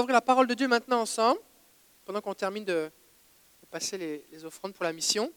ouvrir 0.00 0.14
la 0.14 0.22
parole 0.22 0.46
de 0.46 0.54
Dieu 0.54 0.66
maintenant 0.66 1.00
ensemble, 1.00 1.40
pendant 2.04 2.20
qu'on 2.20 2.34
termine 2.34 2.64
de, 2.64 2.90
passer 3.70 3.98
les, 3.98 4.24
les 4.32 4.44
offrandes 4.44 4.72
pour 4.72 4.84
la 4.84 4.92
mission. 4.92 5.30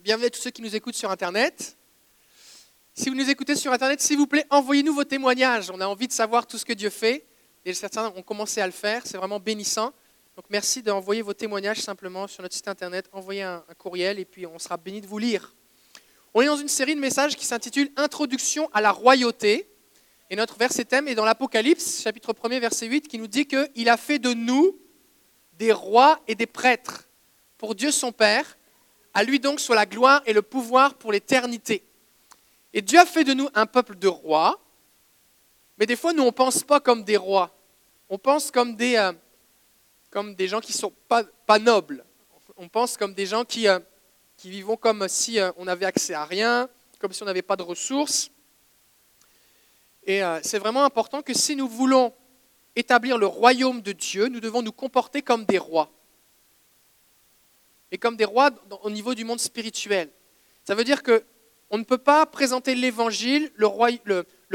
Bienvenue 0.00 0.26
à 0.26 0.30
tous 0.30 0.40
ceux 0.40 0.50
qui 0.50 0.62
nous 0.62 0.76
écoutent 0.76 0.94
sur 0.94 1.10
Internet. 1.10 1.76
Si 2.94 3.08
vous 3.08 3.16
nous 3.16 3.28
écoutez 3.28 3.56
sur 3.56 3.72
Internet, 3.72 4.00
s'il 4.00 4.18
vous 4.18 4.28
plaît, 4.28 4.46
envoyez-nous 4.50 4.94
vos 4.94 5.02
témoignages. 5.02 5.70
On 5.70 5.80
a 5.80 5.86
envie 5.86 6.06
de 6.06 6.12
savoir 6.12 6.46
tout 6.46 6.58
ce 6.58 6.64
que 6.64 6.72
Dieu 6.72 6.90
fait. 6.90 7.26
Et 7.64 7.74
certains 7.74 8.12
ont 8.14 8.22
commencé 8.22 8.60
à 8.60 8.66
le 8.66 8.72
faire. 8.72 9.02
C'est 9.04 9.16
vraiment 9.16 9.40
bénissant. 9.40 9.92
Donc 10.36 10.44
merci 10.50 10.82
d'envoyer 10.82 11.22
vos 11.22 11.34
témoignages 11.34 11.80
simplement 11.80 12.28
sur 12.28 12.42
notre 12.42 12.54
site 12.54 12.68
Internet. 12.68 13.08
Envoyez 13.12 13.42
un, 13.42 13.64
un 13.68 13.74
courriel 13.74 14.20
et 14.20 14.24
puis 14.24 14.46
on 14.46 14.58
sera 14.60 14.76
béni 14.76 15.00
de 15.00 15.06
vous 15.06 15.18
lire. 15.18 15.54
On 16.34 16.42
est 16.42 16.46
dans 16.46 16.56
une 16.56 16.68
série 16.68 16.94
de 16.94 17.00
messages 17.00 17.34
qui 17.34 17.46
s'intitule 17.46 17.90
Introduction 17.96 18.70
à 18.72 18.80
la 18.80 18.92
royauté. 18.92 19.66
Et 20.34 20.36
notre 20.36 20.58
verset 20.58 20.84
thème 20.84 21.06
est 21.06 21.14
dans 21.14 21.24
l'Apocalypse, 21.24 22.02
chapitre 22.02 22.32
1er, 22.32 22.58
verset 22.58 22.88
8, 22.88 23.06
qui 23.06 23.18
nous 23.18 23.28
dit 23.28 23.46
qu'il 23.46 23.88
a 23.88 23.96
fait 23.96 24.18
de 24.18 24.34
nous 24.34 24.76
des 25.52 25.70
rois 25.70 26.20
et 26.26 26.34
des 26.34 26.48
prêtres 26.48 27.08
pour 27.56 27.76
Dieu 27.76 27.92
son 27.92 28.10
Père. 28.10 28.58
À 29.12 29.22
lui 29.22 29.38
donc 29.38 29.60
soit 29.60 29.76
la 29.76 29.86
gloire 29.86 30.22
et 30.26 30.32
le 30.32 30.42
pouvoir 30.42 30.94
pour 30.94 31.12
l'éternité. 31.12 31.84
Et 32.72 32.82
Dieu 32.82 32.98
a 32.98 33.06
fait 33.06 33.22
de 33.22 33.32
nous 33.32 33.48
un 33.54 33.66
peuple 33.66 33.94
de 33.94 34.08
rois, 34.08 34.60
mais 35.78 35.86
des 35.86 35.94
fois, 35.94 36.12
nous, 36.12 36.24
on 36.24 36.26
ne 36.26 36.30
pense 36.32 36.64
pas 36.64 36.80
comme 36.80 37.04
des 37.04 37.16
rois. 37.16 37.56
On 38.08 38.18
pense 38.18 38.50
comme 38.50 38.74
des, 38.74 38.96
euh, 38.96 39.12
comme 40.10 40.34
des 40.34 40.48
gens 40.48 40.60
qui 40.60 40.72
ne 40.72 40.78
sont 40.78 40.92
pas, 41.06 41.58
nobles. 41.60 42.04
On 42.56 42.68
pense 42.68 42.96
comme 42.96 43.14
des 43.14 43.26
gens 43.26 43.44
qui, 43.44 43.68
euh, 43.68 43.78
qui 44.36 44.50
vivent 44.50 44.76
comme 44.80 45.06
si 45.06 45.38
euh, 45.38 45.52
on 45.58 45.66
n'avait 45.66 45.86
accès 45.86 46.12
à 46.12 46.24
rien, 46.24 46.68
comme 46.98 47.12
si 47.12 47.22
on 47.22 47.26
n'avait 47.26 47.40
pas 47.40 47.54
de 47.54 47.62
ressources. 47.62 48.32
Et 50.06 50.22
euh, 50.22 50.38
c'est 50.42 50.58
vraiment 50.58 50.84
important 50.84 51.22
que 51.22 51.34
si 51.34 51.56
nous 51.56 51.68
voulons 51.68 52.12
établir 52.76 53.18
le 53.18 53.26
royaume 53.26 53.80
de 53.80 53.92
Dieu, 53.92 54.28
nous 54.28 54.40
devons 54.40 54.62
nous 54.62 54.72
comporter 54.72 55.22
comme 55.22 55.44
des 55.44 55.58
rois. 55.58 55.90
Et 57.90 57.98
comme 57.98 58.16
des 58.16 58.24
rois 58.24 58.50
au 58.82 58.90
niveau 58.90 59.14
du 59.14 59.24
monde 59.24 59.40
spirituel. 59.40 60.10
Ça 60.64 60.74
veut 60.74 60.84
dire 60.84 61.02
que 61.02 61.24
on 61.70 61.78
ne 61.78 61.84
peut 61.84 61.98
pas 61.98 62.26
présenter 62.26 62.74
l'évangile, 62.74 63.50
le, 63.56 63.66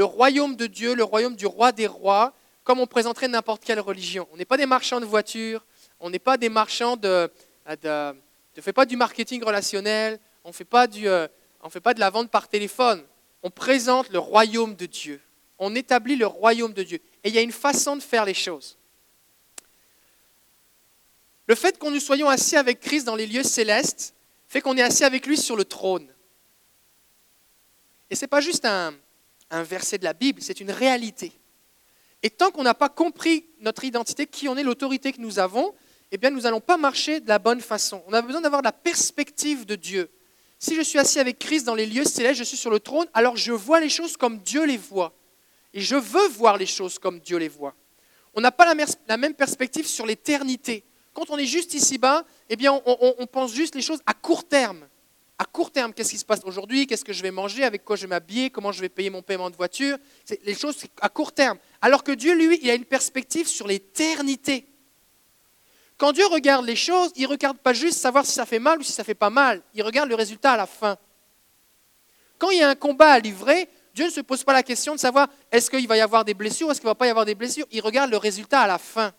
royaume 0.04 0.56
de 0.56 0.66
Dieu, 0.66 0.94
le 0.94 1.04
royaume 1.04 1.36
du 1.36 1.46
roi 1.46 1.72
des 1.72 1.86
rois, 1.86 2.32
comme 2.64 2.78
on 2.78 2.86
présenterait 2.86 3.28
n'importe 3.28 3.64
quelle 3.64 3.80
religion. 3.80 4.28
On 4.32 4.36
n'est 4.36 4.44
pas 4.44 4.56
des 4.56 4.66
marchands 4.66 5.00
de 5.00 5.04
voitures, 5.04 5.64
on 5.98 6.10
n'est 6.10 6.18
pas 6.18 6.36
des 6.36 6.48
marchands 6.48 6.96
de. 6.96 7.30
de 7.82 8.14
on 8.56 8.56
ne 8.56 8.62
fait 8.62 8.72
pas 8.72 8.86
du 8.86 8.96
marketing 8.96 9.42
relationnel, 9.44 10.18
on 10.44 10.50
ne 10.50 11.06
euh, 11.06 11.28
on 11.62 11.70
fait 11.70 11.80
pas 11.80 11.94
de 11.94 12.00
la 12.00 12.10
vente 12.10 12.30
par 12.30 12.48
téléphone. 12.48 13.02
On 13.42 13.50
présente 13.50 14.10
le 14.10 14.18
royaume 14.18 14.74
de 14.74 14.86
Dieu. 14.86 15.20
On 15.60 15.74
établit 15.74 16.16
le 16.16 16.26
royaume 16.26 16.72
de 16.72 16.82
Dieu. 16.82 16.98
Et 17.22 17.28
il 17.28 17.34
y 17.34 17.38
a 17.38 17.42
une 17.42 17.52
façon 17.52 17.94
de 17.94 18.02
faire 18.02 18.24
les 18.24 18.34
choses. 18.34 18.78
Le 21.46 21.54
fait 21.54 21.78
qu'on 21.78 21.90
nous 21.90 22.00
soyons 22.00 22.28
assis 22.28 22.56
avec 22.56 22.80
Christ 22.80 23.04
dans 23.04 23.14
les 23.14 23.26
lieux 23.26 23.42
célestes 23.42 24.14
fait 24.48 24.60
qu'on 24.60 24.76
est 24.76 24.82
assis 24.82 25.04
avec 25.04 25.26
lui 25.26 25.36
sur 25.36 25.56
le 25.56 25.64
trône. 25.64 26.08
Et 28.08 28.16
ce 28.16 28.22
n'est 28.24 28.28
pas 28.28 28.40
juste 28.40 28.64
un, 28.64 28.94
verset 29.50 29.98
de 29.98 30.04
la 30.04 30.12
Bible, 30.12 30.40
c'est 30.42 30.60
une 30.60 30.70
réalité. 30.70 31.32
Et 32.22 32.30
tant 32.30 32.50
qu'on 32.50 32.62
n'a 32.62 32.74
pas 32.74 32.88
compris 32.88 33.46
notre 33.60 33.84
identité, 33.84 34.26
qui 34.26 34.48
on 34.48 34.56
est, 34.56 34.62
l'autorité 34.62 35.12
que 35.12 35.20
nous 35.20 35.38
avons, 35.38 35.74
eh 36.10 36.18
bien, 36.18 36.30
nous 36.30 36.42
n'allons 36.42 36.60
pas 36.60 36.76
marcher 36.76 37.20
de 37.20 37.28
la 37.28 37.38
bonne 37.38 37.60
façon. 37.60 38.02
On 38.06 38.12
a 38.12 38.22
besoin 38.22 38.40
d'avoir 38.40 38.62
la 38.62 38.72
perspective 38.72 39.66
de 39.66 39.76
Dieu. 39.76 40.10
Si 40.58 40.74
je 40.74 40.82
suis 40.82 40.98
assis 40.98 41.18
avec 41.18 41.38
Christ 41.38 41.64
dans 41.64 41.74
les 41.74 41.86
lieux 41.86 42.04
célestes, 42.04 42.38
je 42.38 42.44
suis 42.44 42.56
sur 42.56 42.70
le 42.70 42.80
trône, 42.80 43.06
alors 43.12 43.36
je 43.36 43.52
vois 43.52 43.80
les 43.80 43.88
choses 43.88 44.16
comme 44.16 44.38
Dieu 44.38 44.64
les 44.64 44.76
voit. 44.76 45.14
Et 45.72 45.80
je 45.80 45.96
veux 45.96 46.28
voir 46.28 46.56
les 46.56 46.66
choses 46.66 46.98
comme 46.98 47.20
Dieu 47.20 47.38
les 47.38 47.48
voit. 47.48 47.74
On 48.34 48.40
n'a 48.40 48.52
pas 48.52 48.74
la, 48.74 49.16
même 49.16 49.34
perspective 49.34 49.86
sur 49.86 50.06
l'éternité. 50.06 50.84
Quand 51.12 51.30
on 51.30 51.38
est 51.38 51.46
juste 51.46 51.74
ici-bas, 51.74 52.24
eh 52.48 52.56
bien, 52.56 52.72
on 52.84 53.26
pense 53.26 53.52
juste 53.52 53.74
les 53.74 53.82
choses 53.82 54.00
à 54.06 54.14
court 54.14 54.46
terme 54.46 54.86
à 55.40 55.46
court 55.46 55.70
terme, 55.70 55.94
qu'est-ce 55.94 56.10
qui 56.10 56.18
se 56.18 56.24
passe 56.26 56.42
aujourd'hui, 56.44 56.86
qu'est-ce 56.86 57.02
que 57.02 57.14
je 57.14 57.22
vais 57.22 57.30
manger, 57.30 57.64
avec 57.64 57.82
quoi 57.82 57.96
je 57.96 58.02
vais 58.02 58.08
m'habiller, 58.08 58.50
comment 58.50 58.72
je 58.72 58.80
vais 58.82 58.90
payer 58.90 59.08
mon 59.08 59.22
paiement 59.22 59.48
de 59.48 59.56
voiture, 59.56 59.96
c'est 60.22 60.38
les 60.44 60.54
choses 60.54 60.76
à 61.00 61.08
court 61.08 61.32
terme. 61.32 61.56
Alors 61.80 62.04
que 62.04 62.12
Dieu, 62.12 62.34
lui, 62.34 62.58
il 62.60 62.68
a 62.68 62.74
une 62.74 62.84
perspective 62.84 63.48
sur 63.48 63.66
l'éternité. 63.66 64.66
Quand 65.96 66.12
Dieu 66.12 66.26
regarde 66.26 66.66
les 66.66 66.76
choses, 66.76 67.10
il 67.16 67.22
ne 67.22 67.28
regarde 67.28 67.56
pas 67.56 67.72
juste 67.72 67.96
savoir 67.96 68.26
si 68.26 68.32
ça 68.32 68.44
fait 68.44 68.58
mal 68.58 68.80
ou 68.80 68.82
si 68.82 68.92
ça 68.92 69.02
fait 69.02 69.14
pas 69.14 69.30
mal, 69.30 69.62
il 69.72 69.82
regarde 69.82 70.10
le 70.10 70.14
résultat 70.14 70.52
à 70.52 70.56
la 70.58 70.66
fin. 70.66 70.98
Quand 72.36 72.50
il 72.50 72.58
y 72.58 72.62
a 72.62 72.68
un 72.68 72.74
combat 72.74 73.12
à 73.12 73.18
livrer, 73.18 73.66
Dieu 73.94 74.06
ne 74.06 74.10
se 74.10 74.20
pose 74.20 74.44
pas 74.44 74.52
la 74.52 74.62
question 74.62 74.94
de 74.94 75.00
savoir 75.00 75.28
est-ce 75.50 75.70
qu'il 75.70 75.86
va 75.88 75.96
y 75.96 76.00
avoir 76.00 76.24
des 76.24 76.34
blessures 76.34 76.68
ou 76.68 76.70
est-ce 76.70 76.80
qu'il 76.80 76.86
ne 76.86 76.90
va 76.90 76.94
pas 76.94 77.06
y 77.06 77.10
avoir 77.10 77.24
des 77.24 77.34
blessures, 77.34 77.66
il 77.70 77.80
regarde 77.80 78.10
le 78.10 78.16
résultat 78.16 78.60
à 78.60 78.66
la 78.66 78.78
fin. 78.78 79.12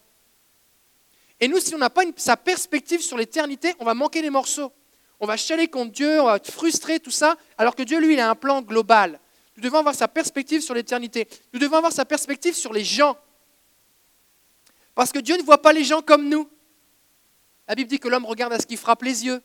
Et 1.40 1.48
nous, 1.48 1.60
si 1.60 1.74
on 1.76 1.80
n'a 1.80 1.90
pas 1.90 2.04
sa 2.18 2.38
perspective 2.38 3.02
sur 3.02 3.18
l'éternité, 3.18 3.74
on 3.80 3.86
va 3.86 3.94
manquer 3.94 4.22
des 4.22 4.30
morceaux 4.30 4.72
on 5.22 5.28
va 5.28 5.38
chialer 5.38 5.68
contre 5.68 5.92
Dieu, 5.92 6.20
on 6.20 6.26
va 6.26 6.38
être 6.38 6.52
frustré, 6.52 7.00
tout 7.00 7.12
ça, 7.12 7.38
alors 7.56 7.76
que 7.76 7.84
Dieu, 7.84 8.00
lui, 8.00 8.14
il 8.14 8.20
a 8.20 8.28
un 8.28 8.36
plan 8.36 8.64
global. 8.64 9.20
Nous 9.56 9.62
devons 9.62 9.78
avoir 9.78 9.94
sa 9.94 10.08
perspective 10.08 10.62
sur 10.62 10.74
l'éternité. 10.74 11.28
Nous 11.54 11.60
devons 11.60 11.78
avoir 11.78 11.94
sa 11.94 12.06
perspective 12.06 12.56
sur 12.56 12.74
les 12.74 12.84
gens. 12.84 13.16
Parce 14.96 15.12
que 15.12 15.20
Dieu 15.20 15.38
ne 15.38 15.44
voit 15.44 15.62
pas 15.62 15.74
les 15.74 15.84
gens 15.84 16.02
comme 16.02 16.28
nous. 16.28 16.50
La 17.68 17.76
Bible 17.76 17.88
dit 17.88 18.00
que 18.00 18.08
l'homme 18.08 18.26
regarde 18.26 18.52
à 18.52 18.60
ce 18.60 18.66
qui 18.66 18.78
frappe 18.78 19.04
les 19.04 19.26
yeux. 19.26 19.44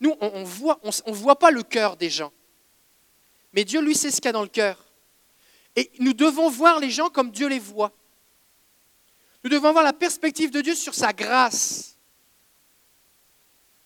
Nous, 0.00 0.14
on 0.20 0.40
ne 0.40 0.44
voit, 0.44 0.78
voit 1.06 1.38
pas 1.38 1.50
le 1.50 1.62
cœur 1.62 1.96
des 1.96 2.10
gens. 2.10 2.30
Mais 3.54 3.64
Dieu, 3.64 3.80
lui, 3.80 3.94
sait 3.94 4.10
ce 4.10 4.16
qu'il 4.16 4.26
y 4.26 4.28
a 4.28 4.32
dans 4.32 4.42
le 4.42 4.48
cœur. 4.48 4.84
Et 5.76 5.90
nous 6.00 6.12
devons 6.12 6.50
voir 6.50 6.80
les 6.80 6.90
gens 6.90 7.08
comme 7.08 7.30
Dieu 7.30 7.48
les 7.48 7.58
voit. 7.58 7.92
Nous 9.42 9.50
devons 9.50 9.68
avoir 9.68 9.84
la 9.84 9.92
perspective 9.92 10.50
de 10.50 10.60
Dieu 10.60 10.74
sur 10.74 10.94
sa 10.94 11.12
grâce. 11.12 11.96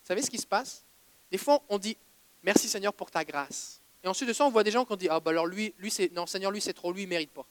Vous 0.03 0.09
savez 0.09 0.23
ce 0.23 0.31
qui 0.31 0.39
se 0.39 0.47
passe? 0.47 0.85
Des 1.31 1.39
fois, 1.39 1.63
on 1.69 1.79
dit 1.79 1.97
merci 2.43 2.69
Seigneur 2.69 2.95
pour 2.95 3.11
ta 3.11 3.25
grâce. 3.25 3.81
Et 4.03 4.09
ensuite 4.09 4.29
de 4.29 4.33
ça, 4.33 4.45
on 4.47 4.51
voit 4.51 4.65
des 4.65 4.71
gens 4.71 4.85
qui 4.85 4.93
ont 4.93 4.97
dit 4.97 5.09
ah 5.11 5.21
bah 5.21 5.31
alors 5.31 5.47
lui, 5.47 5.75
c'est 5.91 6.13
non 6.13 6.27
Seigneur, 6.27 6.51
lui 6.51 6.61
c'est 6.61 6.73
trop, 6.73 6.93
lui 6.93 7.03
il 7.03 7.09
mérite 7.09 7.31
pas. 7.31 7.47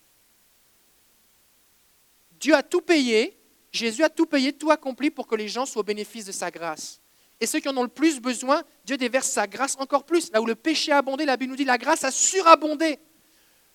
Dieu 2.40 2.56
a 2.56 2.64
tout 2.64 2.82
payé, 2.82 3.38
Jésus 3.72 4.04
a 4.04 4.10
tout 4.10 4.26
payé, 4.26 4.54
tout 4.54 4.72
accompli 4.72 5.12
pour 5.12 5.28
que 5.28 5.36
les 5.36 5.48
gens 5.48 5.66
soient 5.66 5.82
au 5.82 5.84
bénéfice 5.84 6.26
de 6.26 6.32
sa 6.32 6.50
grâce. 6.50 7.02
Et 7.40 7.46
ceux 7.46 7.60
qui 7.60 7.70
en 7.70 7.78
ont 7.78 7.84
le 7.84 7.88
plus 7.88 8.20
besoin, 8.20 8.64
Dieu 8.86 8.98
déverse 8.98 9.30
sa 9.30 9.48
grâce 9.48 9.76
encore 9.80 10.06
plus. 10.06 10.32
Là 10.32 10.42
où 10.42 10.46
le 10.46 10.56
péché 10.56 10.92
a 10.92 10.98
abondé, 10.98 11.26
la 11.26 11.38
Bible 11.38 11.52
nous 11.52 11.58
dit 11.58 11.66
la 11.66 11.78
grâce 11.78 12.04
a 12.04 12.12
surabondé. 12.12 13.00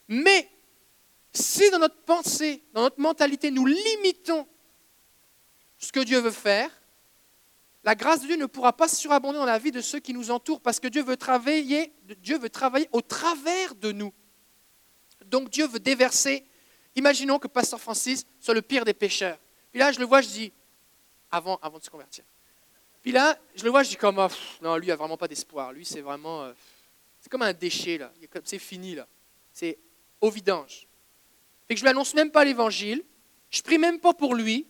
Mais 0.08 0.48
si 1.32 1.70
dans 1.70 1.78
notre 1.78 2.02
pensée, 2.02 2.62
dans 2.72 2.82
notre 2.82 3.00
mentalité, 3.00 3.50
nous 3.50 3.66
limitons 3.66 4.46
ce 5.78 5.92
que 5.92 6.00
Dieu 6.00 6.18
veut 6.18 6.30
faire, 6.30 6.70
la 7.84 7.94
grâce 7.94 8.22
de 8.22 8.26
Dieu 8.26 8.36
ne 8.36 8.46
pourra 8.46 8.72
pas 8.76 8.88
surabonder 8.88 9.38
dans 9.38 9.44
la 9.44 9.58
vie 9.58 9.72
de 9.72 9.80
ceux 9.80 9.98
qui 9.98 10.14
nous 10.14 10.30
entourent 10.30 10.60
parce 10.60 10.78
que 10.78 10.88
Dieu 10.88 11.02
veut 11.02 11.16
travailler, 11.16 11.92
Dieu 12.18 12.38
veut 12.38 12.50
travailler 12.50 12.88
au 12.92 13.00
travers 13.00 13.74
de 13.74 13.90
nous. 13.90 14.12
Donc 15.24 15.50
Dieu 15.50 15.66
veut 15.66 15.80
déverser. 15.80 16.44
Imaginons 16.94 17.38
que 17.38 17.48
Pasteur 17.48 17.80
Francis 17.80 18.24
soit 18.38 18.54
le 18.54 18.62
pire 18.62 18.84
des 18.84 18.94
pécheurs. 18.94 19.38
Puis 19.72 19.80
là, 19.80 19.90
je 19.90 19.98
le 19.98 20.04
vois, 20.04 20.20
je 20.20 20.28
dis, 20.28 20.52
avant, 21.30 21.58
avant 21.62 21.78
de 21.78 21.82
se 21.82 21.90
convertir. 21.90 22.24
Puis 23.02 23.10
là, 23.10 23.36
je 23.56 23.64
le 23.64 23.70
vois, 23.70 23.82
je 23.82 23.90
dis 23.90 23.96
comme, 23.96 24.18
oh, 24.18 24.28
non, 24.62 24.76
lui, 24.76 24.86
il 24.86 24.90
n'a 24.90 24.96
vraiment 24.96 25.16
pas 25.16 25.28
d'espoir. 25.28 25.72
Lui, 25.72 25.84
c'est 25.84 26.00
vraiment, 26.00 26.44
euh, 26.44 26.52
c'est 27.20 27.28
comme 27.28 27.42
un 27.42 27.52
déchet, 27.52 27.98
là. 27.98 28.12
C'est 28.44 28.58
fini, 28.58 28.94
là. 28.94 29.06
C'est 29.52 29.78
au 30.20 30.30
vidange. 30.30 30.86
Fait 31.66 31.74
que 31.74 31.78
je 31.78 31.84
lui 31.84 31.90
annonce 31.90 32.14
même 32.14 32.30
pas 32.30 32.44
l'évangile. 32.44 33.04
Je 33.50 33.60
prie 33.60 33.78
même 33.78 33.98
pas 33.98 34.14
pour 34.14 34.34
lui. 34.34 34.66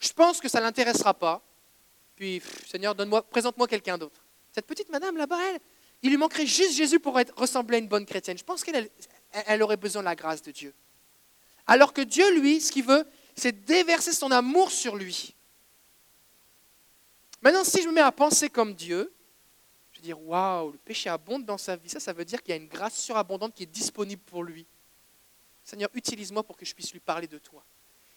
Je 0.00 0.12
pense 0.12 0.40
que 0.40 0.48
ça 0.48 0.60
l'intéressera 0.60 1.14
pas. 1.14 1.40
Puis, 2.16 2.42
Seigneur, 2.66 2.94
donne-moi, 2.94 3.22
présente-moi 3.22 3.68
quelqu'un 3.68 3.96
d'autre. 3.96 4.24
Cette 4.52 4.66
petite 4.66 4.88
madame 4.90 5.16
là-bas, 5.16 5.38
elle, 5.50 5.60
il 6.02 6.10
lui 6.10 6.16
manquerait 6.16 6.46
juste 6.46 6.72
Jésus 6.72 6.98
pour 6.98 7.18
ressembler 7.36 7.76
à 7.76 7.78
une 7.78 7.88
bonne 7.88 8.06
chrétienne. 8.06 8.36
Je 8.36 8.44
pense 8.44 8.64
qu'elle 8.64 8.90
elle 9.46 9.62
aurait 9.62 9.76
besoin 9.76 10.02
de 10.02 10.06
la 10.06 10.14
grâce 10.14 10.42
de 10.42 10.50
Dieu. 10.50 10.74
Alors 11.66 11.92
que 11.92 12.00
Dieu, 12.00 12.38
lui, 12.38 12.60
ce 12.60 12.72
qu'il 12.72 12.84
veut, 12.84 13.06
c'est 13.34 13.64
déverser 13.64 14.12
son 14.12 14.30
amour 14.30 14.70
sur 14.70 14.96
lui. 14.96 15.35
Maintenant, 17.46 17.62
si 17.62 17.80
je 17.80 17.86
me 17.86 17.92
mets 17.92 18.00
à 18.00 18.10
penser 18.10 18.50
comme 18.50 18.74
Dieu, 18.74 19.14
je 19.92 19.98
vais 20.00 20.02
dire 20.02 20.20
waouh, 20.20 20.72
le 20.72 20.78
péché 20.78 21.08
abonde 21.08 21.44
dans 21.44 21.58
sa 21.58 21.76
vie. 21.76 21.88
Ça, 21.88 22.00
ça 22.00 22.12
veut 22.12 22.24
dire 22.24 22.42
qu'il 22.42 22.50
y 22.50 22.58
a 22.58 22.60
une 22.60 22.66
grâce 22.66 22.98
surabondante 22.98 23.54
qui 23.54 23.62
est 23.62 23.66
disponible 23.66 24.20
pour 24.26 24.42
lui. 24.42 24.66
Seigneur, 25.62 25.88
utilise-moi 25.94 26.42
pour 26.42 26.56
que 26.56 26.66
je 26.66 26.74
puisse 26.74 26.92
lui 26.92 26.98
parler 26.98 27.28
de 27.28 27.38
toi. 27.38 27.64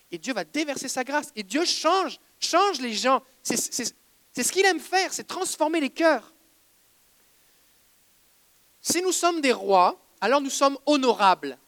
Et 0.10 0.18
Dieu 0.18 0.34
va 0.34 0.44
déverser 0.44 0.88
sa 0.88 1.04
grâce. 1.04 1.32
Et 1.36 1.44
Dieu 1.44 1.64
change, 1.64 2.20
change 2.40 2.82
les 2.82 2.92
gens. 2.96 3.22
C'est 3.44 3.56
ce 3.56 4.52
qu'il 4.52 4.66
aime 4.66 4.80
faire, 4.80 5.14
c'est 5.14 5.26
transformer 5.26 5.80
les 5.80 5.92
cœurs. 5.92 6.34
Si 8.82 9.00
nous 9.00 9.12
sommes 9.12 9.42
des 9.42 9.54
rois, 9.54 10.04
alors 10.22 10.42
nous 10.42 10.50
sommes 10.50 10.80
honorables. 10.88 11.60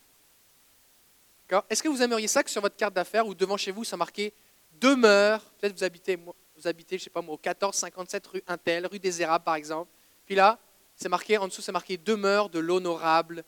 Est-ce 1.69 1.83
que 1.83 1.89
vous 1.89 2.01
aimeriez 2.01 2.27
ça 2.27 2.41
que 2.41 2.49
sur 2.49 2.63
votre 2.63 2.75
carte 2.75 2.95
d'affaires 2.95 3.27
ou 3.27 3.35
devant 3.35 3.57
chez 3.57 3.69
vous, 3.69 3.83
ça 3.83 3.97
marqué 3.97 4.33
demeure 4.79 5.43
Peut-être 5.59 5.77
vous 5.77 5.83
habitez, 5.83 6.17
vous 6.61 6.67
habitez, 6.67 6.99
je 6.99 7.05
sais 7.05 7.09
pas 7.09 7.21
moi, 7.21 7.33
au 7.33 7.37
1457 7.37 8.27
rue 8.27 8.43
Intel, 8.45 8.85
rue 8.85 8.99
des 8.99 9.21
Érables 9.21 9.43
par 9.43 9.55
exemple. 9.55 9.89
Puis 10.25 10.35
là, 10.35 10.59
c'est 10.95 11.09
marqué, 11.09 11.37
en 11.37 11.47
dessous, 11.47 11.61
c'est 11.61 11.71
marqué 11.71 11.97
demeure 11.97 12.49
de 12.49 12.59
l'honorable 12.59 13.43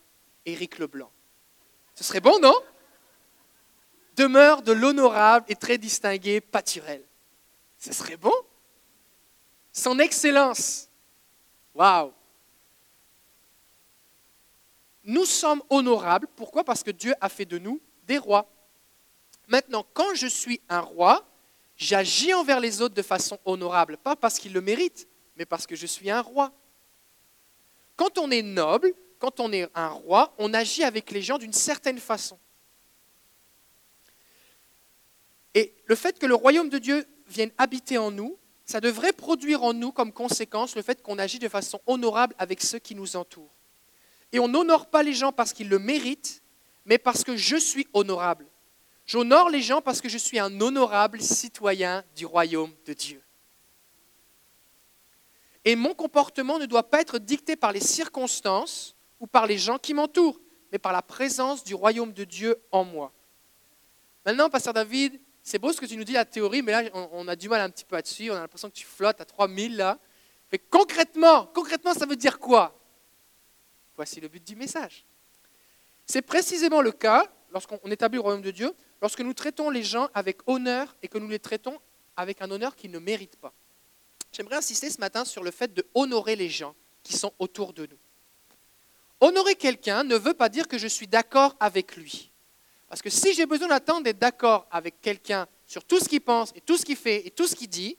Éric 0.46 0.80
Leblanc. 0.80 1.12
Ce 1.94 2.04
serait 2.04 2.22
bon, 2.22 2.40
non? 2.40 2.56
Demeure 4.16 4.64
de 4.64 4.72
l'honorable 4.72 5.46
et 5.48 5.56
très 5.56 5.78
distingué 5.78 6.42
pâturel. 6.42 7.04
Ce 7.78 7.94
serait 7.94 8.18
bon? 8.18 8.34
Son 9.72 10.00
excellence. 10.00 10.90
Waouh 11.76 12.12
Nous 15.04 15.26
sommes 15.26 15.62
honorables. 15.70 16.28
Pourquoi? 16.36 16.64
Parce 16.64 16.82
que 16.82 16.92
Dieu 16.92 17.14
a 17.22 17.30
fait 17.30 17.46
de 17.46 17.60
nous 17.60 17.80
des 18.08 18.18
rois. 18.18 18.50
Maintenant, 19.48 19.86
quand 19.94 20.16
je 20.16 20.28
suis 20.28 20.62
un 20.70 20.80
roi, 20.80 21.24
j'agis 21.84 22.34
envers 22.34 22.60
les 22.60 22.82
autres 22.82 22.96
de 22.96 23.02
façon 23.02 23.38
honorable, 23.46 23.98
pas 23.98 24.16
parce 24.16 24.40
qu'ils 24.40 24.54
le 24.54 24.62
méritent, 24.62 25.08
mais 25.36 25.46
parce 25.46 25.68
que 25.68 25.76
je 25.76 25.86
suis 25.86 26.10
un 26.10 26.22
roi. 26.22 26.52
Quand 27.96 28.18
on 28.18 28.32
est 28.32 28.42
noble, 28.42 28.94
quand 29.20 29.40
on 29.40 29.52
est 29.52 29.70
un 29.76 29.90
roi, 29.90 30.34
on 30.38 30.54
agit 30.54 30.84
avec 30.84 31.12
les 31.12 31.22
gens 31.22 31.38
d'une 31.38 31.54
certaine 31.54 32.00
façon. 32.00 32.40
Et 35.54 35.76
le 35.86 35.96
fait 35.96 36.18
que 36.18 36.26
le 36.26 36.36
royaume 36.36 36.70
de 36.70 36.80
Dieu 36.80 37.06
vienne 37.28 37.52
habiter 37.58 37.98
en 37.98 38.12
nous, 38.12 38.38
ça 38.66 38.80
devrait 38.80 39.14
produire 39.14 39.64
en 39.64 39.74
nous 39.74 39.92
comme 39.92 40.12
conséquence 40.12 40.76
le 40.76 40.82
fait 40.82 41.02
qu'on 41.02 41.20
agit 41.20 41.40
de 41.40 41.50
façon 41.50 41.80
honorable 41.86 42.34
avec 42.38 42.62
ceux 42.62 42.80
qui 42.80 42.96
nous 42.96 43.16
entourent. 43.16 43.54
Et 44.32 44.40
on 44.40 44.48
n'honore 44.48 44.90
pas 44.90 45.04
les 45.04 45.14
gens 45.14 45.32
parce 45.32 45.54
qu'ils 45.54 45.70
le 45.70 45.80
méritent, 45.80 46.42
mais 46.86 46.98
parce 46.98 47.24
que 47.24 47.36
je 47.36 47.58
suis 47.58 47.88
honorable. 47.94 48.48
J'honore 49.06 49.50
les 49.50 49.62
gens 49.62 49.82
parce 49.82 50.02
que 50.02 50.10
je 50.10 50.18
suis 50.18 50.40
un 50.40 50.62
honorable 50.62 51.22
citoyen 51.22 52.04
du 52.16 52.26
royaume 52.26 52.74
de 52.86 52.94
Dieu. 52.94 53.22
Et 55.66 55.76
mon 55.76 55.94
comportement 55.94 56.60
ne 56.60 56.66
doit 56.66 56.90
pas 56.90 57.02
être 57.02 57.20
dicté 57.20 57.56
par 57.56 57.72
les 57.72 57.80
circonstances 57.80 58.96
ou 59.20 59.28
par 59.28 59.48
les 59.48 59.58
gens 59.58 59.78
qui 59.78 59.94
m'entourent, 59.94 60.40
mais 60.72 60.80
par 60.80 60.92
la 60.92 61.02
présence 61.02 61.64
du 61.64 61.74
royaume 61.74 62.12
de 62.12 62.24
Dieu 62.24 62.58
en 62.72 62.84
moi. 62.84 63.14
Maintenant, 64.26 64.50
Pasteur 64.50 64.74
David, 64.74 65.20
c'est 65.42 65.60
beau 65.60 65.72
ce 65.74 65.80
que 65.80 65.86
tu 65.86 65.98
nous 65.98 66.04
dis, 66.04 66.14
la 66.14 66.26
théorie, 66.26 66.62
mais 66.62 66.72
là, 66.72 66.90
on, 66.94 67.28
a 67.28 67.36
du 67.36 67.50
mal 67.50 67.62
un 67.62 67.70
petit 67.70 67.84
peu 67.84 67.98
à 67.98 68.02
te 68.02 68.08
suivre. 68.08 68.34
On 68.34 68.38
a 68.38 68.42
l'impression 68.42 68.70
que 68.70 68.76
tu 68.76 68.86
flottes 68.86 69.20
à 69.20 69.26
3000 69.26 69.76
là. 69.76 70.00
Mais 70.52 70.58
concrètement, 70.58 71.48
concrètement, 71.48 71.94
ça 71.94 72.06
veut 72.06 72.16
dire 72.16 72.40
quoi? 72.40 72.80
Voici 73.96 74.22
le 74.22 74.30
but 74.30 74.44
du 74.44 74.56
message. 74.56 75.06
C'est 76.06 76.22
précisément 76.22 76.82
le 76.82 76.92
cas, 76.92 77.26
lorsqu'on 77.52 77.92
établit 77.92 78.18
le 78.18 78.22
royaume 78.22 78.42
de 78.42 78.52
Dieu, 78.52 78.74
lorsque 79.04 79.20
nous 79.20 79.34
traitons 79.34 79.70
les 79.70 79.84
gens 79.84 80.08
avec 80.14 80.38
honneur 80.48 80.96
et 81.04 81.10
que 81.10 81.18
nous 81.18 81.28
les 81.28 81.38
traitons 81.38 81.78
avec 82.16 82.42
un 82.42 82.50
honneur 82.50 82.74
qu'ils 82.74 82.90
ne 82.90 83.00
méritent 83.00 83.36
pas. 83.36 83.54
J'aimerais 84.32 84.56
insister 84.56 84.90
ce 84.90 85.02
matin 85.02 85.26
sur 85.26 85.44
le 85.44 85.52
fait 85.52 85.74
de 85.74 85.86
honorer 85.94 86.38
les 86.38 86.50
gens 86.50 86.74
qui 87.04 87.12
sont 87.12 87.34
autour 87.38 87.74
de 87.74 87.86
nous. 87.86 87.98
Honorer 89.20 89.56
quelqu'un 89.56 90.06
ne 90.06 90.16
veut 90.16 90.34
pas 90.34 90.48
dire 90.48 90.70
que 90.70 90.78
je 90.78 90.88
suis 90.88 91.06
d'accord 91.06 91.54
avec 91.60 91.98
lui. 91.98 92.32
Parce 92.88 93.02
que 93.02 93.10
si 93.10 93.34
j'ai 93.34 93.46
besoin 93.46 93.68
d'attendre 93.68 94.04
d'être 94.04 94.20
d'accord 94.20 94.68
avec 94.72 95.02
quelqu'un 95.02 95.48
sur 95.68 95.84
tout 95.84 96.00
ce 96.00 96.08
qu'il 96.08 96.22
pense 96.22 96.54
et 96.56 96.62
tout 96.62 96.78
ce 96.78 96.86
qu'il 96.86 96.96
fait 96.96 97.28
et 97.28 97.32
tout 97.32 97.46
ce 97.46 97.56
qu'il 97.56 97.68
dit, 97.68 97.98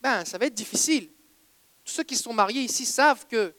ben, 0.00 0.24
ça 0.24 0.38
va 0.38 0.46
être 0.46 0.54
difficile. 0.54 1.10
Tous 1.84 1.92
ceux 1.92 2.04
qui 2.04 2.14
sont 2.14 2.32
mariés 2.32 2.62
ici 2.62 2.86
savent 2.86 3.26
que 3.26 3.52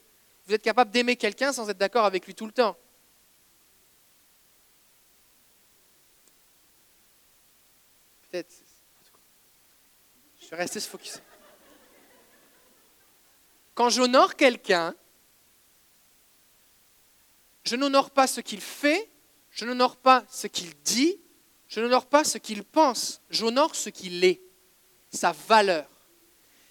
vous 0.45 0.53
êtes 0.53 0.63
capable 0.63 0.89
d'aimer 0.89 1.17
quelqu'un 1.17 1.51
sans 1.51 1.69
être 1.69 1.77
d'accord 1.77 2.05
avec 2.05 2.25
lui 2.25 2.33
tout 2.33 2.45
le 2.45 2.53
temps. 2.53 2.77
Je 10.39 10.47
vais 10.49 10.57
rester 10.57 10.79
focus. 10.79 11.21
Quand 13.73 13.89
j'honore 13.89 14.35
quelqu'un, 14.35 14.95
je 17.63 17.75
n'honore 17.75 18.11
pas 18.11 18.27
ce 18.27 18.41
qu'il 18.41 18.61
fait, 18.61 19.09
je 19.51 19.65
n'honore 19.65 19.97
pas 19.97 20.25
ce 20.29 20.47
qu'il 20.47 20.73
dit, 20.83 21.19
je 21.67 21.79
n'honore 21.79 22.05
pas 22.05 22.23
ce 22.23 22.37
qu'il 22.37 22.63
pense, 22.63 23.21
j'honore 23.29 23.75
ce 23.75 23.89
qu'il 23.89 24.23
est, 24.23 24.41
sa 25.11 25.31
valeur. 25.31 25.87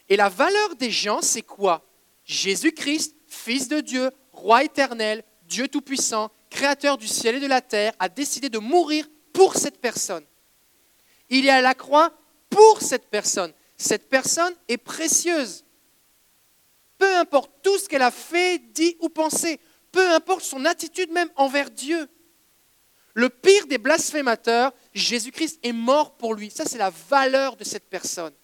Et 0.09 0.17
la 0.17 0.29
valeur 0.29 0.75
des 0.77 0.91
gens, 0.91 1.21
c'est 1.21 1.43
quoi? 1.43 1.85
Jésus-Christ, 2.25 3.15
Fils 3.27 3.69
de 3.69 3.81
Dieu, 3.81 4.11
Roi 4.33 4.65
éternel, 4.65 5.23
Dieu 5.43 5.69
Tout-Puissant, 5.69 6.31
Créateur 6.51 6.97
du 6.97 7.07
ciel 7.07 7.37
et 7.37 7.41
de 7.41 7.47
la 7.47 7.61
terre, 7.61 7.93
a 7.99 8.09
décidé 8.09 8.49
de 8.49 8.59
mourir 8.59 9.07
pour 9.33 9.57
cette 9.57 9.81
personne. 9.81 10.25
Il 11.29 11.47
est 11.47 11.51
à 11.51 11.61
la 11.61 11.75
croix 11.75 12.13
pour 12.51 12.81
cette 12.81 13.09
personne. 13.09 13.53
Cette 13.77 14.09
personne 14.09 14.55
est 14.69 14.79
précieuse. 14.79 15.65
Peu 16.99 17.17
importe 17.17 17.51
tout 17.63 17.77
ce 17.79 17.89
qu'elle 17.89 18.03
a 18.03 18.11
fait, 18.11 18.59
dit 18.59 18.97
ou 19.01 19.09
pensé, 19.09 19.61
peu 19.93 20.11
importe 20.11 20.43
son 20.43 20.65
attitude 20.65 21.11
même 21.11 21.31
envers 21.37 21.71
Dieu. 21.71 22.09
Le 23.15 23.31
pire 23.31 23.67
des 23.67 23.79
blasphémateurs, 23.79 24.73
Jésus-Christ 24.93 25.59
est 25.63 25.73
mort 25.73 26.17
pour 26.17 26.35
lui. 26.35 26.51
Ça, 26.51 26.65
c'est 26.67 26.79
la 26.79 26.91
valeur 26.91 27.57
de 27.57 27.65
cette 27.65 27.89
personne. 27.89 28.35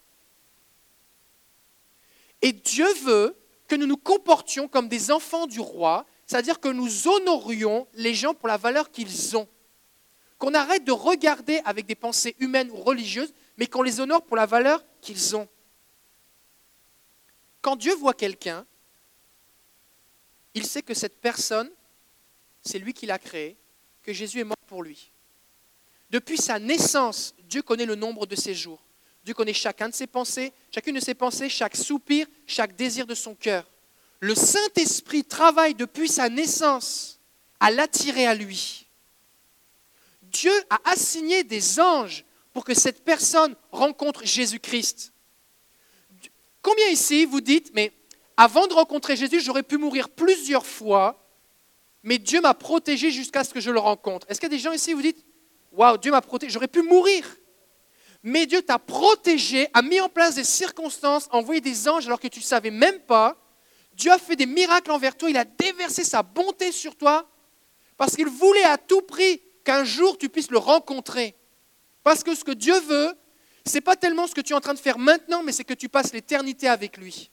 Et 2.41 2.53
Dieu 2.53 2.91
veut 3.05 3.37
que 3.69 3.77
nous 3.77 3.87
nous 3.87 3.97
comportions 3.97 4.69
comme 4.69 4.89
des 4.89 5.11
enfants 5.11 5.47
du 5.47 5.61
roi, 5.61 6.07
c'est-à-dire 6.27 6.59
que 6.59 6.69
nous 6.69 7.09
honorions 7.09 7.87
les 7.95 8.15
gens 8.15 8.35
pour 8.35 8.49
la 8.49 8.57
valeur 8.57 8.91
qu'ils 8.91 9.37
ont. 9.37 9.49
Qu'on 10.43 10.55
arrête 10.55 10.83
de 10.83 10.91
regarder 10.91 11.61
avec 11.65 11.87
des 11.87 11.95
pensées 11.95 12.35
humaines 12.41 12.69
ou 12.73 12.77
religieuses, 12.79 13.33
mais 13.59 13.69
qu'on 13.69 13.83
les 13.83 14.01
honore 14.01 14.25
pour 14.25 14.37
la 14.37 14.45
valeur 14.45 14.85
qu'ils 15.01 15.37
ont. 15.37 15.49
Quand 17.61 17.77
Dieu 17.77 17.95
voit 17.95 18.13
quelqu'un, 18.13 18.67
il 20.55 20.67
sait 20.67 20.83
que 20.83 20.95
cette 20.95 21.21
personne, 21.21 21.71
c'est 22.61 22.81
lui 22.81 22.93
qui 22.93 23.07
l'a 23.07 23.21
créé, 23.21 23.57
que 24.03 24.13
Jésus 24.13 24.41
est 24.41 24.45
mort 24.45 24.57
pour 24.67 24.83
lui. 24.83 25.13
Depuis 26.11 26.39
sa 26.39 26.59
naissance, 26.59 27.37
Dieu 27.49 27.63
connaît 27.63 27.87
le 27.87 27.95
nombre 27.95 28.27
de 28.27 28.35
ses 28.35 28.57
jours. 28.57 28.83
Dieu 29.25 29.35
connaît 29.35 29.55
chacun 29.55 29.91
de 29.91 29.95
ses 29.95 30.09
pensées, 30.09 30.53
chacune 30.73 30.97
de 30.97 31.01
ses 31.01 31.15
pensées, 31.15 31.49
chaque 31.49 31.77
soupir, 31.77 32.27
chaque 32.49 32.75
désir 32.75 33.07
de 33.07 33.15
son 33.15 33.37
cœur. 33.37 33.71
Le 34.19 34.35
Saint-Esprit 34.35 35.23
travaille 35.23 35.77
depuis 35.77 36.09
sa 36.09 36.29
naissance 36.29 37.21
à 37.61 37.71
l'attirer 37.71 38.27
à 38.27 38.35
lui. 38.35 38.89
Dieu 40.33 40.53
a 40.71 40.81
assigné 40.91 41.45
des 41.45 41.79
anges 41.79 42.25
pour 42.53 42.65
que 42.65 42.75
cette 42.75 43.05
personne 43.05 43.55
rencontre 43.71 44.25
Jésus-Christ. 44.25 45.13
Combien 46.63 46.89
ici 46.89 47.25
vous 47.25 47.41
dites, 47.41 47.71
mais 47.75 47.93
avant 48.37 48.67
de 48.67 48.73
rencontrer 48.73 49.15
Jésus, 49.17 49.41
j'aurais 49.41 49.63
pu 49.63 49.77
mourir 49.77 50.09
plusieurs 50.09 50.67
fois, 50.67 51.29
mais 52.03 52.19
Dieu 52.19 52.41
m'a 52.41 52.55
protégé 52.55 53.11
jusqu'à 53.11 53.45
ce 53.45 53.53
que 53.53 53.61
je 53.61 53.71
le 53.71 53.79
rencontre. 53.79 54.27
Est-ce 54.29 54.41
qu'il 54.41 54.51
y 54.51 54.55
a 54.55 54.57
des 54.57 54.63
gens 54.63 54.73
ici, 54.73 54.93
vous 54.93 55.03
dites, 55.03 55.25
waouh, 55.71 55.99
Dieu 55.99 56.11
m'a 56.11 56.21
protégé, 56.21 56.53
j'aurais 56.53 56.69
pu 56.69 56.83
mourir. 56.83 57.25
Mais 58.23 58.47
Dieu 58.47 58.63
t'a 58.63 58.79
protégé, 58.79 59.69
a 59.75 59.83
mis 59.83 60.01
en 60.01 60.09
place 60.09 60.37
des 60.37 60.45
circonstances, 60.45 61.29
a 61.31 61.37
envoyé 61.37 61.61
des 61.61 61.89
anges 61.89 62.07
alors 62.07 62.21
que 62.21 62.29
tu 62.29 62.39
ne 62.39 62.45
savais 62.45 62.71
même 62.71 63.01
pas. 63.01 63.37
Dieu 63.95 64.11
a 64.11 64.19
fait 64.19 64.37
des 64.37 64.47
miracles 64.47 64.93
envers 64.93 65.17
toi, 65.17 65.29
il 65.29 65.37
a 65.37 65.45
déversé 65.45 66.05
sa 66.05 66.23
bonté 66.23 66.73
sur 66.73 66.97
toi, 66.97 67.29
parce 67.97 68.17
qu'il 68.17 68.29
voulait 68.29 68.65
à 68.65 68.79
tout 68.79 69.03
prix 69.03 69.43
qu'un 69.65 69.85
jour 69.85 70.19
tu 70.19 70.29
puisses 70.29 70.51
le 70.51 70.59
rencontrer. 70.59 71.35
Parce 72.03 72.23
que 72.23 72.35
ce 72.35 72.45
que 72.45 72.53
Dieu 72.53 72.79
veut, 72.81 73.15
ce 73.67 73.75
n'est 73.75 73.81
pas 73.81 73.97
tellement 73.97 74.27
ce 74.27 74.35
que 74.35 74.41
tu 74.41 74.53
es 74.53 74.57
en 74.57 74.61
train 74.61 74.75
de 74.75 74.79
faire 74.79 74.99
maintenant, 74.99 75.43
mais 75.43 75.53
c'est 75.53 75.65
que 75.65 75.75
tu 75.75 75.89
passes 75.89 76.13
l'éternité 76.13 76.69
avec 76.69 76.97
lui. 76.97 77.31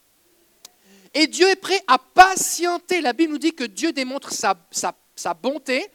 Et 1.14 1.28
Dieu 1.28 1.50
est 1.50 1.56
prêt 1.56 1.82
à 1.88 1.98
patienter. 1.98 3.02
La 3.02 3.14
Bible 3.14 3.34
nous 3.34 3.40
dit 3.40 3.54
que 3.54 3.64
Dieu 3.64 3.92
démontre 3.92 4.32
sa, 4.32 4.54
bonté 5.34 5.88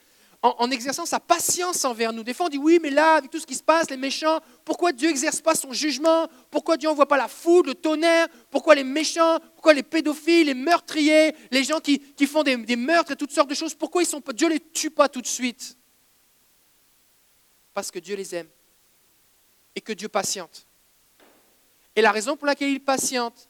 en, 0.42 0.56
en, 0.58 0.70
exerçant 0.72 1.06
sa 1.06 1.20
patience 1.20 1.84
envers 1.84 2.12
nous. 2.12 2.24
Des 2.24 2.34
fois, 2.34 2.46
on 2.46 2.48
dit 2.48 2.58
oui, 2.58 2.80
mais 2.82 2.90
là, 2.90 3.14
avec 3.14 3.30
tout 3.30 3.38
ce 3.38 3.46
qui 3.46 3.54
se 3.54 3.62
passe, 3.62 3.88
les 3.90 3.96
méchants, 3.96 4.40
pourquoi 4.64 4.90
Dieu 4.92 5.08
n'exerce 5.08 5.40
pas 5.40 5.54
son 5.54 5.72
jugement? 5.72 6.26
Pourquoi 6.50 6.76
Dieu 6.76 6.88
n'envoie 6.88 7.06
pas 7.06 7.16
la 7.16 7.28
foudre, 7.28 7.68
le 7.68 7.74
tonnerre? 7.76 8.26
Pourquoi 8.50 8.74
les 8.74 8.82
méchants? 8.82 9.38
Pourquoi 9.54 9.72
les 9.72 9.84
pédophiles, 9.84 10.48
les 10.48 10.54
meurtriers, 10.54 11.32
les 11.52 11.62
gens 11.62 11.78
qui, 11.78 12.00
font 12.26 12.42
des, 12.42 12.76
meurtres 12.76 13.12
et 13.12 13.16
toutes 13.16 13.32
sortes 13.32 13.50
de 13.50 13.54
choses? 13.54 13.74
Pourquoi 13.74 14.02
ils 14.02 14.06
sont, 14.06 14.20
Dieu 14.34 14.48
ne 14.48 14.54
les 14.54 14.60
tue 14.60 14.90
pas 14.90 15.08
tout 15.08 15.20
de 15.20 15.26
suite? 15.28 15.78
Parce 17.74 17.90
que 17.90 17.98
Dieu 17.98 18.16
les 18.16 18.34
aime 18.34 18.48
et 19.74 19.80
que 19.80 19.92
Dieu 19.92 20.08
patiente. 20.08 20.66
Et 21.96 22.02
la 22.02 22.12
raison 22.12 22.36
pour 22.36 22.46
laquelle 22.46 22.70
il 22.70 22.82
patiente, 22.82 23.48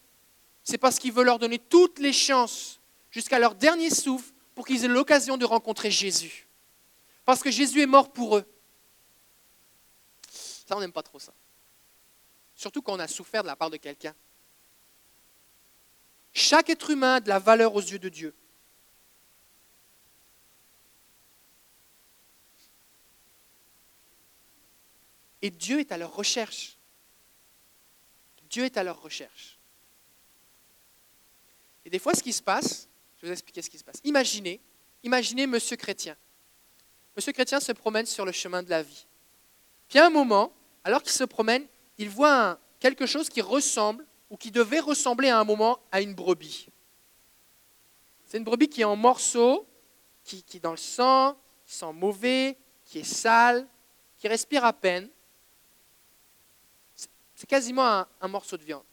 c'est 0.63 0.77
parce 0.77 0.99
qu'il 0.99 1.13
veut 1.13 1.23
leur 1.23 1.39
donner 1.39 1.59
toutes 1.59 1.99
les 1.99 2.13
chances 2.13 2.79
jusqu'à 3.11 3.39
leur 3.39 3.55
dernier 3.55 3.89
souffle 3.89 4.33
pour 4.55 4.65
qu'ils 4.65 4.83
aient 4.83 4.89
l'occasion 4.89 5.37
de 5.37 5.45
rencontrer 5.45 5.91
Jésus. 5.91 6.47
Parce 7.23 7.41
que 7.41 7.51
Jésus 7.51 7.81
est 7.81 7.87
mort 7.87 8.11
pour 8.11 8.37
eux. 8.37 8.45
Ça, 10.31 10.75
on 10.75 10.79
n'aime 10.79 10.91
pas 10.91 11.03
trop 11.03 11.19
ça. 11.19 11.33
Surtout 12.55 12.81
quand 12.81 12.93
on 12.93 12.99
a 12.99 13.07
souffert 13.07 13.43
de 13.43 13.47
la 13.47 13.55
part 13.55 13.69
de 13.69 13.77
quelqu'un. 13.77 14.15
Chaque 16.33 16.69
être 16.69 16.89
humain 16.89 17.15
a 17.15 17.19
de 17.19 17.29
la 17.29 17.39
valeur 17.39 17.75
aux 17.75 17.81
yeux 17.81 17.99
de 17.99 18.09
Dieu. 18.09 18.33
Et 25.45 25.51
Dieu 25.51 25.79
est 25.79 25.91
à 25.91 25.97
leur 25.99 26.15
recherche. 26.15 26.75
Dieu 28.49 28.63
est 28.63 28.77
à 28.77 28.83
leur 28.83 28.99
recherche. 28.99 29.59
Et 31.85 31.91
des 31.91 31.99
fois, 31.99 32.15
ce 32.15 32.23
qui 32.23 32.33
se 32.33 32.41
passe, 32.41 32.89
je 33.17 33.21
vais 33.21 33.27
vous 33.27 33.33
expliquer 33.33 33.61
ce 33.61 33.69
qui 33.69 33.77
se 33.77 33.83
passe. 33.83 34.01
Imaginez, 34.03 34.59
imaginez 35.03 35.45
Monsieur 35.45 35.77
Chrétien. 35.77 36.17
Monsieur 37.15 37.31
Chrétien 37.31 37.59
se 37.59 37.71
promène 37.73 38.07
sur 38.07 38.25
le 38.25 38.31
chemin 38.31 38.63
de 38.63 38.71
la 38.71 38.81
vie. 38.81 39.05
Puis 39.87 39.99
à 39.99 40.07
un 40.07 40.09
moment, 40.09 40.51
alors 40.83 41.03
qu'il 41.03 41.11
se 41.11 41.23
promène, 41.23 41.67
il 41.99 42.09
voit 42.09 42.57
quelque 42.79 43.05
chose 43.05 43.29
qui 43.29 43.41
ressemble, 43.41 44.03
ou 44.31 44.37
qui 44.37 44.49
devait 44.49 44.79
ressembler 44.79 45.29
à 45.29 45.39
un 45.39 45.43
moment, 45.43 45.77
à 45.91 46.01
une 46.01 46.15
brebis. 46.15 46.69
C'est 48.25 48.39
une 48.39 48.43
brebis 48.43 48.67
qui 48.67 48.81
est 48.81 48.85
en 48.85 48.95
morceaux, 48.95 49.67
qui, 50.23 50.41
qui 50.41 50.57
est 50.57 50.61
dans 50.61 50.71
le 50.71 50.77
sang, 50.77 51.37
qui 51.67 51.75
sent 51.75 51.93
mauvais, 51.93 52.57
qui 52.83 52.97
est 52.97 53.03
sale, 53.03 53.67
qui 54.17 54.27
respire 54.27 54.65
à 54.65 54.73
peine. 54.73 55.07
C'est 57.35 57.47
quasiment 57.47 58.05
un, 58.21 58.27
morceau 58.27 58.57
de 58.57 58.63
viande. 58.63 58.83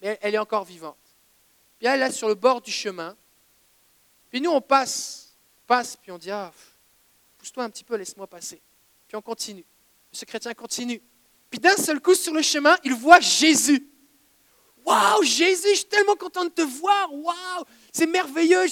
Mais 0.00 0.18
elle, 0.20 0.34
est 0.34 0.38
encore 0.38 0.64
vivante. 0.64 0.96
Puis 1.78 1.88
elle 1.88 2.02
est 2.02 2.12
sur 2.12 2.28
le 2.28 2.34
bord 2.34 2.60
du 2.60 2.70
chemin. 2.70 3.16
Puis 4.30 4.40
nous, 4.40 4.50
on 4.50 4.60
passe, 4.60 5.34
passe, 5.66 5.96
puis 5.96 6.12
on 6.12 6.18
dit, 6.18 6.30
ah, 6.30 6.52
pousse-toi 7.38 7.64
un 7.64 7.70
petit 7.70 7.84
peu, 7.84 7.96
laisse-moi 7.96 8.26
passer. 8.26 8.60
Puis 9.08 9.16
on 9.16 9.22
continue. 9.22 9.64
Ce 10.12 10.24
chrétien 10.24 10.54
continue. 10.54 11.00
Puis 11.48 11.58
d'un 11.58 11.76
seul 11.76 12.00
coup, 12.00 12.14
sur 12.14 12.32
le 12.32 12.42
chemin, 12.42 12.76
il 12.84 12.94
voit 12.94 13.20
Jésus. 13.20 13.89
Waouh, 14.84 15.22
Jésus, 15.22 15.68
je 15.70 15.74
suis 15.76 15.84
tellement 15.84 16.16
content 16.16 16.44
de 16.44 16.50
te 16.50 16.62
voir. 16.62 17.12
Waouh, 17.12 17.64
c'est 17.92 18.06
merveilleux. 18.06 18.66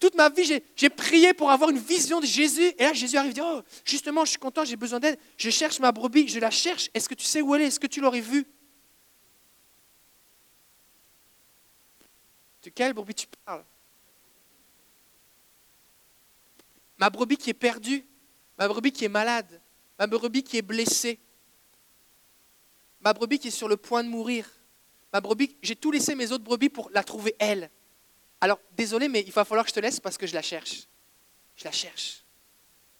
toute 0.00 0.14
ma 0.14 0.28
vie, 0.28 0.60
j'ai 0.76 0.90
prié 0.90 1.32
pour 1.32 1.50
avoir 1.50 1.70
une 1.70 1.78
vision 1.78 2.20
de 2.20 2.26
Jésus. 2.26 2.72
Et 2.78 2.84
là, 2.84 2.92
Jésus 2.92 3.16
arrive 3.16 3.30
et 3.30 3.34
dit 3.34 3.40
Oh, 3.42 3.62
justement, 3.84 4.24
je 4.24 4.30
suis 4.30 4.38
content, 4.38 4.64
j'ai 4.64 4.76
besoin 4.76 5.00
d'aide. 5.00 5.18
Je 5.36 5.50
cherche 5.50 5.78
ma 5.80 5.92
brebis, 5.92 6.28
je 6.28 6.38
la 6.38 6.50
cherche. 6.50 6.90
Est-ce 6.94 7.08
que 7.08 7.14
tu 7.14 7.24
sais 7.24 7.40
où 7.40 7.54
elle 7.54 7.62
est? 7.62 7.66
Est-ce 7.66 7.80
que 7.80 7.86
tu 7.86 8.00
l'aurais 8.00 8.20
vue? 8.20 8.46
De 12.62 12.70
quelle 12.70 12.92
brebis 12.92 13.14
tu 13.14 13.26
parles? 13.44 13.64
Ma 16.98 17.10
brebis 17.10 17.36
qui 17.36 17.50
est 17.50 17.54
perdue, 17.54 18.04
ma 18.58 18.66
brebis 18.66 18.92
qui 18.92 19.04
est 19.04 19.08
malade, 19.08 19.62
ma 19.98 20.06
brebis 20.06 20.42
qui 20.42 20.56
est 20.56 20.62
blessée, 20.62 21.20
ma 23.00 23.12
brebis 23.12 23.38
qui 23.38 23.48
est 23.48 23.52
sur 23.52 23.68
le 23.68 23.76
point 23.76 24.02
de 24.02 24.08
mourir. 24.08 24.50
Ma 25.12 25.20
brebis, 25.20 25.56
j'ai 25.62 25.76
tout 25.76 25.90
laissé 25.90 26.14
mes 26.14 26.32
autres 26.32 26.44
brebis 26.44 26.68
pour 26.68 26.90
la 26.90 27.02
trouver 27.02 27.34
elle. 27.38 27.70
Alors, 28.40 28.60
désolé, 28.76 29.08
mais 29.08 29.22
il 29.26 29.32
va 29.32 29.44
falloir 29.44 29.64
que 29.64 29.70
je 29.70 29.74
te 29.74 29.80
laisse 29.80 30.00
parce 30.00 30.18
que 30.18 30.26
je 30.26 30.34
la 30.34 30.42
cherche. 30.42 30.86
Je 31.56 31.64
la 31.64 31.72
cherche. 31.72 32.24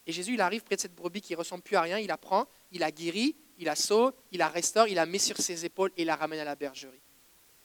Et 0.06 0.12
Jésus, 0.12 0.34
il 0.34 0.40
arrive 0.40 0.62
près 0.62 0.76
de 0.76 0.80
cette 0.80 0.94
brebis 0.94 1.20
qui 1.20 1.34
ressemble 1.34 1.62
plus 1.62 1.76
à 1.76 1.82
rien, 1.82 1.98
il 1.98 2.08
la 2.08 2.16
prend, 2.16 2.48
il 2.72 2.80
la 2.80 2.90
guérit, 2.90 3.36
il 3.58 3.66
la 3.66 3.76
sauve, 3.76 4.14
il 4.32 4.38
la 4.38 4.48
restaure, 4.48 4.88
il 4.88 4.94
la 4.94 5.06
met 5.06 5.18
sur 5.18 5.36
ses 5.36 5.64
épaules 5.64 5.92
et 5.96 6.04
la 6.04 6.16
ramène 6.16 6.40
à 6.40 6.44
la 6.44 6.56
bergerie. 6.56 7.00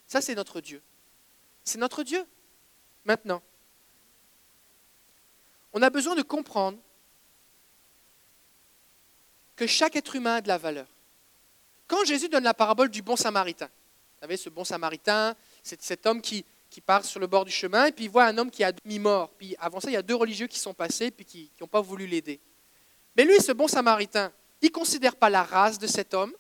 Ça, 0.08 0.22
c'est 0.22 0.36
notre 0.36 0.60
Dieu. 0.60 0.82
C'est 1.64 1.78
notre 1.78 2.04
Dieu. 2.04 2.26
Maintenant, 3.06 3.42
on 5.72 5.82
a 5.82 5.90
besoin 5.90 6.16
de 6.16 6.22
comprendre 6.22 6.78
que 9.56 9.68
chaque 9.68 9.96
être 9.96 10.16
humain 10.16 10.36
a 10.36 10.42
de 10.42 10.48
la 10.48 10.58
valeur. 10.58 10.88
Quand 11.88 12.04
Jésus 12.06 12.30
donne 12.30 12.44
la 12.44 12.54
parabole 12.54 12.90
du 12.90 13.02
bon 13.02 13.16
samaritain, 13.16 13.70
savez, 14.24 14.38
ce 14.38 14.48
bon 14.48 14.64
samaritain, 14.64 15.36
c'est 15.62 15.82
cet 15.82 16.06
homme 16.06 16.22
qui, 16.22 16.46
part 16.86 17.04
sur 17.04 17.20
le 17.20 17.28
bord 17.28 17.44
du 17.44 17.52
chemin 17.52 17.88
et 17.88 17.92
puis 17.92 18.06
il 18.06 18.10
voit 18.10 18.24
un 18.24 18.38
homme 18.38 18.50
qui 18.50 18.62
est 18.62 18.66
à 18.66 18.72
demi-mort. 18.72 19.30
Puis 19.38 19.54
avant 19.60 19.82
ça, 19.82 19.90
il 19.90 19.96
y 19.96 19.98
a 19.98 20.02
deux 20.02 20.16
religieux 20.16 20.48
qui 20.48 20.58
sont 20.58 20.74
passés 20.74 21.12
puis 21.12 21.26
qui 21.26 21.52
n'ont 21.60 21.68
pas 21.68 21.82
voulu 21.82 22.08
l'aider. 22.08 22.40
Mais 23.18 23.26
lui, 23.26 23.38
ce 23.42 23.52
bon 23.52 23.68
samaritain, 23.68 24.32
il 24.62 24.68
ne 24.68 24.72
considère 24.72 25.18
pas 25.18 25.30
la 25.30 25.44
race 25.44 25.78
de 25.78 25.88
cet 25.88 26.14
homme, 26.14 26.34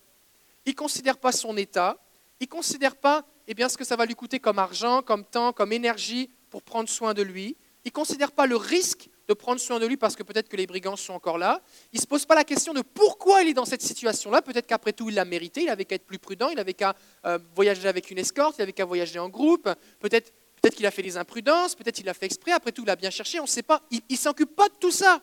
il 0.65 0.69
ne 0.69 0.75
considère 0.75 1.17
pas 1.17 1.33
son 1.33 1.57
état, 1.57 1.97
il 2.39 2.45
ne 2.45 2.49
considère 2.49 2.95
pas 2.95 3.25
eh 3.49 3.53
bien, 3.53 3.67
ce 3.67 3.77
que 3.77 3.83
ça 3.83 3.97
va 3.97 4.05
lui 4.05 4.15
coûter 4.15 4.39
comme 4.39 4.59
argent, 4.59 5.01
comme 5.01 5.25
temps, 5.25 5.51
comme 5.51 5.73
énergie 5.73 6.29
pour 6.49 6.63
prendre 6.63 6.87
soin 6.87 7.13
de 7.13 7.21
lui. 7.21 7.57
Il 7.83 7.89
ne 7.89 7.91
considère 7.91 8.31
pas 8.31 8.45
le 8.45 8.55
risque 8.55 9.09
de 9.27 9.33
prendre 9.33 9.59
soin 9.59 9.79
de 9.79 9.85
lui 9.85 9.97
parce 9.97 10.15
que 10.15 10.23
peut-être 10.23 10.49
que 10.49 10.57
les 10.57 10.67
brigands 10.67 10.95
sont 10.95 11.13
encore 11.13 11.37
là. 11.37 11.61
Il 11.91 11.97
ne 11.97 12.01
se 12.01 12.07
pose 12.07 12.25
pas 12.25 12.35
la 12.35 12.43
question 12.43 12.73
de 12.73 12.81
pourquoi 12.81 13.41
il 13.41 13.49
est 13.49 13.53
dans 13.53 13.65
cette 13.65 13.81
situation-là. 13.81 14.41
Peut-être 14.41 14.67
qu'après 14.67 14.93
tout, 14.93 15.09
il 15.09 15.15
l'a 15.15 15.25
mérité, 15.25 15.63
il 15.63 15.69
avait 15.69 15.85
qu'à 15.85 15.95
être 15.95 16.05
plus 16.05 16.19
prudent, 16.19 16.49
il 16.49 16.59
avait 16.59 16.73
qu'à 16.73 16.95
euh, 17.25 17.39
voyager 17.55 17.87
avec 17.87 18.11
une 18.11 18.17
escorte, 18.17 18.57
il 18.59 18.63
avait 18.63 18.73
qu'à 18.73 18.85
voyager 18.85 19.19
en 19.19 19.29
groupe. 19.29 19.69
Peut-être 19.99 20.33
peut 20.61 20.69
qu'il 20.69 20.85
a 20.85 20.91
fait 20.91 21.01
des 21.01 21.17
imprudences, 21.17 21.75
peut-être 21.75 21.95
qu'il 21.95 22.05
l'a 22.05 22.13
fait 22.13 22.25
exprès, 22.25 22.53
après 22.53 22.71
tout, 22.71 22.83
il 22.83 22.89
a 22.89 22.95
bien 22.95 23.09
cherché, 23.09 23.39
on 23.39 23.43
ne 23.43 23.47
sait 23.49 23.63
pas. 23.63 23.81
Il 23.91 24.01
ne 24.09 24.15
s'occupe 24.15 24.55
pas 24.55 24.69
de 24.69 24.75
tout 24.75 24.91
ça. 24.91 25.21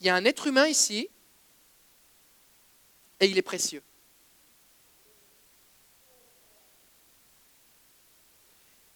Il 0.00 0.06
y 0.06 0.10
a 0.10 0.16
un 0.16 0.24
être 0.24 0.48
humain 0.48 0.66
ici 0.66 1.08
et 3.20 3.26
il 3.26 3.38
est 3.38 3.42
précieux. 3.42 3.82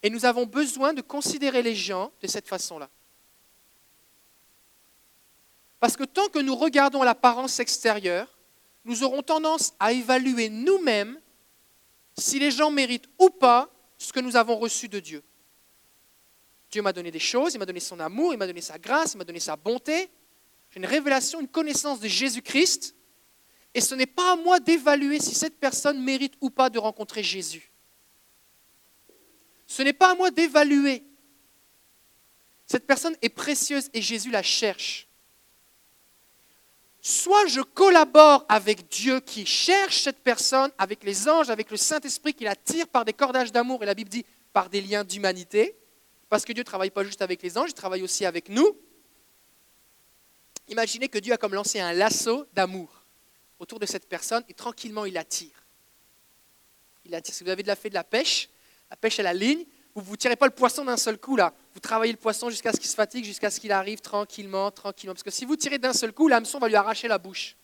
Et 0.02 0.10
nous 0.10 0.24
avons 0.24 0.46
besoin 0.46 0.92
de 0.92 1.00
considérer 1.00 1.62
les 1.62 1.76
gens 1.76 2.12
de 2.20 2.26
cette 2.26 2.48
façon-là. 2.48 2.90
Parce 5.86 5.96
que 5.96 6.02
tant 6.02 6.26
que 6.26 6.40
nous 6.40 6.56
regardons 6.56 7.04
l'apparence 7.04 7.60
extérieure, 7.60 8.36
nous 8.84 9.04
aurons 9.04 9.22
tendance 9.22 9.72
à 9.78 9.92
évaluer 9.92 10.48
nous-mêmes 10.48 11.20
si 12.18 12.40
les 12.40 12.50
gens 12.50 12.72
méritent 12.72 13.08
ou 13.20 13.30
pas 13.30 13.70
ce 13.96 14.12
que 14.12 14.18
nous 14.18 14.34
avons 14.34 14.56
reçu 14.56 14.88
de 14.88 14.98
Dieu. 14.98 15.22
Dieu 16.72 16.82
m'a 16.82 16.92
donné 16.92 17.12
des 17.12 17.20
choses, 17.20 17.54
il 17.54 17.58
m'a 17.58 17.66
donné 17.66 17.78
son 17.78 18.00
amour, 18.00 18.34
il 18.34 18.36
m'a 18.36 18.48
donné 18.48 18.62
sa 18.62 18.80
grâce, 18.80 19.14
il 19.14 19.18
m'a 19.18 19.24
donné 19.24 19.38
sa 19.38 19.54
bonté. 19.54 20.10
Une 20.74 20.86
révélation, 20.86 21.40
une 21.40 21.46
connaissance 21.46 22.00
de 22.00 22.08
Jésus-Christ. 22.08 22.96
Et 23.72 23.80
ce 23.80 23.94
n'est 23.94 24.06
pas 24.06 24.32
à 24.32 24.34
moi 24.34 24.58
d'évaluer 24.58 25.20
si 25.20 25.36
cette 25.36 25.60
personne 25.60 26.02
mérite 26.02 26.34
ou 26.40 26.50
pas 26.50 26.68
de 26.68 26.80
rencontrer 26.80 27.22
Jésus. 27.22 27.70
Ce 29.68 29.82
n'est 29.82 29.92
pas 29.92 30.10
à 30.10 30.14
moi 30.16 30.32
d'évaluer. 30.32 31.04
Cette 32.66 32.88
personne 32.88 33.16
est 33.22 33.28
précieuse 33.28 33.88
et 33.94 34.02
Jésus 34.02 34.32
la 34.32 34.42
cherche 34.42 35.05
soit 37.06 37.46
je 37.46 37.60
collabore 37.60 38.44
avec 38.48 38.88
Dieu 38.88 39.20
qui 39.20 39.46
cherche 39.46 40.02
cette 40.02 40.18
personne, 40.18 40.72
avec 40.76 41.04
les 41.04 41.28
anges, 41.28 41.50
avec 41.50 41.70
le 41.70 41.76
Saint-Esprit 41.76 42.34
qui 42.34 42.42
la 42.42 42.56
tire 42.56 42.88
par 42.88 43.04
des 43.04 43.12
cordages 43.12 43.52
d'amour, 43.52 43.80
et 43.84 43.86
la 43.86 43.94
Bible 43.94 44.10
dit 44.10 44.26
par 44.52 44.68
des 44.68 44.80
liens 44.80 45.04
d'humanité, 45.04 45.76
parce 46.28 46.44
que 46.44 46.52
Dieu 46.52 46.62
ne 46.62 46.66
travaille 46.66 46.90
pas 46.90 47.04
juste 47.04 47.22
avec 47.22 47.44
les 47.44 47.56
anges, 47.56 47.70
il 47.70 47.74
travaille 47.74 48.02
aussi 48.02 48.24
avec 48.24 48.48
nous. 48.48 48.76
Imaginez 50.66 51.08
que 51.08 51.18
Dieu 51.18 51.32
a 51.32 51.36
comme 51.36 51.54
lancé 51.54 51.78
un 51.78 51.92
lasso 51.92 52.44
d'amour 52.54 53.04
autour 53.60 53.78
de 53.78 53.86
cette 53.86 54.08
personne 54.08 54.42
et 54.48 54.54
tranquillement 54.54 55.04
il 55.04 55.16
attire. 55.16 55.64
Il 57.04 57.14
attire. 57.14 57.36
Si 57.36 57.44
vous 57.44 57.50
avez 57.50 57.62
de 57.62 57.68
la 57.68 57.76
fait 57.76 57.88
de 57.88 57.94
la 57.94 58.02
pêche, 58.02 58.48
la 58.90 58.96
pêche 58.96 59.20
à 59.20 59.22
la 59.22 59.32
ligne, 59.32 59.64
vous 60.02 60.12
ne 60.12 60.16
tirez 60.16 60.36
pas 60.36 60.46
le 60.46 60.52
poisson 60.52 60.84
d'un 60.84 60.98
seul 60.98 61.18
coup, 61.18 61.36
là. 61.36 61.54
Vous 61.72 61.80
travaillez 61.80 62.12
le 62.12 62.18
poisson 62.18 62.50
jusqu'à 62.50 62.70
ce 62.72 62.78
qu'il 62.78 62.88
se 62.88 62.94
fatigue, 62.94 63.24
jusqu'à 63.24 63.50
ce 63.50 63.58
qu'il 63.58 63.72
arrive 63.72 64.00
tranquillement, 64.00 64.70
tranquillement. 64.70 65.14
Parce 65.14 65.22
que 65.22 65.30
si 65.30 65.46
vous 65.46 65.56
tirez 65.56 65.78
d'un 65.78 65.94
seul 65.94 66.12
coup, 66.12 66.28
l'hameçon 66.28 66.58
va 66.58 66.68
lui 66.68 66.76
arracher 66.76 67.08
la 67.08 67.16
bouche. 67.16 67.56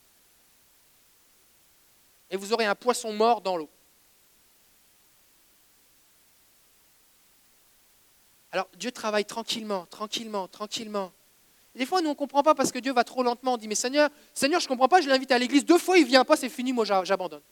Et 2.31 2.37
vous 2.37 2.55
aurez 2.55 2.65
un 2.65 2.75
poisson 2.75 3.13
mort 3.13 3.43
dans 3.43 3.59
l'eau. 3.59 3.69
Alors 8.51 8.69
Dieu 8.79 8.93
travaille 8.93 9.27
tranquillement, 9.27 9.87
tranquillement, 9.87 10.49
tranquillement. 10.49 11.13
des 11.75 11.85
fois, 11.85 12.01
nous, 12.01 12.09
on 12.09 12.13
ne 12.13 12.17
comprend 12.17 12.43
pas 12.43 12.55
parce 12.55 12.73
que 12.73 12.79
Dieu 12.79 12.95
va 12.95 13.05
trop 13.05 13.23
lentement. 13.23 13.55
On 13.55 13.59
dit, 13.59 13.69
mais 13.69 13.75
Seigneur, 13.75 14.09
Seigneur, 14.33 14.61
je 14.61 14.67
ne 14.67 14.69
comprends 14.69 14.89
pas, 14.89 15.03
je 15.03 15.09
l'invite 15.09 15.33
à 15.33 15.39
l'église. 15.39 15.67
Deux 15.67 15.79
fois, 15.79 15.99
il 15.99 16.05
ne 16.05 16.09
vient 16.09 16.25
pas, 16.25 16.37
c'est 16.37 16.49
fini, 16.49 16.73
moi 16.73 16.87
j'abandonne. 16.87 17.43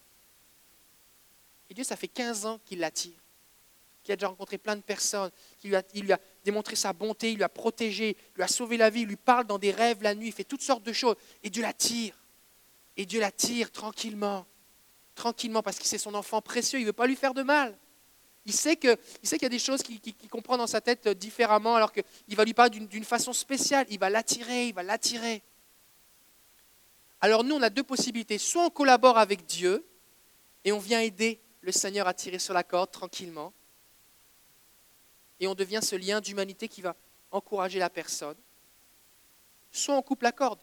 Et 1.69 1.75
Dieu, 1.75 1.85
ça 1.85 1.97
fait 1.97 2.09
15 2.09 2.47
ans 2.47 2.59
qu'il 2.65 2.81
l'attire 2.81 3.20
qui 4.03 4.13
a 4.13 4.17
déjà 4.17 4.29
rencontré 4.29 4.59
plein 4.59 4.77
de 4.77 4.83
personnes, 4.83 5.31
qui 5.59 5.69
lui 5.69 5.77
a, 6.13 6.19
démontré 6.45 6.77
sa 6.77 6.93
bonté, 6.93 7.33
il 7.33 7.37
lui 7.37 7.43
a 7.43 7.49
protégé, 7.49 8.17
il 8.35 8.37
lui 8.37 8.43
a 8.43 8.49
sauvé 8.49 8.77
la 8.77 8.91
vie, 8.91 9.03
il 9.03 9.09
lui 9.09 9.17
parle 9.17 9.47
dans 9.47 9.59
des 9.59 9.71
rêves 9.71 10.03
la 10.03 10.15
nuit, 10.15 10.29
il 10.29 10.33
fait 10.33 10.45
toutes 10.45 10.63
sortes 10.63 10.83
de 10.83 10.93
choses. 10.93 11.17
Et 11.43 11.51
Dieu 11.51 11.63
l'attire. 11.63 12.15
Et 12.97 13.07
Dieu 13.07 13.21
l'attire 13.21 13.71
tranquillement. 13.71 14.47
Tranquillement, 15.15 15.63
parce 15.63 15.79
que 15.79 15.85
c'est 15.85 15.99
son 15.99 16.15
enfant 16.15 16.41
précieux, 16.41 16.79
il 16.79 16.83
ne 16.83 16.89
veut 16.89 16.93
pas 16.93 17.07
lui 17.07 17.17
faire 17.17 17.35
de 17.35 17.43
mal. 17.43 17.77
Il 18.47 18.55
sait 18.55 18.77
qu'il 18.77 18.97
y 19.43 19.45
a 19.45 19.49
des 19.49 19.59
choses 19.59 19.83
qu'il 19.83 20.29
comprend 20.31 20.57
dans 20.57 20.67
sa 20.67 20.81
tête 20.81 21.09
différemment, 21.09 21.77
alors 21.77 21.93
qu'il 21.93 22.37
va 22.37 22.45
lui 22.45 22.55
parler 22.55 22.81
d'une 22.81 23.05
façon 23.05 23.33
spéciale. 23.33 23.87
Il 23.91 23.99
va 23.99 24.09
l'attirer, 24.09 24.69
il 24.69 24.75
va 24.75 24.83
l'attirer. 24.83 25.43
Alors 27.21 27.45
nous, 27.45 27.55
on 27.55 27.63
a 27.63 27.71
deux 27.71 27.83
possibilités. 27.83 28.39
Soit 28.39 28.65
on 28.65 28.71
collabore 28.71 29.19
avec 29.19 29.45
Dieu 29.45 29.87
et 30.65 30.73
on 30.73 30.79
vient 30.79 31.01
aider 31.01 31.41
le 31.61 31.73
Seigneur 31.73 32.09
à 32.09 32.15
tirer 32.15 32.39
sur 32.39 32.55
la 32.55 32.63
corde 32.63 32.91
tranquillement, 32.91 33.53
et 35.41 35.49
on 35.49 35.55
devient 35.55 35.81
ce 35.83 35.97
lien 35.97 36.21
d'humanité 36.21 36.69
qui 36.69 36.83
va 36.83 36.95
encourager 37.31 37.79
la 37.79 37.91
personne. 37.91 38.37
Soit 39.73 39.97
on 39.97 40.03
coupe 40.03 40.23
la 40.23 40.33
corde. 40.33 40.61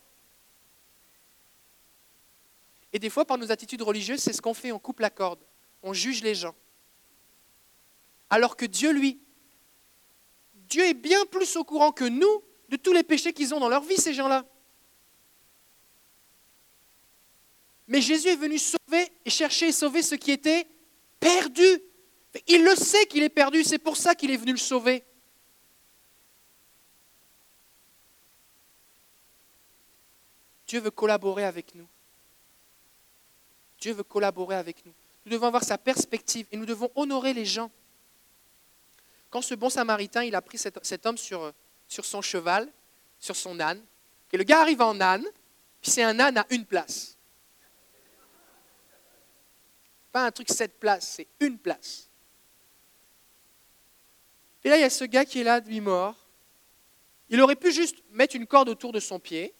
Et 2.93 2.99
des 2.99 3.09
fois, 3.09 3.25
par 3.25 3.37
nos 3.37 3.51
attitudes 3.51 3.81
religieuses, 3.81 4.21
c'est 4.21 4.33
ce 4.33 4.41
qu'on 4.41 4.53
fait, 4.53 4.71
on 4.71 4.79
coupe 4.79 4.99
la 4.99 5.09
corde, 5.09 5.39
on 5.83 5.93
juge 5.93 6.21
les 6.21 6.35
gens. 6.35 6.55
Alors 8.29 8.55
que 8.55 8.65
Dieu, 8.65 8.91
lui, 8.91 9.19
Dieu 10.53 10.85
est 10.85 10.93
bien 10.93 11.25
plus 11.25 11.55
au 11.55 11.63
courant 11.63 11.91
que 11.91 12.03
nous 12.03 12.43
de 12.69 12.75
tous 12.75 12.93
les 12.93 13.03
péchés 13.03 13.33
qu'ils 13.33 13.53
ont 13.53 13.59
dans 13.59 13.69
leur 13.69 13.83
vie, 13.83 13.97
ces 13.97 14.13
gens-là. 14.13 14.45
Mais 17.87 18.01
Jésus 18.01 18.27
est 18.27 18.35
venu 18.35 18.57
sauver 18.57 19.09
et 19.23 19.29
chercher 19.29 19.69
et 19.69 19.71
sauver 19.71 20.01
ce 20.01 20.15
qui 20.15 20.31
était 20.31 20.67
perdu. 21.19 21.81
Il 22.45 22.63
le 22.63 22.75
sait 22.75 23.05
qu'il 23.07 23.23
est 23.23 23.29
perdu, 23.29 23.63
c'est 23.63 23.79
pour 23.79 23.97
ça 23.97 24.13
qu'il 24.13 24.31
est 24.31 24.37
venu 24.37 24.51
le 24.51 24.57
sauver. 24.57 25.03
Dieu 30.67 30.81
veut 30.81 30.91
collaborer 30.91 31.45
avec 31.45 31.73
nous. 31.73 31.87
Dieu 33.79 33.93
veut 33.93 34.03
collaborer 34.03 34.55
avec 34.55 34.85
nous. 34.85 34.93
Nous 35.25 35.31
devons 35.31 35.47
avoir 35.47 35.63
sa 35.63 35.77
perspective 35.77 36.47
et 36.51 36.57
nous 36.57 36.65
devons 36.65 36.91
honorer 36.95 37.33
les 37.33 37.45
gens. 37.45 37.71
Quand 39.29 39.41
ce 39.41 39.55
bon 39.55 39.69
samaritain, 39.69 40.23
il 40.23 40.35
a 40.35 40.41
pris 40.41 40.57
cet, 40.57 41.05
homme 41.05 41.17
sur, 41.17 41.53
son 41.87 42.21
cheval, 42.21 42.71
sur 43.19 43.35
son 43.35 43.59
âne, 43.59 43.83
et 44.31 44.37
le 44.37 44.43
gars 44.43 44.61
arrive 44.61 44.81
en 44.81 44.99
âne, 44.99 45.25
puis 45.81 45.91
c'est 45.91 46.03
un 46.03 46.19
âne 46.19 46.37
à 46.37 46.45
une 46.49 46.65
place. 46.65 47.17
Pas 50.11 50.25
un 50.25 50.31
truc 50.31 50.49
sept 50.49 50.79
places, 50.79 51.15
c'est 51.17 51.27
une 51.39 51.57
place. 51.57 52.09
Et 54.63 54.69
là, 54.69 54.77
il 54.77 54.81
y 54.81 54.83
a 54.83 54.89
ce 54.89 55.05
gars 55.05 55.25
qui 55.25 55.39
est 55.39 55.43
là, 55.43 55.61
demi-mort. 55.61 56.15
Il 57.29 57.41
aurait 57.41 57.55
pu 57.55 57.71
juste 57.71 57.97
mettre 58.11 58.35
une 58.35 58.47
corde 58.47 58.69
autour 58.69 58.91
de 58.91 58.99
son 58.99 59.19
pied 59.19 59.53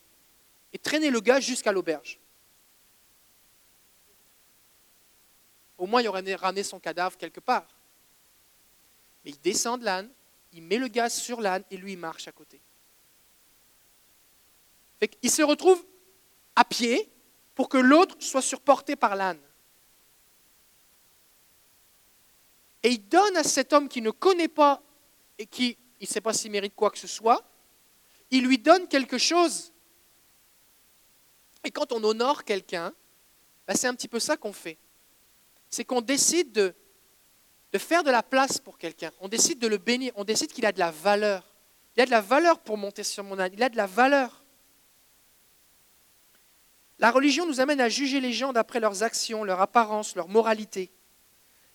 et 0.74 0.80
traîner 0.80 1.10
le 1.10 1.20
gars 1.20 1.40
jusqu'à 1.40 1.72
l'auberge. 1.72 2.20
Au 5.78 5.86
moins, 5.86 6.02
il 6.02 6.08
aurait 6.08 6.36
ramené 6.36 6.64
son 6.64 6.80
cadavre 6.80 7.18
quelque 7.18 7.40
part. 7.40 7.68
Mais 9.24 9.32
il 9.32 9.40
descend 9.42 9.80
de 9.80 9.86
l'âne, 9.86 10.10
il 10.54 10.64
met 10.64 10.78
le 10.78 10.88
gaz 10.88 11.14
sur 11.14 11.42
l'âne 11.42 11.64
et 11.70 11.78
lui, 11.78 11.96
marche 11.96 12.28
à 12.28 12.32
côté. 12.32 12.60
il 15.22 15.30
se 15.30 15.44
retrouve 15.44 15.86
à 16.56 16.66
pied 16.66 17.12
pour 17.54 17.70
que 17.70 17.78
l'autre 17.78 18.16
soit 18.20 18.42
surporté 18.42 18.96
par 18.96 19.16
l'âne. 19.16 19.42
Et 22.84 22.90
il 22.90 23.08
donne 23.08 23.36
à 23.36 23.44
cet 23.44 23.74
homme 23.74 23.90
qui 23.90 24.02
ne 24.02 24.12
connaît 24.12 24.48
pas 24.48 24.82
et 25.40 25.46
qui, 25.46 25.78
il 26.00 26.08
ne 26.08 26.14
sait 26.14 26.22
pas 26.22 26.34
s'il 26.34 26.52
mérite 26.52 26.76
quoi 26.76 26.92
que 26.92 26.98
ce 26.98 27.08
soit, 27.08 27.44
il 28.32 28.46
lui 28.46 28.58
donne 28.58 28.88
quelque 28.88 29.18
chose. 29.18 29.74
Et 31.64 31.72
quand 31.72 31.92
on 31.92 32.04
honore 32.04 32.44
quelqu'un, 32.44 32.94
ben 33.68 33.76
c'est 33.76 33.88
un 33.88 33.94
petit 33.94 34.08
peu 34.08 34.20
ça 34.20 34.38
qu'on 34.38 34.54
fait. 34.54 34.78
C'est 35.70 35.84
qu'on 35.84 36.02
décide 36.02 36.52
de, 36.52 36.74
de 37.74 37.78
faire 37.78 38.04
de 38.04 38.12
la 38.12 38.24
place 38.24 38.60
pour 38.60 38.78
quelqu'un. 38.78 39.12
On 39.20 39.28
décide 39.28 39.60
de 39.60 39.68
le 39.68 39.78
bénir. 39.78 40.14
On 40.16 40.24
décide 40.24 40.52
qu'il 40.52 40.66
a 40.66 40.72
de 40.72 40.80
la 40.80 40.92
valeur. 40.92 41.56
Il 41.96 42.02
a 42.02 42.06
de 42.06 42.12
la 42.12 42.22
valeur 42.22 42.60
pour 42.60 42.78
monter 42.78 43.04
sur 43.04 43.24
mon 43.24 43.40
âne. 43.40 43.52
Il 43.54 43.64
a 43.64 43.70
de 43.70 43.78
la 43.78 43.88
valeur. 43.88 44.44
La 47.00 47.12
religion 47.12 47.46
nous 47.46 47.60
amène 47.60 47.82
à 47.82 47.90
juger 47.90 48.20
les 48.20 48.34
gens 48.34 48.54
d'après 48.54 48.80
leurs 48.80 49.04
actions, 49.04 49.44
leur 49.44 49.62
apparence, 49.62 50.16
leur 50.16 50.30
moralité. 50.30 50.92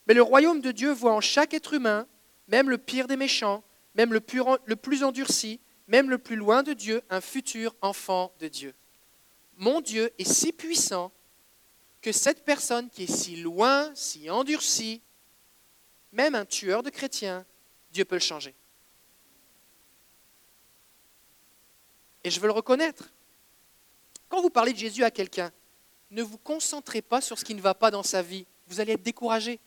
Mais 0.07 0.14
le 0.14 0.23
royaume 0.23 0.61
de 0.61 0.73
Dieu 0.73 0.90
voit 0.90 1.12
en 1.12 1.21
chaque 1.21 1.54
être 1.54 1.75
humain, 1.75 2.09
même 2.52 2.68
le 2.68 2.76
pire 2.76 3.09
des 3.09 3.16
méchants, 3.16 3.64
même 3.94 4.12
le 4.12 4.21
plus, 4.21 5.02
endurci, 5.02 5.59
même 5.88 6.11
le 6.11 6.18
plus 6.18 6.37
loin 6.37 6.62
de 6.62 6.75
Dieu, 6.75 7.02
un 7.09 7.23
futur 7.23 7.75
enfant 7.80 8.32
de 8.40 8.47
Dieu. 8.47 8.75
Mon 9.56 9.80
Dieu 9.80 10.12
est 10.18 10.30
si 10.30 10.52
puissant 10.52 11.12
que 12.02 12.12
cette 12.12 12.44
personne 12.44 12.90
qui 12.90 13.04
est 13.04 13.12
si 13.12 13.37
loin, 13.37 13.90
si 13.94 14.28
endurcie, 14.28 15.00
même 16.12 16.35
un 16.35 16.44
tueur 16.44 16.82
de 16.82 16.90
chrétiens, 16.90 17.47
Dieu 17.90 18.04
peut 18.04 18.16
le 18.16 18.21
changer. 18.21 18.54
Et 22.23 22.30
je 22.30 22.38
veux 22.38 22.47
le 22.47 22.52
reconnaître. 22.52 23.14
Quand 24.28 24.42
vous 24.42 24.50
parlez 24.50 24.75
de 24.75 24.78
Jésus 24.78 25.04
à 25.04 25.11
quelqu'un, 25.11 25.50
ne 26.11 26.23
vous 26.23 26.38
concentrez 26.38 27.00
pas 27.00 27.23
sur 27.23 27.38
ce 27.38 27.44
qui 27.44 27.54
ne 27.54 27.62
va 27.62 27.73
pas 27.73 27.90
dans 27.90 28.02
sa 28.02 28.21
vie. 28.21 28.47
Vous 28.66 28.78
allez 28.78 28.92
être 28.92 29.02
découragé. 29.02 29.59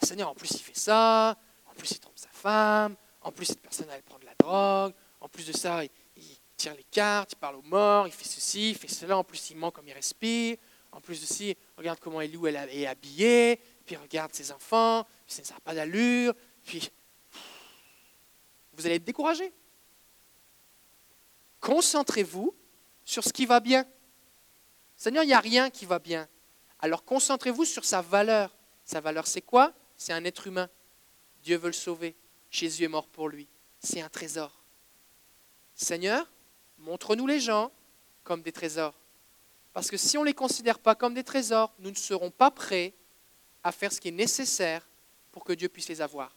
Le 0.00 0.06
Seigneur, 0.06 0.30
en 0.30 0.34
plus, 0.34 0.50
il 0.52 0.60
fait 0.60 0.78
ça, 0.78 1.36
plus, 1.78 1.92
il 1.92 2.00
trompe 2.00 2.18
sa 2.18 2.28
femme, 2.28 2.96
en 3.22 3.32
plus, 3.32 3.46
cette 3.46 3.60
personne, 3.60 3.86
elle 3.90 4.02
prend 4.02 4.18
de 4.18 4.26
la 4.26 4.34
drogue, 4.38 4.92
en 5.20 5.28
plus 5.28 5.46
de 5.46 5.52
ça, 5.52 5.84
il, 5.84 5.90
tire 6.56 6.74
les 6.74 6.84
cartes, 6.84 7.32
il 7.32 7.36
parle 7.36 7.56
aux 7.56 7.62
morts, 7.62 8.06
il 8.08 8.12
fait 8.12 8.24
ceci, 8.24 8.70
il 8.70 8.76
fait 8.76 8.88
cela, 8.88 9.16
en 9.16 9.24
plus, 9.24 9.50
il 9.50 9.56
ment 9.56 9.70
comme 9.70 9.86
il 9.86 9.92
respire, 9.92 10.56
en 10.90 11.00
plus 11.00 11.20
de 11.20 11.26
ça, 11.26 11.44
regarde 11.76 12.00
comment 12.00 12.20
elle 12.20 12.34
est 12.34 12.86
habillée, 12.86 13.60
puis 13.86 13.96
regarde 13.96 14.34
ses 14.34 14.50
enfants, 14.50 15.06
puis 15.24 15.36
ça 15.36 15.54
n'a 15.54 15.60
pas 15.60 15.74
d'allure, 15.74 16.34
puis 16.64 16.90
vous 18.72 18.86
allez 18.86 18.96
être 18.96 19.04
découragé. 19.04 19.52
Concentrez-vous 21.60 22.54
sur 23.04 23.24
ce 23.24 23.32
qui 23.32 23.46
va 23.46 23.60
bien. 23.60 23.84
Seigneur, 24.96 25.24
il 25.24 25.28
n'y 25.28 25.34
a 25.34 25.40
rien 25.40 25.70
qui 25.70 25.84
va 25.84 25.98
bien. 25.98 26.28
Alors 26.80 27.04
concentrez-vous 27.04 27.64
sur 27.64 27.84
sa 27.84 28.00
valeur. 28.00 28.54
Sa 28.84 29.00
valeur, 29.00 29.26
c'est 29.26 29.42
quoi? 29.42 29.72
C'est 29.96 30.12
un 30.12 30.24
être 30.24 30.46
humain. 30.46 30.68
Dieu 31.48 31.56
veut 31.56 31.68
le 31.68 31.72
sauver. 31.72 32.14
Jésus 32.50 32.84
est 32.84 32.88
mort 32.88 33.06
pour 33.06 33.30
lui. 33.30 33.48
C'est 33.78 34.02
un 34.02 34.10
trésor. 34.10 34.62
Seigneur, 35.74 36.30
montre-nous 36.76 37.26
les 37.26 37.40
gens 37.40 37.72
comme 38.22 38.42
des 38.42 38.52
trésors. 38.52 38.92
Parce 39.72 39.90
que 39.90 39.96
si 39.96 40.18
on 40.18 40.20
ne 40.20 40.26
les 40.26 40.34
considère 40.34 40.78
pas 40.78 40.94
comme 40.94 41.14
des 41.14 41.24
trésors, 41.24 41.72
nous 41.78 41.88
ne 41.88 41.96
serons 41.96 42.30
pas 42.30 42.50
prêts 42.50 42.92
à 43.64 43.72
faire 43.72 43.90
ce 43.90 43.98
qui 43.98 44.08
est 44.08 44.10
nécessaire 44.10 44.86
pour 45.32 45.42
que 45.42 45.54
Dieu 45.54 45.70
puisse 45.70 45.88
les 45.88 46.02
avoir. 46.02 46.36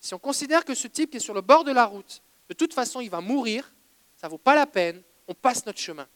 Si 0.00 0.14
on 0.14 0.18
considère 0.18 0.64
que 0.64 0.74
ce 0.74 0.88
type 0.88 1.10
qui 1.10 1.18
est 1.18 1.20
sur 1.20 1.34
le 1.34 1.42
bord 1.42 1.62
de 1.62 1.72
la 1.72 1.84
route, 1.84 2.22
de 2.48 2.54
toute 2.54 2.72
façon, 2.72 3.02
il 3.02 3.10
va 3.10 3.20
mourir, 3.20 3.74
ça 4.16 4.26
ne 4.26 4.30
vaut 4.30 4.38
pas 4.38 4.54
la 4.54 4.64
peine, 4.64 5.02
on 5.28 5.34
passe 5.34 5.66
notre 5.66 5.80
chemin. 5.80 6.08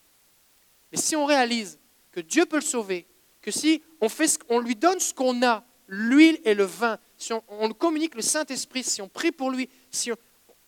Mais 0.90 0.96
si 0.96 1.14
on 1.14 1.26
réalise 1.26 1.78
que 2.10 2.20
Dieu 2.20 2.46
peut 2.46 2.56
le 2.56 2.62
sauver, 2.62 3.06
que 3.42 3.50
si 3.50 3.82
on, 4.00 4.08
on 4.48 4.60
lui 4.60 4.76
donne 4.76 4.98
ce 4.98 5.12
qu'on 5.12 5.42
a, 5.42 5.62
l'huile 5.88 6.40
et 6.46 6.54
le 6.54 6.64
vin, 6.64 6.98
si 7.20 7.34
on, 7.34 7.44
on 7.48 7.70
communique 7.74 8.14
le 8.14 8.22
Saint-Esprit, 8.22 8.82
si 8.82 9.02
on 9.02 9.08
prie 9.08 9.30
pour 9.30 9.50
lui, 9.50 9.68
si 9.90 10.10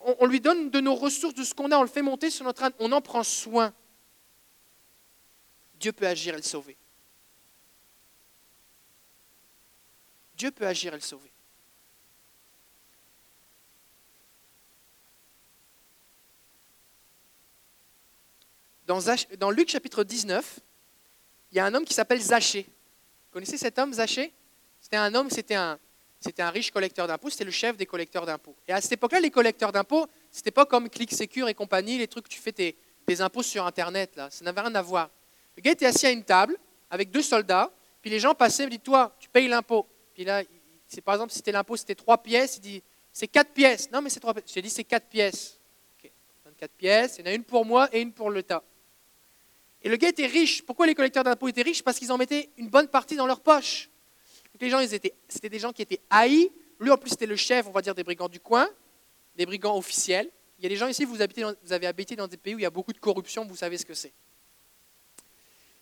on, 0.01 0.27
lui 0.27 0.39
donne 0.39 0.71
de 0.71 0.81
nos 0.81 0.95
ressources, 0.95 1.35
de 1.35 1.45
ce 1.45 1.55
qu'on 1.55 1.71
a, 1.71 1.79
on 1.79 1.83
le 1.83 1.89
fait 1.89 2.03
monter 2.03 2.29
sur 2.31 2.45
notre 2.45 2.63
âne, 2.63 2.75
on 2.79 2.93
en 2.93 3.01
prend 3.01 3.23
soin, 3.23 3.73
Dieu 5.81 5.93
peut 5.93 6.07
agir 6.07 6.35
et 6.35 6.37
le 6.37 6.43
sauver. 6.43 6.77
Dieu 10.37 10.51
peut 10.51 10.67
agir 10.67 10.93
et 10.93 10.97
le 10.97 11.03
sauver. 11.03 11.33
Dans, 19.39 19.51
Luc 19.51 19.71
chapitre 19.71 20.05
19, 20.05 20.61
il 21.51 21.57
y 21.57 21.61
a 21.61 21.65
un 21.65 21.73
homme 21.73 21.87
qui 21.87 21.95
s'appelle 21.95 22.21
Zachée. 22.21 22.65
Vous 22.65 23.33
connaissez 23.33 23.57
cet 23.57 23.79
homme, 23.79 23.95
Zachée? 23.95 24.35
C'était 24.81 24.99
un 24.99 25.15
homme, 25.15 25.31
c'était 25.31 25.55
un, 25.55 25.79
c'était 26.23 26.43
un 26.43 26.51
riche 26.51 26.71
collecteur 26.71 27.09
d'impôts, 27.09 27.31
c'était 27.31 27.45
le 27.45 27.51
chef 27.51 27.77
des 27.77 27.87
collecteurs 27.87 28.25
d'impôts. 28.25 28.55
Et 28.69 28.73
à 28.73 28.81
cette 28.81 28.93
époque-là, 28.93 29.21
les 29.21 29.31
collecteurs 29.31 29.73
d'impôts, 29.73 30.07
c'était 30.31 30.53
pas 30.53 30.65
comme 30.65 30.89
ClickSecure 30.89 31.49
et 31.49 31.55
compagnie, 31.55 31.99
les 31.99 32.07
trucs 32.07 32.29
tu 32.29 32.39
fais 32.39 32.53
tes, 32.53 32.77
impôts 33.19 33.43
sur 33.43 33.67
Internet, 33.67 34.17
là. 34.17 34.31
Ça 34.31 34.45
n'avait 34.45 34.63
rien 34.63 34.75
à 34.75 34.81
voir. 34.81 35.11
Le 35.57 35.63
gars 35.63 35.73
était 35.73 35.85
assis 35.85 36.07
à 36.07 36.11
une 36.11 36.25
table 36.25 36.57
avec 36.89 37.11
deux 37.11 37.21
soldats, 37.21 37.71
puis 38.01 38.11
les 38.11 38.21
gens 38.21 38.35
passaient, 38.35 38.67
dit 38.69 38.79
Toi, 38.79 39.15
tu 39.19 39.29
payes 39.29 39.49
l'impôt. 39.49 39.87
Puis 40.15 40.25
là, 40.25 40.43
c'est 40.87 41.01
par 41.01 41.15
exemple, 41.15 41.33
si 41.33 41.39
c'était 41.39 41.53
l'impôt, 41.53 41.77
c'était 41.77 41.95
trois 41.95 42.23
pièces, 42.23 42.57
il 42.57 42.61
dit 42.61 42.83
C'est 43.13 43.29
quatre 43.29 43.51
pièces. 43.51 43.91
Non, 43.91 44.01
mais 44.01 44.09
c'est 44.09 44.21
trois 44.21 44.33
pièces. 44.33 44.45
J'ai 44.47 44.63
dit 44.63 44.71
C'est 44.71 44.85
quatre 44.85 45.09
pièces. 45.09 45.59
Ok, 45.99 46.11
24 46.47 46.73
pièces, 46.73 47.17
il 47.19 47.27
y 47.27 47.29
en 47.29 47.33
a 47.33 47.35
une 47.35 47.45
pour 47.45 47.67
moi 47.67 47.89
et 47.93 48.01
une 48.01 48.13
pour 48.13 48.31
l'État. 48.31 48.63
Et 49.83 49.89
le 49.89 49.97
gars 49.97 50.09
était 50.09 50.27
riche. 50.27 50.63
Pourquoi 50.63 50.87
les 50.87 50.95
collecteurs 50.95 51.25
d'impôts 51.25 51.49
étaient 51.49 51.63
riches? 51.63 51.83
Parce 51.83 51.99
qu'ils 51.99 52.13
en 52.13 52.17
mettaient 52.17 52.49
une 52.57 52.69
bonne 52.69 52.89
partie 52.89 53.17
dans 53.17 53.27
leur 53.27 53.41
poche. 53.41 53.91
Les 54.61 54.71
gens, 54.71 54.81
c'était 54.87 55.49
des 55.49 55.59
gens 55.59 55.73
qui 55.73 55.83
étaient 55.83 56.01
haïs. 56.11 56.51
Lui, 56.79 56.91
en 56.91 56.97
plus, 56.97 57.11
c'était 57.11 57.27
le 57.27 57.37
chef, 57.37 57.67
on 57.67 57.71
va 57.71 57.83
dire, 57.83 57.95
des 57.95 58.05
brigands 58.05 58.29
du 58.29 58.41
coin, 58.41 58.69
des 59.37 59.47
brigands 59.47 59.77
officiels. 59.77 60.31
Il 60.59 60.63
y 60.63 60.67
a 60.67 60.69
des 60.69 60.77
gens 60.77 60.87
ici, 60.87 61.05
vous, 61.05 61.21
habitez 61.21 61.45
vous 61.65 61.73
avez 61.73 61.89
habité 61.89 62.15
dans 62.15 62.29
des 62.29 62.37
pays 62.37 62.55
où 62.55 62.59
il 62.61 62.63
y 62.63 62.67
a 62.67 62.71
beaucoup 62.71 62.93
de 62.93 62.99
corruption, 62.99 63.45
vous 63.45 63.57
savez 63.57 63.79
ce 63.79 63.85
que 63.85 63.95
c'est. 63.95 64.13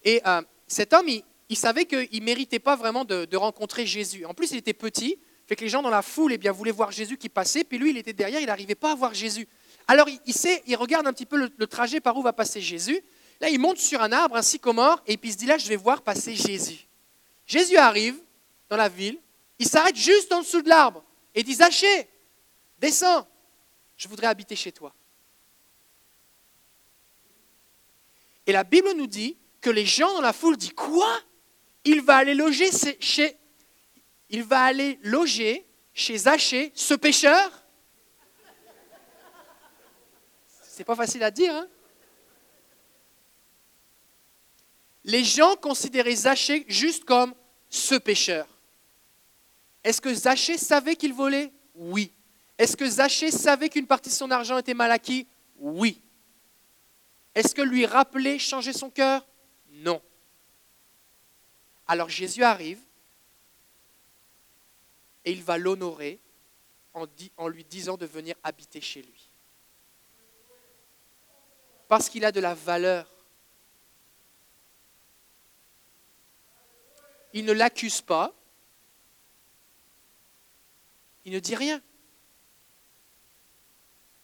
Et 0.02 0.22
euh, 0.26 0.40
cet 0.66 0.94
homme, 0.94 1.06
il, 1.08 1.56
savait 1.56 1.84
qu'il 1.84 2.08
ne 2.20 2.24
méritait 2.24 2.58
pas 2.58 2.76
vraiment 2.76 3.04
de, 3.04 3.36
rencontrer 3.36 3.84
Jésus. 3.84 4.24
En 4.24 4.32
plus, 4.32 4.52
il 4.52 4.56
était 4.56 4.72
petit, 4.72 5.18
fait 5.46 5.56
que 5.56 5.62
les 5.62 5.68
gens 5.68 5.82
dans 5.82 5.90
la 5.90 6.00
foule 6.00 6.32
eh 6.32 6.38
bien, 6.38 6.52
voulaient 6.52 6.70
voir 6.70 6.92
Jésus 6.92 7.18
qui 7.18 7.28
passait, 7.28 7.64
puis 7.64 7.76
lui, 7.76 7.90
il 7.90 7.98
était 7.98 8.12
derrière, 8.12 8.40
il 8.40 8.46
n'arrivait 8.46 8.74
pas 8.74 8.92
à 8.92 8.94
voir 8.94 9.12
Jésus. 9.12 9.46
Alors, 9.86 10.08
il, 10.26 10.32
sait, 10.32 10.62
il 10.66 10.76
regarde 10.76 11.06
un 11.06 11.12
petit 11.12 11.26
peu 11.26 11.36
le, 11.36 11.66
trajet 11.66 12.00
par 12.00 12.16
où 12.16 12.22
va 12.22 12.32
passer 12.32 12.60
Jésus. 12.60 13.02
Là, 13.40 13.50
il 13.50 13.58
monte 13.58 13.78
sur 13.78 14.00
un 14.00 14.12
arbre, 14.12 14.36
un 14.36 14.42
sycomore, 14.42 15.02
et 15.06 15.16
puis 15.16 15.30
il 15.30 15.32
se 15.32 15.38
dit 15.38 15.46
là, 15.46 15.58
je 15.58 15.68
vais 15.68 15.76
voir 15.76 16.02
passer 16.02 16.34
Jésus. 16.34 16.86
Jésus 17.46 17.76
arrive 17.76 18.16
dans 18.70 18.76
la 18.76 18.88
ville, 18.88 19.20
il 19.58 19.68
s'arrête 19.68 19.96
juste 19.96 20.32
en 20.32 20.40
dessous 20.40 20.62
de 20.62 20.68
l'arbre 20.68 21.04
et 21.34 21.42
dit 21.42 21.54
Zachée, 21.54 22.08
descends, 22.78 23.28
je 23.96 24.08
voudrais 24.08 24.28
habiter 24.28 24.56
chez 24.56 24.72
toi. 24.72 24.94
Et 28.46 28.52
la 28.52 28.64
Bible 28.64 28.92
nous 28.92 29.06
dit 29.06 29.36
que 29.60 29.70
les 29.70 29.84
gens 29.84 30.14
dans 30.14 30.22
la 30.22 30.32
foule 30.32 30.56
disent 30.56 30.72
Quoi? 30.72 31.20
Il 31.84 32.02
va 32.02 32.16
aller 32.16 32.34
loger 32.34 32.70
chez, 33.00 33.36
il 34.28 34.44
va 34.44 34.62
aller 34.62 34.98
loger 35.02 35.66
chez 35.92 36.16
Zachée, 36.16 36.72
ce 36.74 36.94
pécheur 36.94 37.50
C'est 40.62 40.84
pas 40.84 40.96
facile 40.96 41.22
à 41.22 41.30
dire, 41.30 41.54
hein? 41.54 41.68
Les 45.04 45.24
gens 45.24 45.56
considéraient 45.56 46.14
Zachée 46.14 46.64
juste 46.68 47.04
comme 47.04 47.34
ce 47.68 47.94
pécheur. 47.94 48.46
Est-ce 49.82 50.00
que 50.00 50.12
Zachée 50.12 50.58
savait 50.58 50.96
qu'il 50.96 51.14
volait? 51.14 51.52
Oui. 51.74 52.12
Est-ce 52.58 52.76
que 52.76 52.86
Zachée 52.86 53.30
savait 53.30 53.70
qu'une 53.70 53.86
partie 53.86 54.10
de 54.10 54.14
son 54.14 54.30
argent 54.30 54.58
était 54.58 54.74
mal 54.74 54.90
acquis 54.90 55.26
Oui. 55.56 56.02
Est-ce 57.34 57.54
que 57.54 57.62
lui 57.62 57.86
rappeler 57.86 58.38
changer 58.38 58.72
son 58.72 58.90
cœur? 58.90 59.26
Non. 59.70 60.02
Alors 61.86 62.08
Jésus 62.08 62.44
arrive 62.44 62.80
et 65.24 65.32
il 65.32 65.42
va 65.42 65.58
l'honorer 65.58 66.20
en, 66.92 67.06
en, 67.36 67.48
lui 67.48 67.64
disant 67.64 67.96
de 67.96 68.06
venir 68.06 68.34
habiter 68.42 68.80
chez 68.80 69.02
lui. 69.02 69.28
Parce 71.88 72.08
qu'il 72.08 72.24
a 72.24 72.32
de 72.32 72.40
la 72.40 72.54
valeur. 72.54 73.06
Il 77.32 77.44
ne 77.44 77.52
l'accuse 77.52 78.00
pas. 78.00 78.34
Il 81.30 81.34
ne 81.34 81.38
dit 81.38 81.54
rien. 81.54 81.80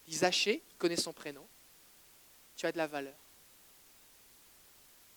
Zachée, 0.09 0.61
il 0.69 0.75
connaît 0.75 0.97
son 0.97 1.13
prénom. 1.13 1.47
Tu 2.57 2.65
as 2.65 2.73
de 2.73 2.77
la 2.77 2.85
valeur. 2.85 3.15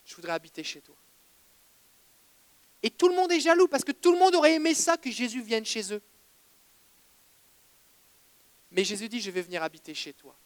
Je 0.05 0.15
voudrais 0.15 0.31
habiter 0.31 0.63
chez 0.63 0.81
toi. 0.81 0.95
Et 2.85 2.91
tout 2.91 3.09
le 3.09 3.17
monde 3.17 3.33
est 3.33 3.41
jaloux 3.41 3.67
parce 3.67 3.83
que 3.83 3.91
tout 3.91 4.13
le 4.13 4.21
monde 4.21 4.37
aurait 4.37 4.55
aimé 4.55 4.73
ça 4.73 4.97
que 4.99 5.11
Jésus 5.11 5.43
vienne 5.43 5.67
chez 5.67 5.93
eux. 5.93 6.01
Mais 8.71 8.85
Jésus 8.85 9.09
dit, 9.09 9.21
je 9.21 9.33
vais 9.33 9.43
venir 9.43 9.61
habiter 9.65 9.93
chez 9.93 10.13
toi. 10.13 10.39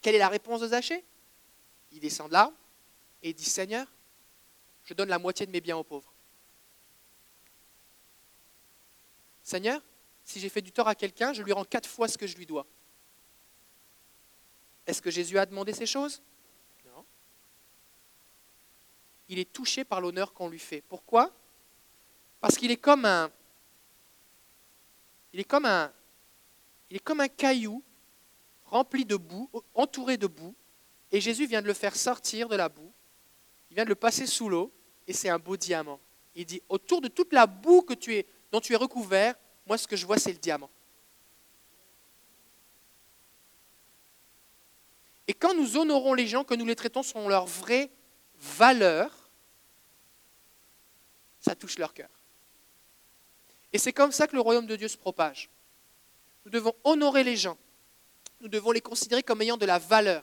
Quelle 0.00 0.14
est 0.14 0.18
la 0.18 0.28
réponse 0.28 0.60
de 0.60 0.68
Zachée 0.68 1.04
Il 1.90 1.98
descend 1.98 2.28
de 2.28 2.34
là 2.34 2.52
et 3.20 3.32
dit, 3.32 3.44
Seigneur, 3.44 3.92
je 4.84 4.94
donne 4.94 5.08
la 5.08 5.18
moitié 5.18 5.44
de 5.44 5.50
mes 5.50 5.60
biens 5.60 5.76
aux 5.76 5.82
pauvres. 5.82 6.14
Seigneur, 9.42 9.82
si 10.26 10.40
j'ai 10.40 10.48
fait 10.48 10.60
du 10.60 10.72
tort 10.72 10.88
à 10.88 10.96
quelqu'un, 10.96 11.32
je 11.32 11.42
lui 11.42 11.52
rends 11.52 11.64
quatre 11.64 11.88
fois 11.88 12.08
ce 12.08 12.18
que 12.18 12.26
je 12.26 12.36
lui 12.36 12.46
dois. 12.46 12.66
Est-ce 14.84 15.00
que 15.00 15.10
Jésus 15.10 15.38
a 15.38 15.46
demandé 15.46 15.72
ces 15.72 15.86
choses? 15.86 16.20
Non. 16.84 17.04
Il 19.28 19.38
est 19.38 19.50
touché 19.50 19.84
par 19.84 20.00
l'honneur 20.00 20.34
qu'on 20.34 20.48
lui 20.48 20.58
fait. 20.58 20.82
Pourquoi? 20.88 21.32
Parce 22.40 22.56
qu'il 22.56 22.72
est 22.72 22.76
comme 22.76 23.04
un 23.04 23.30
il 25.32 25.40
est 25.40 25.44
comme 25.44 25.64
un 25.64 25.92
il 26.90 26.96
est 26.96 27.00
comme 27.04 27.20
un 27.20 27.28
caillou 27.28 27.82
rempli 28.64 29.04
de 29.04 29.16
boue, 29.16 29.48
entouré 29.74 30.16
de 30.16 30.26
boue, 30.26 30.56
et 31.12 31.20
Jésus 31.20 31.46
vient 31.46 31.62
de 31.62 31.68
le 31.68 31.72
faire 31.72 31.94
sortir 31.94 32.48
de 32.48 32.56
la 32.56 32.68
boue. 32.68 32.92
Il 33.70 33.74
vient 33.74 33.84
de 33.84 33.90
le 33.90 33.94
passer 33.94 34.26
sous 34.26 34.48
l'eau, 34.48 34.72
et 35.06 35.12
c'est 35.12 35.28
un 35.28 35.38
beau 35.38 35.56
diamant. 35.56 36.00
Il 36.34 36.46
dit 36.46 36.60
autour 36.68 37.00
de 37.00 37.06
toute 37.06 37.32
la 37.32 37.46
boue 37.46 37.82
que 37.82 37.94
tu 37.94 38.16
es, 38.16 38.26
dont 38.50 38.60
tu 38.60 38.72
es 38.72 38.76
recouvert, 38.76 39.36
moi 39.66 39.76
ce 39.76 39.86
que 39.86 39.96
je 39.96 40.06
vois 40.06 40.18
c'est 40.18 40.32
le 40.32 40.38
diamant. 40.38 40.70
Et 45.28 45.34
quand 45.34 45.54
nous 45.54 45.76
honorons 45.76 46.14
les 46.14 46.26
gens, 46.26 46.44
que 46.44 46.54
nous 46.54 46.64
les 46.64 46.76
traitons 46.76 47.02
selon 47.02 47.28
leur 47.28 47.46
vraie 47.46 47.90
valeur, 48.38 49.10
ça 51.40 51.54
touche 51.54 51.78
leur 51.78 51.92
cœur. 51.92 52.08
Et 53.72 53.78
c'est 53.78 53.92
comme 53.92 54.12
ça 54.12 54.26
que 54.26 54.34
le 54.34 54.40
royaume 54.40 54.66
de 54.66 54.76
Dieu 54.76 54.88
se 54.88 54.96
propage. 54.96 55.50
Nous 56.44 56.50
devons 56.50 56.74
honorer 56.84 57.24
les 57.24 57.36
gens. 57.36 57.58
Nous 58.40 58.48
devons 58.48 58.70
les 58.70 58.80
considérer 58.80 59.22
comme 59.22 59.42
ayant 59.42 59.56
de 59.56 59.66
la 59.66 59.78
valeur. 59.78 60.22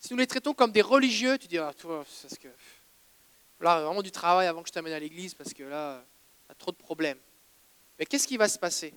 Si 0.00 0.12
nous 0.12 0.18
les 0.18 0.26
traitons 0.26 0.54
comme 0.54 0.72
des 0.72 0.82
religieux, 0.82 1.38
tu 1.38 1.46
dis, 1.46 1.58
ah, 1.58 1.72
toi, 1.78 2.04
c'est 2.08 2.38
que 2.38 2.48
là, 3.60 3.80
vraiment 3.82 4.02
du 4.02 4.10
travail 4.10 4.46
avant 4.46 4.62
que 4.62 4.68
je 4.68 4.72
t'amène 4.72 4.92
à 4.92 4.98
l'église 4.98 5.34
parce 5.34 5.52
que 5.54 5.62
là, 5.62 6.04
tu 6.46 6.52
as 6.52 6.54
trop 6.54 6.72
de 6.72 6.76
problèmes. 6.76 7.18
Mais 7.98 8.06
qu'est-ce 8.06 8.28
qui 8.28 8.36
va 8.36 8.48
se 8.48 8.58
passer? 8.58 8.94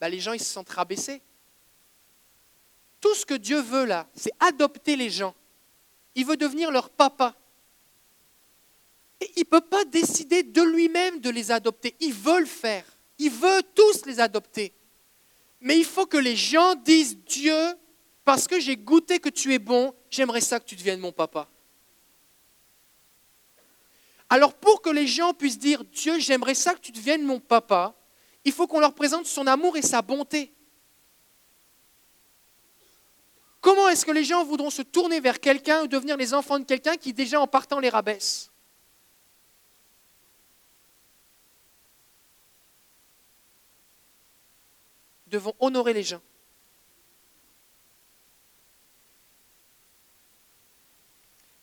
Ben, 0.00 0.08
Les 0.08 0.20
gens, 0.20 0.32
ils 0.32 0.42
se 0.42 0.52
sentent 0.52 0.70
rabaissés. 0.70 1.22
Tout 3.00 3.14
ce 3.14 3.24
que 3.24 3.34
Dieu 3.34 3.60
veut 3.60 3.84
là, 3.84 4.08
c'est 4.14 4.32
adopter 4.40 4.96
les 4.96 5.10
gens. 5.10 5.34
Il 6.14 6.26
veut 6.26 6.36
devenir 6.36 6.70
leur 6.70 6.90
papa. 6.90 7.36
Et 9.20 9.30
il 9.36 9.40
ne 9.40 9.44
peut 9.44 9.60
pas 9.60 9.84
décider 9.84 10.42
de 10.42 10.62
lui-même 10.62 11.20
de 11.20 11.30
les 11.30 11.50
adopter. 11.50 11.94
Il 12.00 12.12
veut 12.12 12.40
le 12.40 12.46
faire. 12.46 12.84
Il 13.18 13.30
veut 13.30 13.62
tous 13.74 14.04
les 14.06 14.20
adopter. 14.20 14.72
Mais 15.60 15.76
il 15.76 15.84
faut 15.84 16.06
que 16.06 16.16
les 16.16 16.36
gens 16.36 16.74
disent 16.76 17.18
Dieu, 17.18 17.74
parce 18.24 18.46
que 18.46 18.60
j'ai 18.60 18.76
goûté 18.76 19.18
que 19.18 19.28
tu 19.28 19.52
es 19.54 19.58
bon, 19.58 19.94
j'aimerais 20.10 20.40
ça 20.40 20.60
que 20.60 20.64
tu 20.66 20.76
deviennes 20.76 21.00
mon 21.00 21.12
papa. 21.12 21.48
Alors 24.30 24.54
pour 24.54 24.82
que 24.82 24.90
les 24.90 25.06
gens 25.06 25.32
puissent 25.32 25.58
dire 25.58 25.84
Dieu, 25.84 26.18
j'aimerais 26.18 26.54
ça 26.54 26.74
que 26.74 26.80
tu 26.80 26.92
deviennes 26.92 27.24
mon 27.24 27.40
papa, 27.40 27.94
il 28.48 28.52
faut 28.52 28.66
qu'on 28.66 28.80
leur 28.80 28.94
présente 28.94 29.26
son 29.26 29.46
amour 29.46 29.76
et 29.76 29.82
sa 29.82 30.00
bonté. 30.00 30.54
Comment 33.60 33.88
est-ce 33.90 34.06
que 34.06 34.10
les 34.10 34.24
gens 34.24 34.42
voudront 34.42 34.70
se 34.70 34.80
tourner 34.80 35.20
vers 35.20 35.38
quelqu'un 35.38 35.82
ou 35.82 35.86
devenir 35.86 36.16
les 36.16 36.32
enfants 36.32 36.58
de 36.58 36.64
quelqu'un 36.64 36.96
qui 36.96 37.12
déjà 37.12 37.40
en 37.40 37.46
partant 37.46 37.78
les 37.78 37.90
rabaisse? 37.90 38.50
Devons 45.26 45.54
honorer 45.60 45.92
les 45.92 46.04
gens. 46.04 46.22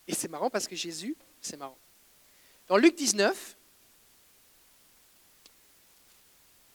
Et 0.07 0.13
c'est 0.13 0.27
marrant 0.27 0.51
parce 0.51 0.67
que 0.67 0.75
Jésus, 0.75 1.17
c'est 1.41 1.57
marrant. 1.57 1.79
Dans 2.67 2.77
Luc 2.77 2.95
19, 2.95 3.57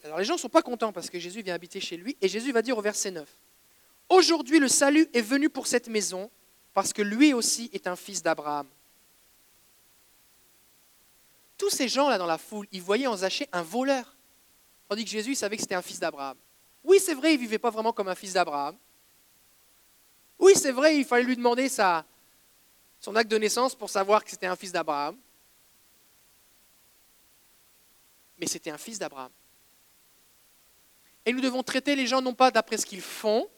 alors 0.05 0.19
les 0.19 0.25
gens 0.25 0.35
ne 0.35 0.39
sont 0.39 0.49
pas 0.49 0.63
contents 0.63 0.93
parce 0.93 1.11
que 1.11 1.19
Jésus 1.19 1.43
vient 1.43 1.55
habiter 1.55 1.81
chez 1.81 1.97
lui, 1.97 2.17
et 2.21 2.29
Jésus 2.29 2.53
va 2.53 2.63
dire 2.63 2.77
au 2.79 2.83
verset 2.83 3.11
9, 3.11 3.29
Aujourd'hui, 4.11 4.59
le 4.59 4.67
salut 4.67 5.09
est 5.15 5.21
venu 5.21 5.49
pour 5.49 5.69
cette 5.69 5.89
maison 5.89 6.31
parce 6.75 6.93
que 6.93 7.01
lui 7.01 7.33
aussi 7.33 7.71
est 7.73 7.87
un 7.87 7.95
fils 7.95 8.23
d'Abraham. 8.23 8.67
Tous 11.57 11.71
ces 11.71 11.89
gens-là 11.89 12.19
dans 12.19 12.27
la 12.27 12.39
foule, 12.39 12.67
ils 12.73 12.83
voyaient 12.83 13.07
en 13.07 13.17
Zachée 13.17 13.49
un 13.53 13.63
voleur, 13.63 14.17
tandis 14.89 15.05
que 15.05 15.11
Jésus 15.11 15.37
savait 15.37 15.57
que 15.57 15.63
c'était 15.63 15.77
un 15.77 15.83
fils 15.83 16.01
d'Abraham. 16.01 16.37
Oui, 16.83 16.99
c'est 16.99 17.15
vrai, 17.15 17.35
il 17.35 17.37
ne 17.37 17.41
vivait 17.41 17.59
pas 17.59 17.71
vraiment 17.71 17.93
comme 17.93 18.09
un 18.09 18.15
fils 18.17 18.33
d'Abraham. 18.33 18.77
Oui, 20.41 20.55
c'est 20.57 20.73
vrai, 20.73 20.97
il 20.97 21.05
fallait 21.05 21.25
lui 21.25 21.37
demander 21.37 21.69
sa, 21.69 22.05
son 22.99 23.15
acte 23.15 23.31
de 23.31 23.39
naissance 23.39 23.77
pour 23.77 23.91
savoir 23.91 24.25
que 24.25 24.31
c'était 24.31 24.47
un 24.47 24.57
fils 24.57 24.73
d'Abraham. 24.73 25.17
Mais 28.39 28.47
c'était 28.47 28.71
un 28.71 28.79
fils 28.79 28.99
d'Abraham. 28.99 29.31
Et 31.27 31.33
nous 31.33 31.41
devons 31.41 31.63
traiter 31.63 31.95
les 31.97 32.07
gens 32.07 32.23
non 32.23 32.35
pas 32.35 32.51
d'après 32.51 32.79
ce 32.79 32.87
qu'ils 32.87 33.03
font, 33.03 33.49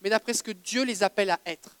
mais 0.00 0.10
d'après 0.10 0.34
ce 0.34 0.42
que 0.42 0.50
Dieu 0.50 0.84
les 0.84 1.02
appelle 1.02 1.30
à 1.30 1.38
être. 1.46 1.76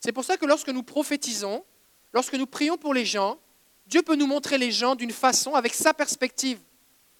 C'est 0.00 0.12
pour 0.12 0.24
ça 0.24 0.36
que 0.36 0.46
lorsque 0.46 0.68
nous 0.68 0.82
prophétisons, 0.82 1.64
lorsque 2.12 2.34
nous 2.34 2.46
prions 2.46 2.76
pour 2.76 2.94
les 2.94 3.06
gens, 3.06 3.38
Dieu 3.86 4.02
peut 4.02 4.16
nous 4.16 4.26
montrer 4.26 4.58
les 4.58 4.70
gens 4.70 4.94
d'une 4.94 5.12
façon, 5.12 5.54
avec 5.54 5.74
sa 5.74 5.94
perspective. 5.94 6.58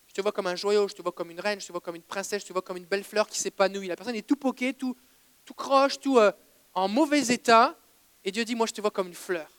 Je 0.07 0.15
te 0.15 0.21
vois 0.21 0.33
comme 0.33 0.47
un 0.47 0.57
joyau, 0.57 0.87
je 0.89 0.95
te 0.95 1.03
vois 1.03 1.13
comme 1.13 1.31
une 1.31 1.41
reine, 1.41 1.61
je 1.61 1.67
te 1.67 1.73
vois 1.73 1.81
comme 1.81 1.97
une 1.97 2.03
princesse, 2.03 2.43
je 2.43 2.49
te 2.49 2.53
vois 2.53 2.63
comme 2.63 2.77
une 2.77 2.85
belle 2.85 3.03
fleur 3.03 3.27
qui 3.27 3.39
s'épanouit. 3.39 3.89
La 3.89 3.97
personne 3.97 4.15
est 4.15 4.27
tout 4.27 4.37
poquée, 4.37 4.73
tout, 4.73 4.97
tout 5.45 5.55
croche, 5.55 5.99
tout 5.99 6.19
euh, 6.19 6.31
en 6.73 6.89
mauvais 6.89 7.33
état. 7.33 7.77
Et 8.25 8.31
Dieu 8.31 8.45
dit, 8.45 8.55
moi 8.55 8.67
je 8.67 8.73
te 8.73 8.81
vois 8.81 8.91
comme 8.91 9.09
une 9.09 9.15
fleur, 9.15 9.51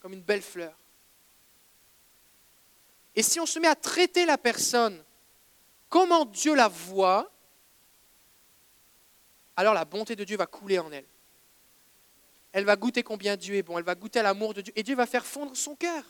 comme 0.00 0.12
une 0.12 0.22
belle 0.22 0.42
fleur. 0.42 0.74
Et 3.14 3.22
si 3.22 3.40
on 3.40 3.46
se 3.46 3.58
met 3.58 3.68
à 3.68 3.74
traiter 3.74 4.26
la 4.26 4.38
personne 4.38 5.02
comment 5.88 6.24
Dieu 6.24 6.54
la 6.54 6.68
voit, 6.68 7.30
alors 9.56 9.74
la 9.74 9.84
bonté 9.84 10.16
de 10.16 10.24
Dieu 10.24 10.36
va 10.36 10.46
couler 10.46 10.78
en 10.78 10.90
elle. 10.92 11.06
Elle 12.52 12.64
va 12.64 12.76
goûter 12.76 13.02
combien 13.02 13.36
Dieu 13.36 13.56
est 13.56 13.62
bon, 13.62 13.78
elle 13.78 13.84
va 13.84 13.94
goûter 13.94 14.20
à 14.20 14.22
l'amour 14.22 14.54
de 14.54 14.62
Dieu, 14.62 14.72
et 14.76 14.82
Dieu 14.82 14.94
va 14.94 15.06
faire 15.06 15.26
fondre 15.26 15.56
son 15.56 15.76
cœur. 15.76 16.04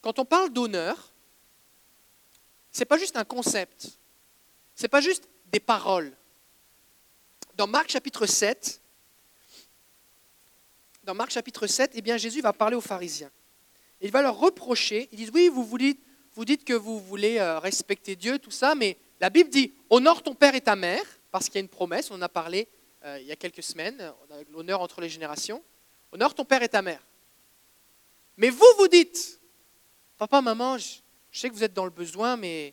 Quand 0.00 0.18
on 0.18 0.24
parle 0.24 0.50
d'honneur, 0.50 1.12
ce 2.72 2.80
n'est 2.80 2.86
pas 2.86 2.98
juste 2.98 3.16
un 3.16 3.24
concept, 3.24 3.98
ce 4.74 4.82
n'est 4.82 4.88
pas 4.88 5.00
juste 5.00 5.28
des 5.46 5.60
paroles. 5.60 6.16
Dans 7.54 7.66
Marc 7.66 7.90
chapitre 7.90 8.24
7, 8.26 8.80
dans 11.10 11.16
Marc 11.16 11.32
chapitre 11.32 11.66
7, 11.66 11.90
eh 11.94 12.02
bien, 12.02 12.16
Jésus 12.16 12.40
va 12.40 12.52
parler 12.52 12.76
aux 12.76 12.80
pharisiens 12.80 13.30
il 14.00 14.10
va 14.10 14.22
leur 14.22 14.38
reprocher. 14.38 15.08
Ils 15.12 15.18
disent, 15.18 15.32
oui, 15.34 15.48
vous, 15.48 15.64
vous, 15.64 16.44
dites, 16.44 16.64
que 16.64 16.72
vous 16.72 17.00
voulez 17.00 17.38
euh, 17.38 17.58
respecter 17.58 18.16
Dieu, 18.16 18.38
tout 18.38 18.52
ça, 18.52 18.74
mais 18.76 18.96
la 19.20 19.28
Bible 19.28 19.50
dit, 19.50 19.74
honore 19.90 20.22
ton 20.22 20.34
père 20.34 20.54
et 20.54 20.60
ta 20.60 20.76
mère, 20.76 21.02
parce 21.30 21.46
qu'il 21.46 21.56
y 21.56 21.58
a 21.58 21.60
une 21.62 21.68
promesse, 21.68 22.10
on 22.10 22.14
en 22.14 22.22
a 22.22 22.28
parlé 22.28 22.68
euh, 23.04 23.18
il 23.20 23.26
y 23.26 23.32
a 23.32 23.36
quelques 23.36 23.62
semaines, 23.62 24.12
l'honneur 24.52 24.80
entre 24.80 25.00
les 25.00 25.08
générations. 25.08 25.62
Honore 26.12 26.34
ton 26.34 26.44
père 26.44 26.62
et 26.62 26.68
ta 26.68 26.80
mère. 26.80 27.04
Mais 28.36 28.50
vous, 28.50 28.64
vous 28.78 28.88
dites, 28.88 29.40
papa, 30.16 30.40
maman, 30.40 30.78
je, 30.78 31.00
sais 31.32 31.48
que 31.48 31.54
vous 31.54 31.64
êtes 31.64 31.74
dans 31.74 31.84
le 31.84 31.90
besoin, 31.90 32.36
mais 32.36 32.72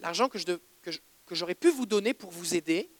l'argent 0.00 0.28
que, 0.28 0.38
j'aurais 1.30 1.54
pu 1.54 1.70
vous 1.70 1.86
donner 1.86 2.14
pour 2.14 2.30
vous 2.30 2.54
aider, 2.54 2.90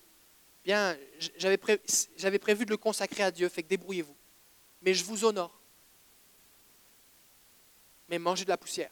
bien, 0.64 0.97
j'avais 1.37 2.38
prévu 2.38 2.64
de 2.66 2.70
le 2.70 2.77
consacrer 2.77 3.25
à 3.25 3.31
Dieu, 3.31 3.49
fait 3.49 3.62
que 3.62 3.68
débrouillez-vous. 3.68 4.16
Mais 4.85 4.94
je 4.94 5.05
vous 5.05 5.25
honore 5.25 5.61
mais 8.09 8.18
manger 8.18 8.44
de 8.44 8.51
la 8.51 8.57
poussière. 8.57 8.90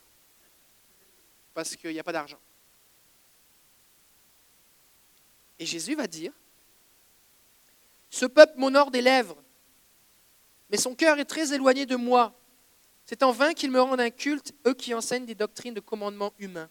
Parce 1.54 1.76
qu'il 1.76 1.90
n'y 1.90 2.00
a 2.00 2.04
pas 2.04 2.12
d'argent. 2.12 2.40
Et 5.58 5.66
Jésus 5.66 5.94
va 5.94 6.06
dire, 6.06 6.32
Ce 8.10 8.26
peuple 8.26 8.58
m'honore 8.58 8.90
des 8.90 9.02
lèvres, 9.02 9.42
mais 10.70 10.76
son 10.76 10.94
cœur 10.94 11.18
est 11.18 11.24
très 11.24 11.52
éloigné 11.54 11.86
de 11.86 11.96
moi. 11.96 12.38
C'est 13.04 13.22
en 13.22 13.32
vain 13.32 13.52
qu'ils 13.52 13.70
me 13.70 13.80
rendent 13.80 14.00
un 14.00 14.10
culte, 14.10 14.54
eux 14.66 14.74
qui 14.74 14.94
enseignent 14.94 15.26
des 15.26 15.34
doctrines 15.34 15.74
de 15.74 15.80
commandement 15.80 16.32
humain. 16.38 16.70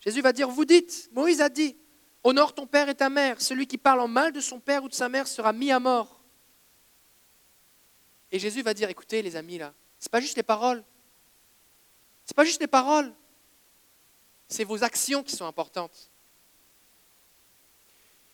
Jésus 0.00 0.20
va 0.20 0.32
dire, 0.32 0.48
vous 0.48 0.64
dites, 0.64 1.10
Moïse 1.12 1.40
a 1.40 1.48
dit, 1.48 1.76
honore 2.24 2.54
ton 2.54 2.66
père 2.66 2.88
et 2.88 2.94
ta 2.94 3.10
mère, 3.10 3.40
celui 3.40 3.66
qui 3.66 3.78
parle 3.78 4.00
en 4.00 4.08
mal 4.08 4.32
de 4.32 4.40
son 4.40 4.60
père 4.60 4.84
ou 4.84 4.88
de 4.88 4.94
sa 4.94 5.08
mère 5.08 5.26
sera 5.26 5.52
mis 5.52 5.70
à 5.70 5.80
mort. 5.80 6.20
Et 8.30 8.38
Jésus 8.38 8.62
va 8.62 8.74
dire, 8.74 8.88
écoutez 8.88 9.22
les 9.22 9.36
amis 9.36 9.58
là, 9.58 9.72
ce 9.98 10.06
n'est 10.06 10.10
pas 10.10 10.20
juste 10.20 10.36
les 10.36 10.42
paroles, 10.42 10.82
ce 12.24 12.32
n'est 12.32 12.36
pas 12.36 12.44
juste 12.44 12.60
les 12.60 12.66
paroles, 12.66 13.12
c'est 14.48 14.64
vos 14.64 14.84
actions 14.84 15.22
qui 15.22 15.34
sont 15.34 15.46
importantes. 15.46 16.10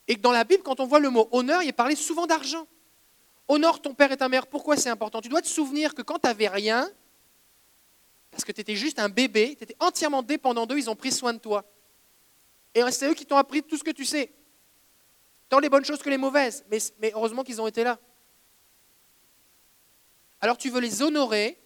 Et 0.06 0.16
dans 0.16 0.32
la 0.32 0.44
Bible, 0.44 0.62
quand 0.62 0.80
on 0.80 0.86
voit 0.86 1.00
le 1.00 1.10
mot 1.10 1.28
honneur, 1.32 1.62
il 1.62 1.68
est 1.68 1.72
parlé 1.72 1.94
souvent 1.94 2.26
d'argent. 2.26 2.66
Honore 3.46 3.80
ton 3.80 3.94
père 3.94 4.10
et 4.10 4.16
ta 4.16 4.28
mère. 4.28 4.46
Pourquoi 4.46 4.76
c'est 4.76 4.88
important? 4.88 5.20
Tu 5.20 5.28
dois 5.28 5.42
te 5.42 5.48
souvenir 5.48 5.94
que 5.94 6.02
quand 6.02 6.18
tu 6.18 6.26
n'avais 6.26 6.48
rien, 6.48 6.90
parce 8.30 8.44
que 8.44 8.52
tu 8.52 8.60
étais 8.60 8.76
juste 8.76 8.98
un 8.98 9.08
bébé, 9.08 9.54
tu 9.56 9.64
étais 9.64 9.76
entièrement 9.80 10.22
dépendant 10.22 10.66
d'eux, 10.66 10.78
ils 10.78 10.88
ont 10.88 10.96
pris 10.96 11.12
soin 11.12 11.32
de 11.32 11.38
toi. 11.38 11.64
Et 12.86 12.92
c'est 12.92 13.10
eux 13.10 13.14
qui 13.14 13.26
t'ont 13.26 13.36
appris 13.36 13.62
tout 13.62 13.76
ce 13.76 13.84
que 13.84 13.90
tu 13.90 14.04
sais. 14.04 14.32
Tant 15.48 15.58
les 15.58 15.68
bonnes 15.68 15.84
choses 15.84 16.02
que 16.02 16.10
les 16.10 16.18
mauvaises. 16.18 16.64
Mais, 16.70 17.12
heureusement 17.12 17.42
qu'ils 17.42 17.60
ont 17.60 17.66
été 17.66 17.82
là. 17.82 17.98
Alors 20.40 20.56
tu 20.56 20.70
veux 20.70 20.80
les 20.80 21.02
honorer 21.02 21.60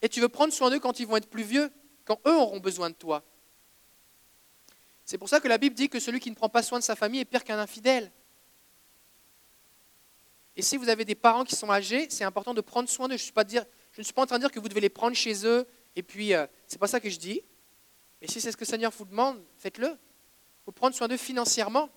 et 0.00 0.08
tu 0.08 0.20
veux 0.20 0.28
prendre 0.28 0.52
soin 0.52 0.70
d'eux 0.70 0.80
quand 0.80 0.98
ils 0.98 1.06
vont 1.06 1.16
être 1.16 1.28
plus 1.28 1.42
vieux, 1.42 1.70
quand 2.06 2.18
eux 2.26 2.34
auront 2.34 2.58
besoin 2.58 2.88
de 2.88 2.94
toi. 2.94 3.22
C'est 5.04 5.18
pour 5.18 5.28
ça 5.28 5.40
que 5.40 5.48
la 5.48 5.58
Bible 5.58 5.74
dit 5.74 5.90
que 5.90 6.00
celui 6.00 6.20
qui 6.20 6.30
ne 6.30 6.34
prend 6.34 6.48
pas 6.48 6.62
soin 6.62 6.78
de 6.78 6.84
sa 6.84 6.96
famille 6.96 7.20
est 7.20 7.26
pire 7.26 7.44
qu'un 7.44 7.58
infidèle. 7.58 8.10
Et 10.56 10.62
si 10.62 10.78
vous 10.78 10.88
avez 10.88 11.04
des 11.04 11.14
parents 11.14 11.44
qui 11.44 11.54
sont 11.54 11.70
âgés, 11.70 12.06
c'est 12.08 12.24
important 12.24 12.54
de 12.54 12.60
prendre 12.62 12.88
soin 12.88 13.08
d'eux. 13.08 13.16
Je, 13.16 13.30
je, 13.34 13.98
ne 13.98 14.02
suis 14.02 14.12
pas 14.14 14.22
en 14.22 14.26
train 14.26 14.38
de 14.38 14.44
dire 14.44 14.52
que 14.52 14.60
vous 14.60 14.68
devez 14.68 14.80
les 14.80 14.88
prendre 14.88 15.16
chez 15.16 15.46
eux, 15.46 15.66
et 15.96 16.02
puis 16.02 16.34
euh, 16.34 16.46
c'est 16.66 16.78
pas 16.78 16.86
ça 16.86 17.00
que 17.00 17.10
je 17.10 17.18
dis. 17.18 17.42
Mais 18.20 18.28
si 18.28 18.40
c'est 18.40 18.52
ce 18.52 18.56
que 18.56 18.64
le 18.64 18.70
Seigneur 18.70 18.92
vous 18.96 19.04
demande, 19.04 19.42
faites-le. 19.56 19.98
Il 20.62 20.66
faut 20.66 20.72
prendre 20.72 20.94
soin 20.94 21.08
d'eux 21.08 21.16
financièrement. 21.16 21.90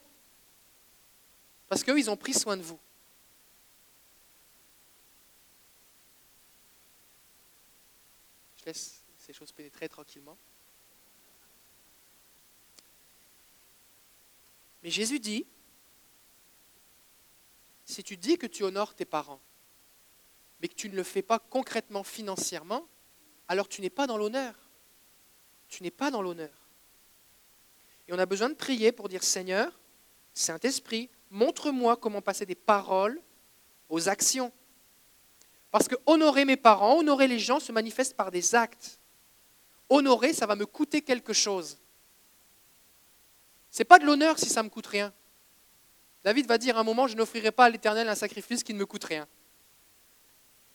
Parce 1.67 1.83
qu'eux, 1.83 1.99
ils 1.99 2.09
ont 2.09 2.17
pris 2.17 2.33
soin 2.33 2.57
de 2.57 2.63
vous. 2.63 2.79
Je 8.57 8.65
laisse 8.65 9.03
ces 9.19 9.33
choses 9.33 9.51
pénétrer 9.51 9.87
tranquillement. 9.87 10.37
Mais 14.81 14.89
Jésus 14.89 15.19
dit, 15.19 15.45
si 17.85 18.03
tu 18.03 18.17
dis 18.17 18.39
que 18.39 18.47
tu 18.47 18.63
honores 18.63 18.95
tes 18.95 19.05
parents, 19.05 19.41
mais 20.59 20.67
que 20.67 20.73
tu 20.73 20.89
ne 20.89 20.95
le 20.95 21.03
fais 21.03 21.21
pas 21.21 21.37
concrètement 21.37 22.03
financièrement, 22.03 22.87
alors 23.47 23.67
tu 23.67 23.81
n'es 23.81 23.91
pas 23.91 24.07
dans 24.07 24.17
l'honneur. 24.17 24.55
Tu 25.67 25.83
n'es 25.83 25.91
pas 25.91 26.09
dans 26.09 26.23
l'honneur. 26.23 26.64
Et 28.07 28.13
on 28.13 28.19
a 28.19 28.25
besoin 28.25 28.49
de 28.49 28.53
prier 28.53 28.91
pour 28.91 29.09
dire 29.09 29.23
Seigneur, 29.23 29.71
Saint-Esprit, 30.33 31.09
montre-moi 31.31 31.97
comment 31.97 32.21
passer 32.21 32.45
des 32.45 32.55
paroles 32.55 33.19
aux 33.89 34.09
actions. 34.09 34.51
Parce 35.71 35.87
que 35.87 35.95
honorer 36.05 36.45
mes 36.45 36.57
parents, 36.57 36.99
honorer 36.99 37.27
les 37.27 37.39
gens 37.39 37.59
se 37.59 37.71
manifeste 37.71 38.15
par 38.15 38.31
des 38.31 38.55
actes. 38.55 38.99
Honorer, 39.89 40.33
ça 40.33 40.45
va 40.45 40.55
me 40.55 40.65
coûter 40.65 41.01
quelque 41.01 41.33
chose. 41.33 41.77
Ce 43.71 43.79
n'est 43.79 43.85
pas 43.85 43.99
de 43.99 44.05
l'honneur 44.05 44.39
si 44.39 44.47
ça 44.47 44.61
ne 44.61 44.67
me 44.67 44.69
coûte 44.69 44.87
rien. 44.87 45.13
David 46.23 46.47
va 46.47 46.57
dire 46.57 46.77
à 46.77 46.79
un 46.79 46.83
moment, 46.83 47.07
je 47.07 47.15
n'offrirai 47.15 47.51
pas 47.51 47.65
à 47.65 47.69
l'Éternel 47.69 48.07
un 48.07 48.15
sacrifice 48.15 48.63
qui 48.63 48.73
ne 48.73 48.79
me 48.79 48.85
coûte 48.85 49.03
rien. 49.03 49.27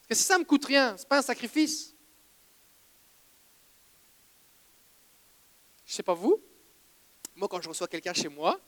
Parce 0.00 0.08
que 0.08 0.14
si 0.14 0.22
ça 0.22 0.34
ne 0.34 0.40
me 0.40 0.44
coûte 0.44 0.64
rien, 0.64 0.96
ce 0.96 1.02
n'est 1.02 1.08
pas 1.08 1.18
un 1.18 1.22
sacrifice. 1.22 1.94
Je 5.86 5.92
ne 5.92 5.96
sais 5.96 6.02
pas 6.02 6.14
vous, 6.14 6.40
moi 7.36 7.48
quand 7.48 7.60
je 7.60 7.68
reçois 7.68 7.88
quelqu'un 7.88 8.12
chez 8.12 8.28
moi, 8.28 8.58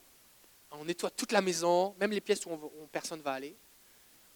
on 0.71 0.85
nettoie 0.85 1.11
toute 1.11 1.33
la 1.33 1.43
maison, 1.43 1.95
même 2.01 2.11
les 2.13 2.21
pièces 2.21 2.45
où, 2.47 2.51
personne 2.91 3.19
ne 3.19 3.25
va 3.25 3.33
aller. 3.33 3.55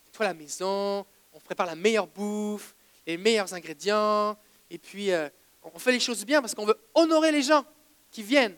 On 0.03 0.07
nettoie 0.07 0.27
la 0.27 0.35
maison, 0.35 1.07
on 1.33 1.41
prépare 1.41 1.67
la 1.67 1.77
meilleure 1.77 2.07
bouffe, 2.07 2.75
les 3.07 3.17
meilleurs 3.17 3.53
ingrédients, 3.55 4.37
et 4.71 4.79
puis 4.79 5.11
euh, 5.13 5.29
on 5.63 5.79
fait 5.79 5.93
les 5.93 6.01
choses 6.01 6.25
bien 6.25 6.41
parce 6.41 6.55
qu'on 6.55 6.67
veut 6.67 6.79
honorer 6.95 7.33
les 7.33 7.43
gens 7.43 7.65
qui 8.11 8.23
viennent 8.23 8.57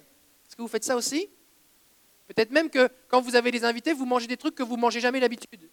que 0.59 0.62
vous 0.62 0.68
faites 0.68 0.85
ça 0.85 0.96
aussi? 0.96 1.31
Peut-être 2.26 2.50
même 2.50 2.68
que 2.68 2.90
quand 3.07 3.20
vous 3.20 3.37
avez 3.37 3.52
des 3.52 3.64
invités, 3.64 3.92
vous 3.92 4.04
mangez 4.04 4.26
des 4.26 4.37
trucs 4.37 4.57
que 4.57 4.64
vous 4.64 4.76
ne 4.76 4.81
mangez 4.81 5.00
jamais 5.00 5.20
d'habitude. 5.20 5.70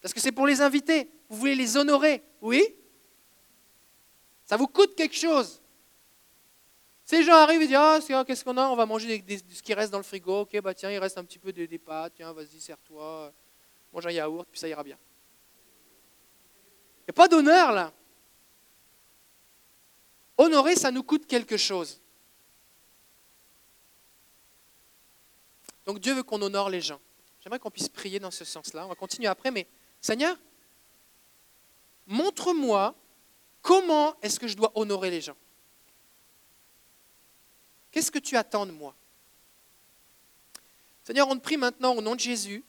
Parce 0.00 0.14
que 0.14 0.20
c'est 0.20 0.32
pour 0.32 0.46
les 0.46 0.60
invités. 0.60 1.10
Vous 1.28 1.36
voulez 1.36 1.56
les 1.56 1.76
honorer. 1.76 2.22
Oui? 2.40 2.62
Ça 4.46 4.56
vous 4.56 4.68
coûte 4.68 4.94
quelque 4.94 5.16
chose. 5.16 5.60
Ces 7.04 7.22
gens 7.22 7.34
arrivent 7.34 7.62
et 7.62 7.66
disent 7.66 7.76
Ah, 7.76 8.24
qu'est-ce 8.26 8.44
qu'on 8.44 8.56
a? 8.56 8.66
On 8.68 8.76
va 8.76 8.86
manger 8.86 9.22
ce 9.50 9.62
qui 9.62 9.74
reste 9.74 9.92
dans 9.92 9.98
le 9.98 10.04
frigo. 10.04 10.40
Ok, 10.40 10.58
bah 10.60 10.74
tiens, 10.74 10.90
il 10.90 10.98
reste 10.98 11.18
un 11.18 11.24
petit 11.24 11.38
peu 11.38 11.52
des, 11.52 11.66
des 11.66 11.78
pâtes. 11.78 12.14
Tiens, 12.16 12.32
vas-y, 12.32 12.60
serre-toi. 12.60 13.32
Mange 13.92 14.06
un 14.06 14.10
yaourt, 14.10 14.48
puis 14.50 14.58
ça 14.58 14.68
ira 14.68 14.82
bien. 14.82 14.98
Il 17.00 17.10
n'y 17.10 17.10
a 17.10 17.12
pas 17.12 17.28
d'honneur 17.28 17.72
là. 17.72 17.92
Honorer, 20.38 20.74
ça 20.74 20.90
nous 20.90 21.02
coûte 21.02 21.26
quelque 21.26 21.56
chose. 21.56 22.00
Donc 25.84 26.00
Dieu 26.00 26.14
veut 26.14 26.22
qu'on 26.22 26.40
honore 26.40 26.70
les 26.70 26.80
gens. 26.80 27.00
J'aimerais 27.40 27.58
qu'on 27.58 27.70
puisse 27.70 27.90
prier 27.90 28.18
dans 28.18 28.30
ce 28.30 28.44
sens-là. 28.44 28.86
On 28.86 28.88
va 28.88 28.94
continuer 28.94 29.28
après, 29.28 29.50
mais 29.50 29.68
Seigneur, 30.00 30.36
montre-moi 32.06 32.94
comment 33.60 34.18
est-ce 34.22 34.40
que 34.40 34.48
je 34.48 34.56
dois 34.56 34.72
honorer 34.74 35.10
les 35.10 35.20
gens. 35.20 35.36
Qu'est-ce 37.94 38.10
que 38.10 38.18
tu 38.18 38.36
attends 38.36 38.66
de 38.66 38.72
moi? 38.72 38.92
Seigneur, 41.04 41.28
on 41.28 41.36
te 41.36 41.40
prie 41.40 41.56
maintenant 41.56 41.94
au 41.94 42.00
nom 42.00 42.16
de 42.16 42.20
Jésus 42.20 42.64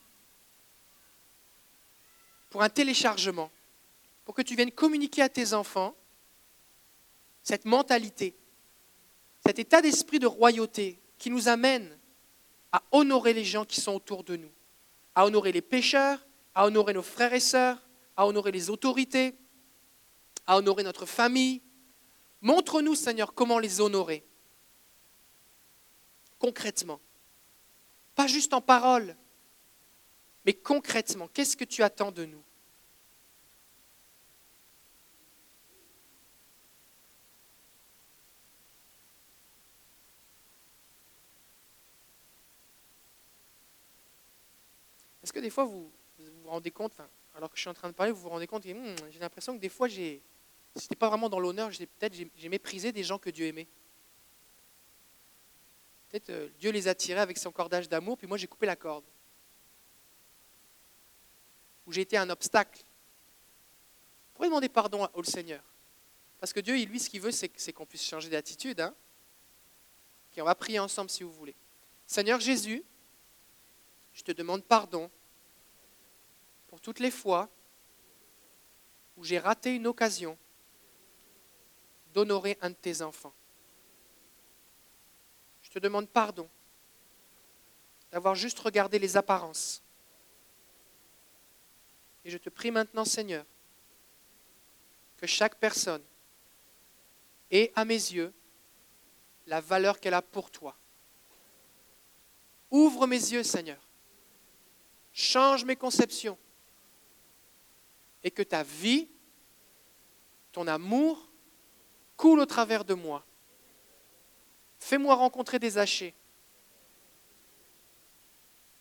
pour 2.51 2.61
un 2.61 2.69
téléchargement, 2.69 3.49
pour 4.23 4.35
que 4.35 4.43
tu 4.43 4.55
viennes 4.55 4.71
communiquer 4.71 5.23
à 5.23 5.29
tes 5.29 5.53
enfants 5.53 5.95
cette 7.41 7.65
mentalité, 7.65 8.35
cet 9.43 9.57
état 9.57 9.81
d'esprit 9.81 10.19
de 10.19 10.27
royauté 10.27 10.99
qui 11.17 11.31
nous 11.31 11.47
amène 11.47 11.97
à 12.71 12.83
honorer 12.91 13.33
les 13.33 13.45
gens 13.45 13.65
qui 13.65 13.81
sont 13.81 13.95
autour 13.95 14.23
de 14.23 14.35
nous, 14.35 14.51
à 15.15 15.25
honorer 15.25 15.51
les 15.51 15.63
pécheurs, 15.63 16.23
à 16.53 16.67
honorer 16.67 16.93
nos 16.93 17.01
frères 17.01 17.33
et 17.33 17.39
sœurs, 17.39 17.81
à 18.15 18.27
honorer 18.27 18.51
les 18.51 18.69
autorités, 18.69 19.33
à 20.45 20.57
honorer 20.57 20.83
notre 20.83 21.07
famille. 21.07 21.63
Montre-nous, 22.43 22.93
Seigneur, 22.93 23.33
comment 23.33 23.57
les 23.57 23.81
honorer 23.81 24.23
concrètement. 26.45 26.99
Pas 28.13 28.27
juste 28.27 28.53
en 28.53 28.61
parole, 28.61 29.15
mais 30.45 30.53
concrètement. 30.53 31.27
Qu'est-ce 31.33 31.57
que 31.57 31.63
tu 31.63 31.81
attends 31.81 32.11
de 32.11 32.25
nous? 32.25 32.43
Est-ce 45.23 45.33
que 45.33 45.39
des 45.39 45.49
fois, 45.49 45.63
vous 45.63 45.91
vous, 46.19 46.49
rendez 46.49 46.69
compte, 46.69 46.93
alors 47.35 47.49
que 47.49 47.55
je 47.55 47.61
suis 47.61 47.69
en 47.71 47.73
train 47.73 47.89
de 47.89 47.95
parler, 47.95 48.11
vous 48.11 48.21
vous 48.21 48.29
rendez 48.29 48.45
compte, 48.45 48.65
hmm, 48.65 48.95
j'ai 49.09 49.19
l'impression 49.19 49.55
que 49.55 49.61
des 49.61 49.69
fois, 49.69 49.87
j'ai, 49.87 50.21
c'était 50.75 50.95
pas 50.95 51.09
vraiment 51.09 51.27
dans 51.27 51.39
l'honneur, 51.39 51.71
j'ai, 51.71 51.87
peut-être 51.87 52.13
j'ai, 52.13 52.49
méprisé 52.49 52.91
des 52.91 53.03
gens 53.03 53.17
que 53.17 53.31
Dieu 53.31 53.47
aimait. 53.47 53.67
Euh, 56.29 56.49
Dieu 56.59 56.71
les 56.71 56.87
a 56.87 56.95
tirés 56.95 57.19
avec 57.19 57.37
son 57.37 57.51
cordage 57.51 57.89
d'amour, 57.89 58.17
puis 58.17 58.27
moi 58.27 58.37
j'ai 58.37 58.47
coupé 58.47 58.65
la 58.65 58.75
corde. 58.75 59.03
Ou 61.85 61.91
j'ai 61.91 62.01
été 62.01 62.17
un 62.17 62.29
obstacle. 62.29 62.79
Vous 62.79 64.35
pourrez 64.35 64.47
demander 64.47 64.69
pardon 64.69 65.07
au 65.13 65.23
Seigneur? 65.23 65.63
Parce 66.39 66.53
que 66.53 66.59
Dieu, 66.59 66.75
lui, 66.85 66.99
ce 66.99 67.09
qu'il 67.09 67.21
veut, 67.21 67.31
c'est, 67.31 67.49
qu'on 67.73 67.85
puisse 67.85 68.03
changer 68.03 68.29
d'attitude. 68.29 68.79
Hein. 68.81 68.93
on 70.37 70.43
va 70.43 70.55
prier 70.55 70.79
ensemble 70.79 71.09
si 71.09 71.23
vous 71.23 71.31
voulez. 71.31 71.55
Seigneur 72.05 72.39
Jésus, 72.39 72.83
je 74.13 74.23
te 74.23 74.31
demande 74.31 74.63
pardon 74.63 75.09
pour 76.67 76.81
toutes 76.81 76.99
les 76.99 77.11
fois 77.11 77.49
où 79.17 79.23
j'ai 79.23 79.39
raté 79.39 79.75
une 79.75 79.87
occasion 79.87 80.37
d'honorer 82.13 82.57
un 82.61 82.69
de 82.69 82.75
tes 82.75 83.01
enfants. 83.01 83.33
Je 85.75 85.79
te 85.81 85.83
demande 85.83 86.07
pardon 86.07 86.49
d'avoir 88.09 88.33
juste 88.33 88.59
regardé 88.59 88.97
les 88.97 89.17
apparences. 89.17 89.83
Et 92.23 92.29
je 92.29 92.37
te 92.37 92.49
prie 92.49 92.71
maintenant, 92.71 93.03
Seigneur, 93.03 93.45
que 95.17 95.27
chaque 95.27 95.59
personne 95.59 96.01
ait 97.51 97.73
à 97.75 97.83
mes 97.83 97.93
yeux 97.93 98.33
la 99.47 99.59
valeur 99.59 99.99
qu'elle 99.99 100.13
a 100.13 100.21
pour 100.21 100.49
toi 100.49 100.77
Ouvre 102.71 103.05
mes 103.05 103.33
yeux, 103.33 103.43
Seigneur. 103.43 103.85
Change 105.11 105.65
mes 105.65 105.75
conceptions. 105.75 106.37
Et 108.23 108.31
que 108.31 108.43
ta 108.43 108.63
vie, 108.63 109.09
ton 110.53 110.67
amour, 110.67 111.29
coule 112.15 112.39
au 112.39 112.45
travers 112.45 112.85
de 112.85 112.93
moi. 112.93 113.25
Fais-moi 114.85 115.15
rencontrer 115.15 115.57
des 115.57 115.79
hachés. 115.79 116.13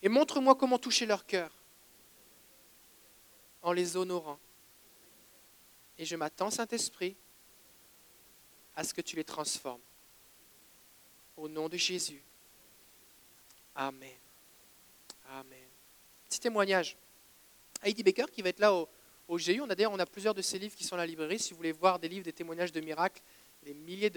Et 0.02 0.10
montre-moi 0.10 0.54
comment 0.54 0.78
toucher 0.78 1.06
leur 1.06 1.24
cœur 1.24 1.50
en 3.62 3.72
les 3.72 3.96
honorant. 3.96 4.38
Et 5.96 6.04
je 6.04 6.14
m'attends, 6.14 6.50
Saint-Esprit, 6.50 7.16
à 8.76 8.84
ce 8.84 8.92
que 8.92 9.00
tu 9.00 9.16
les 9.16 9.24
transformes. 9.24 9.80
Au 11.38 11.48
nom 11.48 11.70
de 11.70 11.78
Jésus. 11.78 12.22
Amen. 13.74 14.18
Amen. 15.30 15.68
Petit 16.28 16.40
témoignage. 16.40 16.98
Heidi 17.82 18.02
Baker 18.02 18.26
qui 18.30 18.42
va 18.42 18.50
être 18.50 18.60
là 18.60 18.74
au, 18.74 18.90
au 19.26 19.38
GU. 19.38 19.58
On 19.62 19.70
a 19.70 19.88
on 19.88 19.98
a 19.98 20.04
plusieurs 20.04 20.34
de 20.34 20.42
ses 20.42 20.58
livres 20.58 20.76
qui 20.76 20.84
sont 20.84 20.96
à 20.96 20.98
la 20.98 21.06
librairie. 21.06 21.38
Si 21.38 21.52
vous 21.52 21.56
voulez 21.56 21.72
voir 21.72 21.98
des 21.98 22.10
livres, 22.10 22.26
des 22.26 22.34
témoignages 22.34 22.72
de 22.72 22.82
miracles, 22.82 23.22
des 23.62 23.72
milliers 23.72 24.10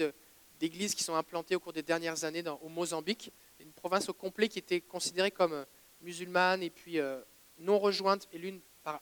d'églises 0.58 0.94
qui 0.94 1.04
sont 1.04 1.14
implantées 1.14 1.54
au 1.54 1.60
cours 1.60 1.72
des 1.72 1.82
dernières 1.82 2.24
années 2.24 2.42
au 2.62 2.68
Mozambique, 2.68 3.32
une 3.60 3.72
province 3.72 4.08
au 4.08 4.12
complet 4.12 4.48
qui 4.48 4.58
était 4.58 4.80
considérée 4.80 5.30
comme 5.30 5.52
euh, 5.52 5.64
musulmane 6.00 6.62
et 6.62 6.70
puis 6.70 6.98
euh, 6.98 7.20
non 7.58 7.78
rejointe 7.78 8.28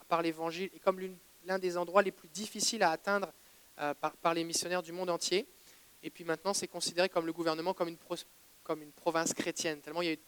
par, 0.09 0.23
l'Évangile 0.23 0.71
et 0.75 0.79
comme 0.79 1.01
l'un 1.45 1.59
des 1.59 1.77
endroits 1.77 2.03
les 2.03 2.11
plus 2.11 2.29
difficiles 2.29 2.83
à 2.83 2.90
atteindre 2.90 3.33
euh, 3.81 3.95
par, 3.95 4.35
les 4.35 4.45
missionnaires 4.45 4.83
du 4.83 4.92
monde 4.92 5.11
entier. 5.11 5.47
Et 6.03 6.11
puis 6.11 6.25
maintenant, 6.25 6.55
c'est 6.55 6.69
considéré 6.69 7.09
comme 7.09 7.27
le 7.27 7.33
gouvernement 7.33 7.75
comme 7.75 7.88
une, 7.88 8.92
province 8.92 9.33
chrétienne, 9.35 9.81
tellement 9.81 10.03
il 10.03 10.07
y 10.07 10.11
a 10.11 10.14
eu 10.14 10.19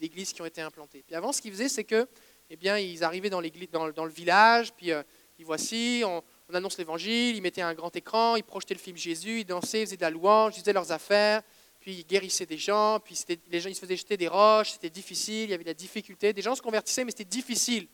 d'églises 0.00 0.32
qui 0.32 0.42
ont 0.42 0.46
été 0.46 0.60
implantées. 0.60 1.04
Avant, 1.12 1.32
ce 1.32 1.40
qu'ils 1.40 1.52
faisaient, 1.52 1.68
c'est 1.68 1.84
que, 1.84 2.08
eh 2.50 2.56
bien, 2.56 2.78
ils 2.78 3.04
arrivaient 3.04 3.30
dans, 3.30 3.40
dans, 3.72 3.90
dans 3.90 4.04
le 4.04 4.10
village, 4.10 4.72
puis 4.74 4.90
ils 5.38 5.44
voici, 5.44 6.02
on, 6.04 6.22
on 6.48 6.54
annonce 6.54 6.78
l'évangile, 6.78 7.36
ils 7.36 7.42
mettaient 7.42 7.62
un 7.62 7.74
grand 7.74 7.94
écran, 7.96 8.36
ils 8.36 8.44
projetaient 8.44 8.74
le 8.74 8.80
film 8.80 8.96
Jésus, 8.96 9.40
ils 9.40 9.44
dansaient, 9.44 9.80
ils 9.80 9.86
faisaient 9.86 9.96
de 9.96 10.02
la 10.02 10.10
louange, 10.10 10.54
ils 10.56 10.60
faisaient 10.60 10.72
leurs 10.72 10.92
affaires, 10.92 11.42
puis 11.80 11.94
ils 11.94 12.06
guérissaient 12.06 12.46
des 12.46 12.58
gens, 12.58 13.00
puis 13.00 13.18
les 13.50 13.60
gens 13.60 13.68
ils 13.68 13.74
se 13.74 13.80
faisaient 13.80 13.96
jeter 13.96 14.16
des 14.16 14.28
roches, 14.28 14.72
c'était 14.72 14.90
difficile, 14.90 15.44
il 15.44 15.50
y 15.50 15.54
avait 15.54 15.64
de 15.64 15.70
la 15.70 15.74
difficulté. 15.74 16.32
Des 16.32 16.42
gens 16.42 16.54
se 16.54 16.62
convertissaient, 16.62 17.04
mais 17.04 17.10
c'était 17.10 17.24
difficile. 17.24 17.88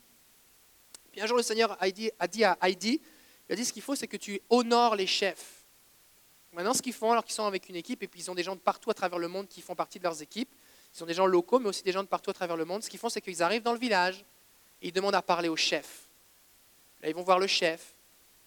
Puis 1.11 1.21
un 1.21 1.25
jour, 1.25 1.37
le 1.37 1.43
Seigneur 1.43 1.77
a 1.79 1.89
dit, 1.91 2.09
a 2.19 2.27
dit 2.27 2.43
à 2.43 2.57
Heidi, 2.61 3.01
il 3.49 3.53
a 3.53 3.55
dit 3.55 3.65
ce 3.65 3.73
qu'il 3.73 3.81
faut, 3.81 3.95
c'est 3.95 4.07
que 4.07 4.17
tu 4.17 4.39
honores 4.49 4.95
les 4.95 5.07
chefs. 5.07 5.65
Maintenant, 6.53 6.73
ce 6.73 6.81
qu'ils 6.81 6.93
font, 6.93 7.11
alors 7.11 7.23
qu'ils 7.23 7.33
sont 7.33 7.45
avec 7.45 7.69
une 7.69 7.75
équipe, 7.77 8.03
et 8.03 8.07
puis 8.07 8.21
ils 8.21 8.31
ont 8.31 8.35
des 8.35 8.43
gens 8.43 8.55
de 8.55 8.61
partout 8.61 8.89
à 8.89 8.93
travers 8.93 9.19
le 9.19 9.27
monde 9.29 9.47
qui 9.47 9.61
font 9.61 9.75
partie 9.75 9.99
de 9.99 10.03
leurs 10.03 10.21
équipes, 10.21 10.49
ils 10.93 10.97
sont 10.97 11.05
des 11.05 11.13
gens 11.13 11.25
locaux, 11.25 11.59
mais 11.59 11.69
aussi 11.69 11.83
des 11.83 11.93
gens 11.93 12.03
de 12.03 12.07
partout 12.07 12.29
à 12.29 12.33
travers 12.33 12.57
le 12.57 12.65
monde, 12.65 12.83
ce 12.83 12.89
qu'ils 12.89 12.99
font, 12.99 13.07
c'est 13.07 13.21
qu'ils 13.21 13.41
arrivent 13.41 13.63
dans 13.63 13.71
le 13.71 13.79
village, 13.79 14.25
et 14.81 14.87
ils 14.89 14.91
demandent 14.91 15.15
à 15.15 15.21
parler 15.21 15.47
au 15.47 15.55
chef. 15.55 16.09
Là, 17.01 17.09
ils 17.09 17.15
vont 17.15 17.23
voir 17.23 17.39
le 17.39 17.47
chef, 17.47 17.95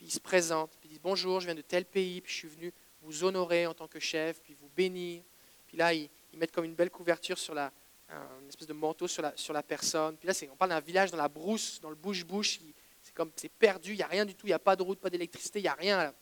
puis 0.05 0.11
ils 0.11 0.15
se 0.17 0.21
présentent, 0.21 0.77
puis 0.83 0.91
ils 0.93 1.01
bonjour, 1.01 1.41
je 1.41 1.47
viens 1.47 1.55
de 1.55 1.63
tel 1.63 1.87
pays, 1.87 2.21
puis 2.21 2.31
je 2.31 2.37
suis 2.41 2.49
venu 2.49 2.71
vous 3.01 3.25
honorer 3.25 3.67
en 3.67 3.73
tant 3.73 3.89
que 3.89 3.99
chef, 3.99 4.39
puis 4.43 4.53
vous 4.53 4.69
bénir. 4.77 5.23
Puis 5.67 5.79
là, 5.79 5.95
ils, 5.95 6.11
mettent 6.35 6.53
comme 6.53 6.67
une 6.67 6.75
belle 6.75 6.91
couverture 6.91 7.39
sur 7.39 7.55
la, 7.55 7.73
une 8.11 8.49
espèce 8.51 8.69
de 8.69 8.75
manteau 8.75 9.09
sur 9.09 9.23
la, 9.23 9.63
personne. 9.63 10.19
Puis 10.19 10.29
là, 10.29 10.35
on 10.53 10.57
parle 10.57 10.73
d'un 10.73 10.81
village 10.81 11.11
dans 11.11 11.17
la 11.17 11.29
brousse, 11.29 11.81
dans 11.81 11.89
le 11.89 11.95
bouche-bouche. 11.95 12.61
C'est 13.01 13.15
comme 13.15 13.31
c'est 13.35 13.49
perdu, 13.49 13.93
il 13.93 13.97
n'y 13.97 14.03
a 14.03 14.07
rien 14.07 14.27
du 14.27 14.35
tout, 14.35 14.47
il 14.47 14.51
n'y 14.51 14.55
a 14.55 14.59
pas 14.59 14.77
de 14.77 14.83
route, 14.83 15.01
pas 15.01 15.09
d'électricité, 15.09 15.61
il 15.61 15.63
n'y 15.63 15.69
a 15.69 15.75
rien. 15.75 15.97
Là. 15.97 16.15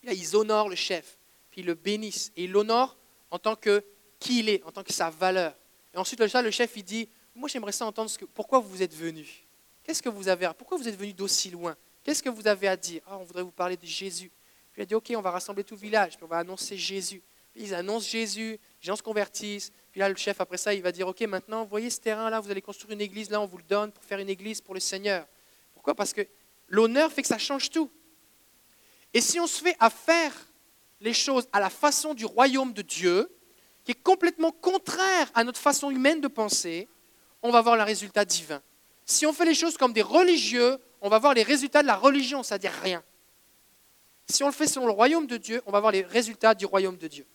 Puis 0.00 0.08
là, 0.08 0.12
ils 0.12 0.34
honorent 0.34 0.68
le 0.68 0.74
chef, 0.74 1.18
puis 1.52 1.60
ils 1.60 1.66
le 1.68 1.74
bénissent. 1.74 2.32
Et 2.36 2.44
ils 2.44 2.50
l'honorent 2.50 2.96
en 3.30 3.38
tant 3.38 3.54
que 3.54 3.84
qui 4.18 4.40
il 4.40 4.48
est, 4.48 4.64
en 4.64 4.72
tant 4.72 4.82
que 4.82 4.92
sa 4.92 5.08
valeur. 5.08 5.54
Et 5.94 5.98
ensuite, 5.98 6.18
le 6.18 6.50
chef, 6.50 6.76
il 6.76 6.82
dit, 6.82 7.08
moi 7.32 7.48
j'aimerais 7.48 7.70
ça 7.70 7.86
entendre 7.86 8.10
ce 8.10 8.24
pourquoi 8.24 8.58
vous 8.58 8.82
êtes 8.82 8.92
venu? 8.94 9.24
Qu'est-ce 9.84 10.02
que 10.02 10.08
vous 10.08 10.26
avez 10.26 10.50
Pourquoi 10.58 10.76
vous 10.76 10.88
êtes 10.88 10.96
venu 10.96 11.12
d'aussi 11.12 11.50
loin? 11.50 11.76
Qu'est-ce 12.02 12.22
que 12.22 12.28
vous 12.28 12.46
avez 12.46 12.68
à 12.68 12.76
dire? 12.76 13.02
Ah, 13.06 13.18
On 13.18 13.24
voudrait 13.24 13.42
vous 13.42 13.50
parler 13.50 13.76
de 13.76 13.86
Jésus. 13.86 14.30
Puis 14.72 14.80
il 14.80 14.82
a 14.82 14.86
dit, 14.86 14.94
OK, 14.94 15.12
on 15.16 15.20
va 15.20 15.30
rassembler 15.30 15.64
tout 15.64 15.74
le 15.74 15.80
village, 15.80 16.16
puis 16.16 16.24
on 16.24 16.28
va 16.28 16.38
annoncer 16.38 16.76
Jésus. 16.76 17.22
Ils 17.54 17.74
annoncent 17.74 18.08
Jésus, 18.08 18.52
les 18.52 18.86
gens 18.86 18.96
se 18.96 19.02
convertissent. 19.02 19.72
Puis 19.90 20.00
là, 20.00 20.08
le 20.08 20.16
chef, 20.16 20.40
après 20.40 20.58
ça, 20.58 20.72
il 20.72 20.82
va 20.82 20.92
dire, 20.92 21.08
OK, 21.08 21.20
maintenant, 21.22 21.64
voyez 21.64 21.90
ce 21.90 22.00
terrain-là, 22.00 22.40
vous 22.40 22.50
allez 22.50 22.62
construire 22.62 22.92
une 22.92 23.00
église, 23.00 23.30
là, 23.30 23.40
on 23.40 23.46
vous 23.46 23.58
le 23.58 23.64
donne 23.64 23.90
pour 23.90 24.04
faire 24.04 24.18
une 24.18 24.28
église 24.28 24.60
pour 24.60 24.74
le 24.74 24.80
Seigneur. 24.80 25.26
Pourquoi? 25.74 25.94
Parce 25.94 26.12
que 26.12 26.26
l'honneur 26.68 27.10
fait 27.12 27.22
que 27.22 27.28
ça 27.28 27.38
change 27.38 27.70
tout. 27.70 27.90
Et 29.12 29.20
si 29.20 29.40
on 29.40 29.46
se 29.46 29.62
fait 29.62 29.76
à 29.80 29.90
faire 29.90 30.32
les 31.00 31.12
choses 31.14 31.48
à 31.52 31.60
la 31.60 31.70
façon 31.70 32.14
du 32.14 32.24
royaume 32.24 32.72
de 32.72 32.82
Dieu, 32.82 33.28
qui 33.84 33.92
est 33.92 34.02
complètement 34.02 34.52
contraire 34.52 35.30
à 35.34 35.44
notre 35.44 35.60
façon 35.60 35.90
humaine 35.90 36.20
de 36.20 36.28
penser, 36.28 36.88
on 37.42 37.50
va 37.50 37.62
voir 37.62 37.76
le 37.76 37.82
résultat 37.82 38.24
divin. 38.24 38.62
Si 39.04 39.24
on 39.24 39.32
fait 39.32 39.46
les 39.46 39.54
choses 39.54 39.76
comme 39.76 39.92
des 39.92 40.02
religieux, 40.02 40.78
on 41.00 41.08
va 41.08 41.18
voir 41.18 41.34
les 41.34 41.42
résultats 41.42 41.82
de 41.82 41.86
la 41.86 41.96
religion, 41.96 42.42
c'est-à-dire 42.42 42.72
rien. 42.82 43.02
Si 44.28 44.42
on 44.42 44.46
le 44.46 44.52
fait 44.52 44.66
selon 44.66 44.86
le 44.86 44.92
royaume 44.92 45.26
de 45.26 45.36
Dieu, 45.36 45.62
on 45.66 45.72
va 45.72 45.80
voir 45.80 45.92
les 45.92 46.02
résultats 46.02 46.54
du 46.54 46.66
royaume 46.66 46.96
de 46.96 47.08
Dieu. 47.08 47.26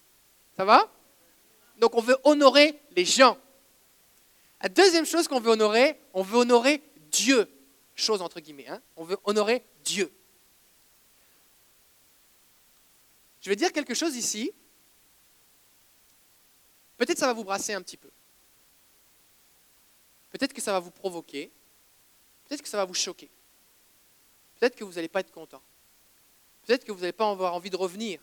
Ça 0.56 0.66
va? 0.66 0.92
Donc 1.78 1.96
on 1.96 2.02
veut 2.02 2.18
honorer 2.24 2.80
les 2.92 3.06
gens. 3.06 3.38
La 4.62 4.70
deuxième 4.70 5.06
chose 5.06 5.28
qu'on 5.28 5.40
veut 5.40 5.52
honorer, 5.52 6.00
on 6.14 6.22
veut 6.22 6.38
honorer 6.38 6.82
Dieu. 7.12 7.50
Chose 7.96 8.22
entre 8.22 8.40
guillemets. 8.40 8.68
Hein 8.68 8.82
on 8.96 9.04
veut 9.04 9.18
honorer 9.24 9.64
Dieu. 9.84 10.12
Je 13.42 13.50
vais 13.50 13.56
dire 13.56 13.74
quelque 13.74 13.94
chose 13.94 14.16
ici. 14.16 14.52
Peut-être 16.98 17.18
ça 17.18 17.28
va 17.28 17.34
vous 17.34 17.44
brasser 17.44 17.74
un 17.74 17.82
petit 17.82 17.98
peu. 17.98 18.10
Peut-être 20.30 20.54
que 20.54 20.62
ça 20.62 20.72
va 20.72 20.80
vous 20.80 20.92
provoquer. 20.92 21.52
Peut-être 22.46 22.62
que 22.62 22.70
ça 22.70 22.78
va 22.78 22.86
vous 22.86 22.94
choquer. 22.94 23.30
Peut-être 24.64 24.78
que 24.78 24.86
vous 24.86 24.94
n'allez 24.94 25.10
pas 25.10 25.20
être 25.20 25.34
content. 25.34 25.62
Peut-être 26.66 26.86
que 26.86 26.94
vous 26.94 27.02
n'allez 27.02 27.12
pas 27.12 27.30
avoir 27.30 27.54
envie 27.54 27.70
de 27.70 27.76
revenir. 27.76 28.22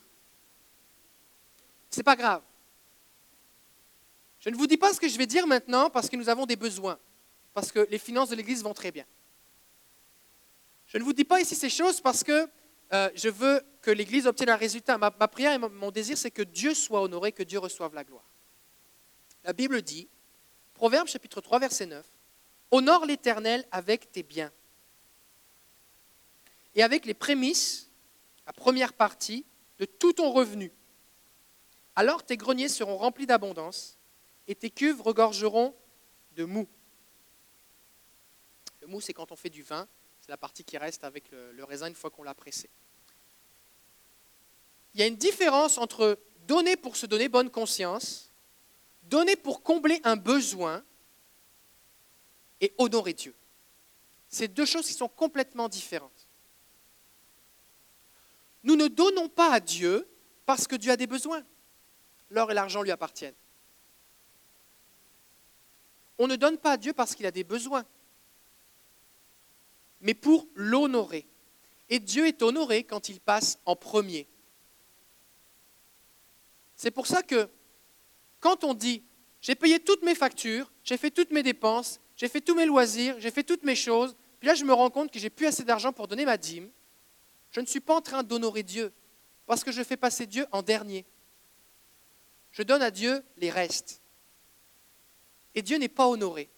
Ce 1.90 1.98
n'est 1.98 2.03
pas 2.03 2.16
grave. 2.16 2.40
Je 4.38 4.48
ne 4.48 4.57
vous 4.57 4.66
dis 4.66 4.79
pas 4.79 4.94
ce 4.94 4.98
que 4.98 5.07
je 5.07 5.18
vais 5.18 5.26
dire 5.26 5.46
maintenant 5.46 5.90
parce 5.90 6.09
que 6.09 6.16
nous 6.16 6.31
avons 6.31 6.46
des 6.46 6.57
besoins, 6.57 6.98
parce 7.53 7.70
que 7.70 7.87
les 7.90 7.98
finances 7.98 8.31
de 8.31 8.37
l'Église 8.37 8.62
vont 8.62 8.72
très 8.72 8.90
bien. 8.90 9.05
Je 10.87 10.96
ne 10.96 11.03
vous 11.03 11.12
dis 11.12 11.26
pas 11.26 11.42
ici 11.42 11.55
ces 11.55 11.68
choses 11.68 12.00
parce 12.00 12.24
que 12.24 12.48
euh, 12.94 13.11
je 13.14 13.29
veux 13.29 13.62
que 13.83 13.90
l'Église 13.90 14.26
obtienne 14.26 14.48
un 14.48 14.57
résultat. 14.57 14.96
Ma 14.96 15.11
prière 15.11 15.53
et 15.53 15.59
mon 15.59 15.90
désir, 15.90 16.16
c'est 16.16 16.31
que 16.31 16.40
Dieu 16.40 16.72
soit 16.72 17.03
honoré, 17.03 17.33
que 17.33 17.42
Dieu 17.42 17.59
reçoive 17.59 17.94
la 17.94 18.03
gloire. 18.03 18.31
La 19.44 19.53
Bible 19.53 19.83
dit, 19.83 20.09
Proverbe 20.72 21.07
chapitre 21.07 21.42
3, 21.42 21.59
verset 21.59 21.85
9, 21.85 22.07
Honore 22.70 23.05
l'Éternel 23.05 23.66
avec 23.70 24.11
tes 24.11 24.22
biens 24.22 24.50
et 26.74 26.83
avec 26.83 27.06
les 27.06 27.14
prémices, 27.14 27.88
la 28.46 28.52
première 28.52 28.92
partie, 28.92 29.44
de 29.78 29.85
tout 29.85 30.12
ton 30.12 30.30
revenu. 30.30 30.72
Alors 31.96 32.24
tes 32.24 32.37
greniers 32.37 32.68
seront 32.68 32.96
remplis 32.96 33.26
d'abondance 33.26 33.98
et 34.46 34.54
tes 34.54 34.70
cuves 34.70 35.00
regorgeront 35.00 35.74
de 36.37 36.44
mou. 36.44 36.66
Le 38.80 38.87
mou, 38.87 39.00
c'est 39.00 39.12
quand 39.12 39.33
on 39.33 39.37
fait 39.37 39.50
du 39.50 39.62
vin, 39.62 39.87
c'est 40.20 40.30
la 40.30 40.37
partie 40.37 40.64
qui 40.64 40.78
reste 40.78 41.04
avec 41.04 41.30
le, 41.30 41.64
raisin 41.64 41.88
une 41.88 41.94
fois 41.94 42.11
qu'on 42.11 42.22
l'a 42.22 42.35
pressé. 42.35 42.68
Il 44.94 45.00
y 45.00 45.02
a 45.02 45.06
une 45.06 45.16
différence 45.16 45.78
entre 45.78 46.18
donner 46.46 46.76
pour 46.76 46.96
se 46.96 47.06
donner 47.06 47.28
bonne 47.28 47.50
conscience, 47.50 48.30
donner 49.04 49.37
pour 49.37 49.62
combler 49.62 50.00
un 50.04 50.16
besoin 50.16 50.85
et 52.61 52.74
honorer 52.78 53.12
Dieu. 53.12 53.35
C'est 54.28 54.48
deux 54.48 54.66
choses 54.66 54.87
qui 54.87 54.92
sont 54.92 55.09
complètement 55.09 55.68
différentes. 55.68 56.20
Nous 58.62 58.76
ne 58.76 58.88
donnons 58.88 59.28
pas 59.28 59.52
à 59.52 59.61
Dieu 59.61 60.06
parce 60.46 60.66
que 60.66 60.76
Dieu 60.76 60.90
a 60.90 60.96
des 60.96 61.06
besoins. 61.06 61.44
L'or 62.30 62.50
et 62.50 62.54
l'argent 62.54 62.82
lui 62.82 62.90
appartiennent. 62.90 63.34
On 66.18 66.26
ne 66.26 66.36
donne 66.36 66.58
pas 66.58 66.72
à 66.72 66.76
Dieu 66.76 66.92
parce 66.92 67.14
qu'il 67.14 67.24
a 67.24 67.30
des 67.30 67.44
besoins, 67.44 67.84
mais 70.02 70.12
pour 70.12 70.46
l'honorer. 70.54 71.26
Et 71.88 71.98
Dieu 71.98 72.26
est 72.26 72.42
honoré 72.42 72.84
quand 72.84 73.08
il 73.08 73.20
passe 73.20 73.58
en 73.64 73.74
premier. 73.74 74.28
C'est 76.76 76.90
pour 76.90 77.06
ça 77.06 77.22
que 77.22 77.48
quand 78.38 78.64
on 78.64 78.74
dit 78.74 79.02
j'ai 79.40 79.54
payé 79.54 79.80
toutes 79.80 80.02
mes 80.02 80.14
factures, 80.14 80.70
j'ai 80.84 80.98
fait 80.98 81.11
toutes 81.11 81.30
mes 81.30 81.42
dépenses, 81.42 82.00
j'ai 82.16 82.28
fait 82.28 82.42
tous 82.42 82.54
mes 82.54 82.66
loisirs, 82.66 83.16
j'ai 83.18 83.30
fait 83.30 83.42
toutes 83.42 83.62
mes 83.62 83.74
choses, 83.74 84.14
puis 84.38 84.46
là 84.46 84.54
je 84.54 84.64
me 84.64 84.74
rends 84.74 84.90
compte 84.90 85.11
que 85.11 85.18
j'ai 85.18 85.30
plus 85.30 85.46
assez 85.46 85.64
d'argent 85.64 85.92
pour 85.92 86.06
donner 86.06 86.26
ma 86.26 86.36
dîme, 86.36 86.70
je 87.51 87.61
ne 87.61 87.66
suis 87.66 87.80
pas 87.80 87.94
en 87.94 88.01
train 88.01 88.22
d'honorer 88.22 88.62
Dieu 88.62 88.92
parce 89.46 89.64
que 89.64 89.72
je 89.72 89.82
fais 89.82 89.96
passer 89.96 90.26
Dieu 90.26 90.46
en 90.53 90.62
dernier. 90.62 91.05
Je 92.53 92.62
donne 92.62 92.82
à 92.82 92.90
Dieu 92.90 93.24
les 93.36 93.51
restes. 93.51 94.01
Et 95.55 95.62
Dieu 95.62 95.76
n'est 95.78 95.88
pas 95.88 96.07
honoré. 96.07 96.48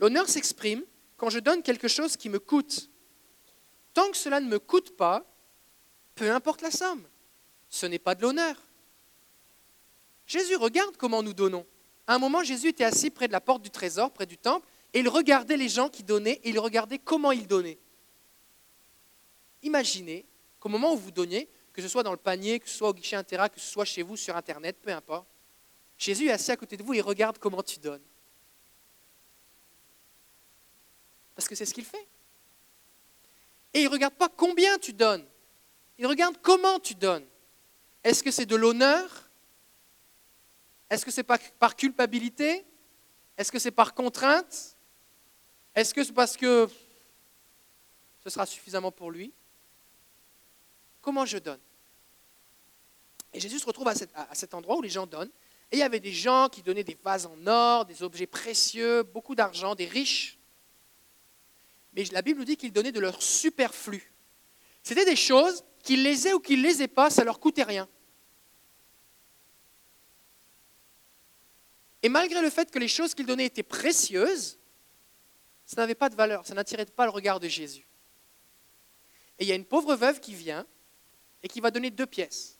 L'honneur 0.00 0.28
s'exprime 0.28 0.82
quand 1.16 1.30
je 1.30 1.38
donne 1.38 1.62
quelque 1.62 1.88
chose 1.88 2.16
qui 2.16 2.28
me 2.28 2.38
coûte. 2.38 2.90
Tant 3.94 4.10
que 4.10 4.16
cela 4.16 4.40
ne 4.40 4.48
me 4.48 4.58
coûte 4.58 4.96
pas, 4.96 5.24
peu 6.14 6.30
importe 6.30 6.62
la 6.62 6.70
somme, 6.70 7.06
ce 7.68 7.86
n'est 7.86 7.98
pas 7.98 8.14
de 8.14 8.22
l'honneur. 8.22 8.56
Jésus 10.26 10.56
regarde 10.56 10.96
comment 10.96 11.22
nous 11.22 11.32
donnons. 11.32 11.66
À 12.06 12.14
un 12.14 12.18
moment, 12.18 12.42
Jésus 12.42 12.68
était 12.68 12.84
assis 12.84 13.10
près 13.10 13.28
de 13.28 13.32
la 13.32 13.40
porte 13.40 13.62
du 13.62 13.70
trésor, 13.70 14.12
près 14.12 14.26
du 14.26 14.38
temple, 14.38 14.66
et 14.94 15.00
il 15.00 15.08
regardait 15.08 15.56
les 15.56 15.68
gens 15.68 15.88
qui 15.88 16.02
donnaient, 16.02 16.40
et 16.44 16.50
il 16.50 16.58
regardait 16.58 16.98
comment 16.98 17.32
ils 17.32 17.46
donnaient. 17.46 17.78
Imaginez 19.62 20.26
qu'au 20.60 20.68
moment 20.68 20.92
où 20.92 20.96
vous 20.96 21.10
donniez, 21.10 21.48
que 21.72 21.82
ce 21.82 21.88
soit 21.88 22.02
dans 22.02 22.12
le 22.12 22.16
panier, 22.16 22.58
que 22.58 22.68
ce 22.68 22.76
soit 22.76 22.88
au 22.88 22.94
guichet 22.94 23.16
Intera, 23.16 23.48
que 23.48 23.60
ce 23.60 23.70
soit 23.70 23.84
chez 23.84 24.02
vous 24.02 24.16
sur 24.16 24.36
Internet, 24.36 24.78
peu 24.80 24.90
importe, 24.90 25.28
Jésus 25.96 26.28
est 26.28 26.32
assis 26.32 26.50
à 26.50 26.56
côté 26.56 26.76
de 26.76 26.82
vous 26.82 26.94
et 26.94 27.00
regarde 27.00 27.38
comment 27.38 27.62
tu 27.62 27.78
donnes. 27.78 28.02
Parce 31.34 31.46
que 31.46 31.54
c'est 31.54 31.66
ce 31.66 31.74
qu'il 31.74 31.84
fait. 31.84 32.08
Et 33.74 33.80
il 33.80 33.84
ne 33.84 33.90
regarde 33.90 34.14
pas 34.14 34.28
combien 34.28 34.78
tu 34.78 34.92
donnes, 34.92 35.26
il 35.98 36.06
regarde 36.06 36.36
comment 36.40 36.80
tu 36.80 36.94
donnes. 36.94 37.26
Est-ce 38.02 38.22
que 38.22 38.30
c'est 38.30 38.46
de 38.46 38.56
l'honneur? 38.56 39.28
Est-ce 40.88 41.04
que 41.04 41.10
c'est 41.10 41.24
par 41.24 41.76
culpabilité? 41.76 42.64
Est-ce 43.36 43.52
que 43.52 43.58
c'est 43.58 43.70
par 43.70 43.94
contrainte? 43.94 44.77
Est-ce 45.78 45.94
que 45.94 46.02
c'est 46.02 46.12
parce 46.12 46.36
que 46.36 46.68
ce 48.24 48.30
sera 48.30 48.44
suffisamment 48.46 48.90
pour 48.90 49.12
lui? 49.12 49.32
Comment 51.00 51.24
je 51.24 51.38
donne? 51.38 51.60
Et 53.32 53.38
Jésus 53.38 53.60
se 53.60 53.64
retrouve 53.64 53.86
à 53.86 53.94
cet, 53.94 54.54
endroit 54.54 54.76
où 54.76 54.82
les 54.82 54.88
gens 54.88 55.06
donnent. 55.06 55.30
Et 55.70 55.76
il 55.76 55.78
y 55.78 55.84
avait 55.84 56.00
des 56.00 56.12
gens 56.12 56.48
qui 56.48 56.62
donnaient 56.62 56.82
des 56.82 56.98
vases 57.04 57.26
en 57.26 57.46
or, 57.46 57.84
des 57.84 58.02
objets 58.02 58.26
précieux, 58.26 59.04
beaucoup 59.04 59.36
d'argent, 59.36 59.76
des 59.76 59.86
riches. 59.86 60.36
Mais 61.92 62.02
la 62.06 62.22
Bible 62.22 62.40
nous 62.40 62.44
dit 62.44 62.56
qu'ils 62.56 62.72
donnaient 62.72 62.90
de 62.90 62.98
leur 62.98 63.22
superflu. 63.22 64.12
C'était 64.82 65.04
des 65.04 65.14
choses, 65.14 65.62
qu'ils 65.84 66.02
les 66.02 66.26
aient 66.26 66.32
ou 66.32 66.40
qu'ils 66.40 66.60
les 66.60 66.82
aient 66.82 66.88
pas, 66.88 67.08
ça 67.08 67.22
leur 67.22 67.38
coûtait 67.38 67.62
rien. 67.62 67.88
Et 72.02 72.08
malgré 72.08 72.42
le 72.42 72.50
fait 72.50 72.68
que 72.68 72.80
les 72.80 72.88
choses 72.88 73.14
qu'ils 73.14 73.26
donnaient 73.26 73.46
étaient 73.46 73.62
précieuses, 73.62 74.57
ça 75.68 75.82
n'avait 75.82 75.94
pas 75.94 76.08
de 76.08 76.14
valeur, 76.14 76.46
ça 76.46 76.54
n'attirait 76.54 76.86
pas 76.86 77.04
le 77.04 77.10
regard 77.10 77.40
de 77.40 77.46
Jésus. 77.46 77.86
Et 79.38 79.44
il 79.44 79.48
y 79.48 79.52
a 79.52 79.54
une 79.54 79.66
pauvre 79.66 79.94
veuve 79.94 80.18
qui 80.18 80.34
vient 80.34 80.66
et 81.42 81.48
qui 81.48 81.60
va 81.60 81.70
donner 81.70 81.90
deux 81.90 82.06
pièces. 82.06 82.58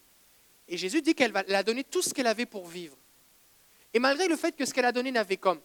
Et 0.69 0.77
Jésus 0.77 1.01
dit 1.01 1.15
qu'elle 1.15 1.35
a 1.35 1.63
donné 1.63 1.85
tout 1.85 2.03
ce 2.03 2.13
qu'elle 2.13 2.27
avait 2.27 2.45
pour 2.45 2.67
vivre. 2.67 2.99
Et 3.95 3.99
malgré 3.99 4.29
le 4.29 4.37
fait 4.37 4.55
que 4.55 4.67
ce 4.67 4.75
qu'elle 4.75 4.85
a 4.85 4.93
donné 4.93 5.11
n'avait 5.11 5.39
comme 5.39 5.59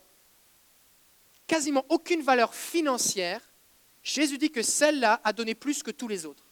quasiment 1.46 1.86
aucune 1.90 2.22
valeur 2.22 2.56
financière, 2.56 3.42
Jésus 4.02 4.38
dit 4.38 4.50
que 4.50 4.62
celle-là 4.62 5.20
a 5.22 5.34
donné 5.34 5.54
plus 5.54 5.84
que 5.84 5.92
tous 5.92 6.08
les 6.08 6.26
autres. 6.26 6.48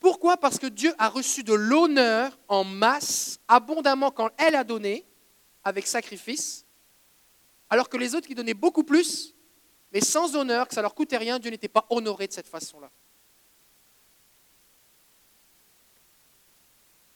Pourquoi? 0.00 0.38
Parce 0.38 0.58
que 0.58 0.66
Dieu 0.66 0.94
a 0.96 1.10
reçu 1.10 1.44
de 1.44 1.52
l'honneur 1.52 2.38
en 2.48 2.64
masse, 2.64 3.40
abondamment 3.46 4.10
quand 4.10 4.30
elle 4.38 4.54
a 4.54 4.64
donné, 4.64 5.04
avec 5.62 5.86
sacrifice, 5.86 6.64
alors 7.68 7.90
que 7.90 7.98
les 7.98 8.14
autres 8.14 8.26
qui 8.26 8.34
donnaient 8.34 8.54
beaucoup 8.54 8.84
plus, 8.84 9.34
mais 9.92 10.00
sans 10.00 10.34
honneur, 10.34 10.68
que 10.68 10.74
ça 10.74 10.82
leur 10.82 10.94
coûtait 10.94 11.18
rien, 11.18 11.38
Dieu 11.38 11.50
n'était 11.50 11.68
pas 11.68 11.86
honoré 11.90 12.26
de 12.26 12.32
cette 12.32 12.48
façon-là. 12.48 12.90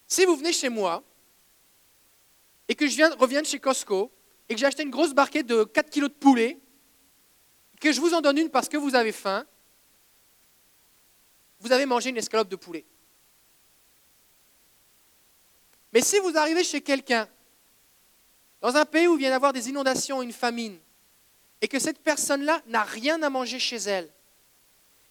Si 0.07 0.25
vous 0.25 0.35
venez 0.35 0.53
chez 0.53 0.69
moi 0.69 1.03
et 2.67 2.75
que 2.75 2.87
je 2.87 2.95
viens, 2.95 3.13
reviens 3.15 3.43
chez 3.43 3.59
Costco 3.59 4.11
et 4.47 4.53
que 4.53 4.59
j'ai 4.59 4.65
acheté 4.65 4.83
une 4.83 4.91
grosse 4.91 5.13
barquette 5.13 5.47
de 5.47 5.63
4 5.63 5.89
kilos 5.89 6.09
de 6.09 6.15
poulet, 6.15 6.59
que 7.81 7.91
je 7.91 7.99
vous 7.99 8.13
en 8.13 8.21
donne 8.21 8.37
une 8.37 8.49
parce 8.49 8.69
que 8.69 8.77
vous 8.77 8.95
avez 8.95 9.11
faim, 9.11 9.45
vous 11.59 11.71
avez 11.71 11.85
mangé 11.85 12.11
une 12.11 12.17
escalope 12.17 12.47
de 12.47 12.55
poulet. 12.55 12.85
Mais 15.93 16.01
si 16.01 16.19
vous 16.19 16.37
arrivez 16.37 16.63
chez 16.63 16.81
quelqu'un, 16.81 17.27
dans 18.61 18.75
un 18.75 18.85
pays 18.85 19.07
où 19.07 19.15
il 19.15 19.19
vient 19.19 19.29
d'avoir 19.29 19.53
des 19.53 19.69
inondations, 19.69 20.21
une 20.21 20.33
famine, 20.33 20.79
et 21.61 21.67
que 21.67 21.79
cette 21.79 21.99
personne-là 21.99 22.61
n'a 22.67 22.83
rien 22.83 23.21
à 23.23 23.29
manger 23.29 23.59
chez 23.59 23.77
elle, 23.77 24.11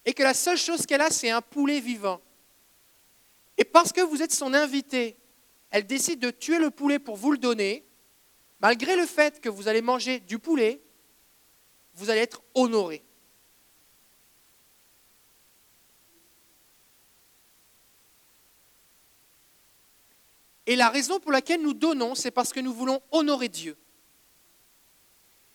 et 0.05 0.13
que 0.13 0.23
la 0.23 0.33
seule 0.33 0.57
chose 0.57 0.85
qu'elle 0.85 1.01
a, 1.01 1.09
c'est 1.09 1.29
un 1.29 1.41
poulet 1.41 1.79
vivant, 1.79 2.21
et 3.57 3.65
parce 3.65 3.91
que 3.91 4.01
vous 4.01 4.21
êtes 4.21 4.33
son 4.33 4.53
invité, 4.53 5.17
elle 5.71 5.85
décide 5.85 6.19
de 6.19 6.31
tuer 6.31 6.59
le 6.59 6.71
poulet 6.71 6.99
pour 6.99 7.15
vous 7.15 7.31
le 7.31 7.37
donner, 7.37 7.85
malgré 8.59 8.95
le 8.95 9.05
fait 9.05 9.41
que 9.41 9.49
vous 9.49 9.67
allez 9.67 9.81
manger 9.81 10.19
du 10.19 10.39
poulet, 10.39 10.81
vous 11.93 12.09
allez 12.09 12.21
être 12.21 12.41
honoré. 12.53 13.03
Et 20.67 20.75
la 20.75 20.89
raison 20.89 21.19
pour 21.19 21.31
laquelle 21.31 21.61
nous 21.61 21.73
donnons, 21.73 22.13
c'est 22.13 22.29
parce 22.29 22.51
que 22.51 22.59
nous 22.59 22.73
voulons 22.73 23.01
honorer 23.11 23.47
Dieu. 23.47 23.77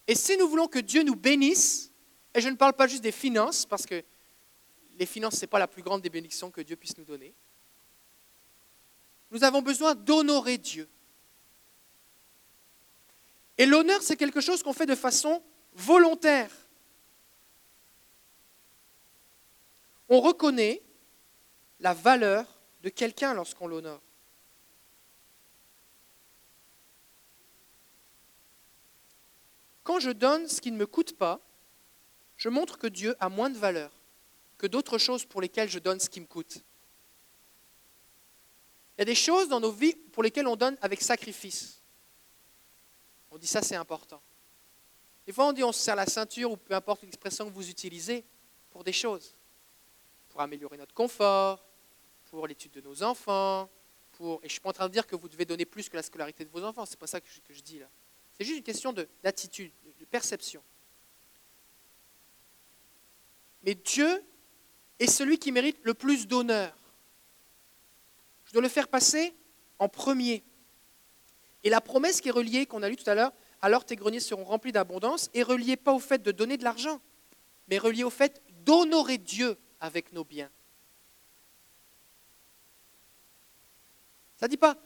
Et 0.06 0.14
si 0.14 0.36
nous 0.36 0.48
voulons 0.48 0.66
que 0.66 0.78
Dieu 0.78 1.02
nous 1.02 1.16
bénisse, 1.16 1.92
et 2.34 2.40
je 2.40 2.48
ne 2.48 2.56
parle 2.56 2.72
pas 2.72 2.86
juste 2.86 3.02
des 3.02 3.12
finances, 3.12 3.66
parce 3.66 3.86
que 3.86 4.02
les 4.98 5.06
finances, 5.06 5.36
ce 5.36 5.42
n'est 5.42 5.46
pas 5.48 5.58
la 5.58 5.68
plus 5.68 5.82
grande 5.82 6.02
des 6.02 6.10
bénédictions 6.10 6.50
que 6.50 6.60
Dieu 6.60 6.76
puisse 6.76 6.96
nous 6.98 7.04
donner, 7.04 7.34
nous 9.30 9.44
avons 9.44 9.62
besoin 9.62 9.94
d'honorer 9.94 10.58
Dieu. 10.58 10.88
Et 13.58 13.66
l'honneur, 13.66 14.02
c'est 14.02 14.16
quelque 14.16 14.40
chose 14.40 14.62
qu'on 14.62 14.72
fait 14.72 14.86
de 14.86 14.94
façon 14.94 15.42
volontaire. 15.74 16.50
On 20.08 20.20
reconnaît 20.20 20.82
la 21.80 21.94
valeur 21.94 22.60
de 22.82 22.88
quelqu'un 22.88 23.34
lorsqu'on 23.34 23.66
l'honore. 23.66 24.02
Quand 29.82 30.00
je 30.00 30.10
donne 30.10 30.48
ce 30.48 30.60
qui 30.60 30.70
ne 30.70 30.76
me 30.76 30.86
coûte 30.86 31.16
pas, 31.16 31.40
je 32.36 32.48
montre 32.48 32.78
que 32.78 32.86
Dieu 32.86 33.14
a 33.20 33.28
moins 33.28 33.50
de 33.50 33.58
valeur 33.58 33.90
que 34.58 34.66
d'autres 34.68 34.98
choses 34.98 35.24
pour 35.24 35.40
lesquelles 35.40 35.68
je 35.68 35.80
donne 35.80 35.98
ce 35.98 36.08
qui 36.08 36.20
me 36.20 36.26
coûte. 36.26 36.62
Il 38.96 39.00
y 39.00 39.02
a 39.02 39.04
des 39.04 39.16
choses 39.16 39.48
dans 39.48 39.58
nos 39.58 39.72
vies 39.72 39.94
pour 40.12 40.22
lesquelles 40.22 40.46
on 40.46 40.54
donne 40.54 40.76
avec 40.80 41.02
sacrifice. 41.02 41.80
On 43.32 43.38
dit 43.38 43.46
ça, 43.46 43.60
c'est 43.60 43.74
important. 43.74 44.22
Des 45.26 45.32
fois, 45.32 45.46
on 45.46 45.52
dit 45.52 45.64
on 45.64 45.72
se 45.72 45.80
serre 45.80 45.96
la 45.96 46.06
ceinture 46.06 46.52
ou 46.52 46.56
peu 46.56 46.74
importe 46.74 47.02
l'expression 47.02 47.48
que 47.48 47.54
vous 47.54 47.70
utilisez 47.70 48.24
pour 48.70 48.84
des 48.84 48.92
choses. 48.92 49.34
Pour 50.28 50.40
améliorer 50.40 50.76
notre 50.76 50.94
confort, 50.94 51.64
pour 52.26 52.46
l'étude 52.46 52.72
de 52.72 52.80
nos 52.80 53.02
enfants. 53.02 53.68
Et 54.20 54.24
je 54.24 54.44
ne 54.44 54.48
suis 54.48 54.60
pas 54.60 54.70
en 54.70 54.74
train 54.74 54.88
de 54.88 54.92
dire 54.92 55.06
que 55.06 55.16
vous 55.16 55.28
devez 55.28 55.44
donner 55.44 55.64
plus 55.64 55.88
que 55.88 55.96
la 55.96 56.02
scolarité 56.02 56.44
de 56.44 56.50
vos 56.50 56.62
enfants, 56.62 56.86
ce 56.86 56.92
n'est 56.92 56.98
pas 56.98 57.06
ça 57.06 57.20
que 57.20 57.26
je, 57.50 57.60
dis 57.62 57.80
là. 57.80 57.88
C'est 58.32 58.44
juste 58.44 58.58
une 58.58 58.64
question 58.64 58.92
d'attitude, 59.22 59.72
de 59.98 60.04
perception. 60.04 60.62
Mais 63.64 63.74
Dieu 63.74 64.24
est 64.98 65.06
celui 65.06 65.38
qui 65.38 65.52
mérite 65.52 65.78
le 65.82 65.94
plus 65.94 66.26
d'honneur. 66.26 66.76
Je 68.46 68.52
dois 68.52 68.62
le 68.62 68.68
faire 68.68 68.88
passer 68.88 69.34
en 69.78 69.88
premier. 69.88 70.42
Et 71.64 71.70
la 71.70 71.80
promesse 71.80 72.20
qui 72.20 72.28
est 72.28 72.32
reliée, 72.32 72.66
qu'on 72.66 72.82
a 72.82 72.88
lue 72.88 72.96
tout 72.96 73.08
à 73.08 73.14
l'heure, 73.14 73.32
alors 73.60 73.84
tes 73.84 73.96
greniers 73.96 74.20
seront 74.20 74.44
remplis 74.44 74.72
d'abondance, 74.72 75.30
est 75.34 75.42
reliée 75.42 75.76
pas 75.76 75.92
au 75.92 76.00
fait 76.00 76.22
de 76.22 76.32
donner 76.32 76.56
de 76.56 76.64
l'argent, 76.64 77.00
mais 77.68 77.78
reliée 77.78 78.04
au 78.04 78.10
fait 78.10 78.42
d'honorer 78.64 79.18
Dieu 79.18 79.56
avec 79.80 80.12
nos 80.12 80.24
biens. 80.24 80.50
Ça 84.36 84.46
ne 84.46 84.50
dit 84.50 84.56
pas 84.56 84.76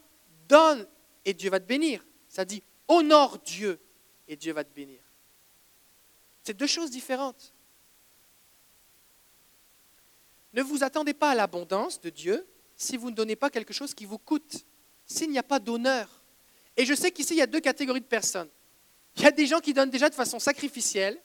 donne 0.47 0.87
et 1.25 1.33
Dieu 1.33 1.49
va 1.49 1.59
te 1.59 1.65
bénir. 1.65 2.05
Ça 2.29 2.45
dit 2.45 2.63
honore 2.87 3.39
Dieu 3.39 3.79
et 4.27 4.35
Dieu 4.35 4.53
va 4.53 4.63
te 4.63 4.73
bénir. 4.73 5.01
C'est 6.43 6.55
deux 6.55 6.67
choses 6.67 6.91
différentes. 6.91 7.53
Ne 10.53 10.61
vous 10.61 10.83
attendez 10.83 11.13
pas 11.13 11.31
à 11.31 11.35
l'abondance 11.35 11.99
de 11.99 12.09
Dieu, 12.09 12.47
si 12.75 12.97
vous 12.97 13.09
ne 13.09 13.15
donnez 13.15 13.35
pas 13.35 13.49
quelque 13.49 13.73
chose 13.73 13.93
qui 13.93 14.05
vous 14.05 14.17
coûte, 14.17 14.65
s'il 15.05 15.29
n'y 15.29 15.37
a 15.37 15.43
pas 15.43 15.59
d'honneur. 15.59 16.23
Et 16.75 16.85
je 16.85 16.93
sais 16.93 17.11
qu'ici, 17.11 17.33
il 17.33 17.37
y 17.37 17.41
a 17.41 17.47
deux 17.47 17.59
catégories 17.59 18.01
de 18.01 18.05
personnes. 18.05 18.49
Il 19.17 19.23
y 19.23 19.25
a 19.25 19.31
des 19.31 19.47
gens 19.47 19.59
qui 19.59 19.73
donnent 19.73 19.89
déjà 19.89 20.09
de 20.09 20.15
façon 20.15 20.39
sacrificielle, 20.39 21.21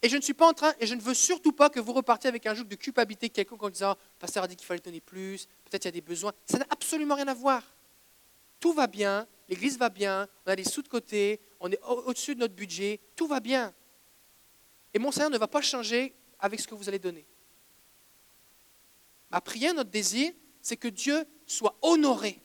et 0.00 0.08
je 0.08 0.16
ne 0.16 0.22
suis 0.22 0.34
pas 0.34 0.48
en 0.48 0.54
train, 0.54 0.72
et 0.80 0.86
je 0.86 0.94
ne 0.94 1.00
veux 1.00 1.14
surtout 1.14 1.52
pas 1.52 1.70
que 1.70 1.80
vous 1.80 1.92
repartiez 1.92 2.28
avec 2.28 2.46
un 2.46 2.54
joug 2.54 2.64
de 2.64 2.76
culpabilité 2.76 3.28
quelconque 3.28 3.62
en 3.62 3.70
disant, 3.70 3.96
pasteur 4.18 4.44
a 4.44 4.48
dit 4.48 4.56
qu'il 4.56 4.66
fallait 4.66 4.80
donner 4.80 5.00
plus, 5.00 5.46
peut-être 5.64 5.84
il 5.84 5.88
y 5.88 5.90
a 5.90 5.92
des 5.92 6.00
besoins. 6.00 6.32
Ça 6.46 6.58
n'a 6.58 6.66
absolument 6.70 7.16
rien 7.16 7.28
à 7.28 7.34
voir. 7.34 7.62
Tout 8.60 8.72
va 8.72 8.86
bien, 8.86 9.26
l'église 9.48 9.78
va 9.78 9.88
bien, 9.88 10.28
on 10.46 10.50
a 10.50 10.56
des 10.56 10.64
sous 10.64 10.82
de 10.82 10.88
côté, 10.88 11.40
on 11.60 11.70
est 11.70 11.80
au-dessus 11.82 12.34
de 12.34 12.40
notre 12.40 12.54
budget, 12.54 13.00
tout 13.16 13.26
va 13.26 13.40
bien. 13.40 13.74
Et 14.94 14.98
mon 14.98 15.10
Seigneur 15.10 15.30
ne 15.30 15.38
va 15.38 15.48
pas 15.48 15.62
changer 15.62 16.14
avec 16.38 16.60
ce 16.60 16.68
que 16.68 16.74
vous 16.74 16.88
allez 16.88 16.98
donner. 16.98 17.26
Ma 19.30 19.40
prière, 19.40 19.74
notre 19.74 19.90
désir, 19.90 20.32
c'est 20.62 20.76
que 20.76 20.88
Dieu 20.88 21.24
soit 21.46 21.76
honoré. 21.82 22.40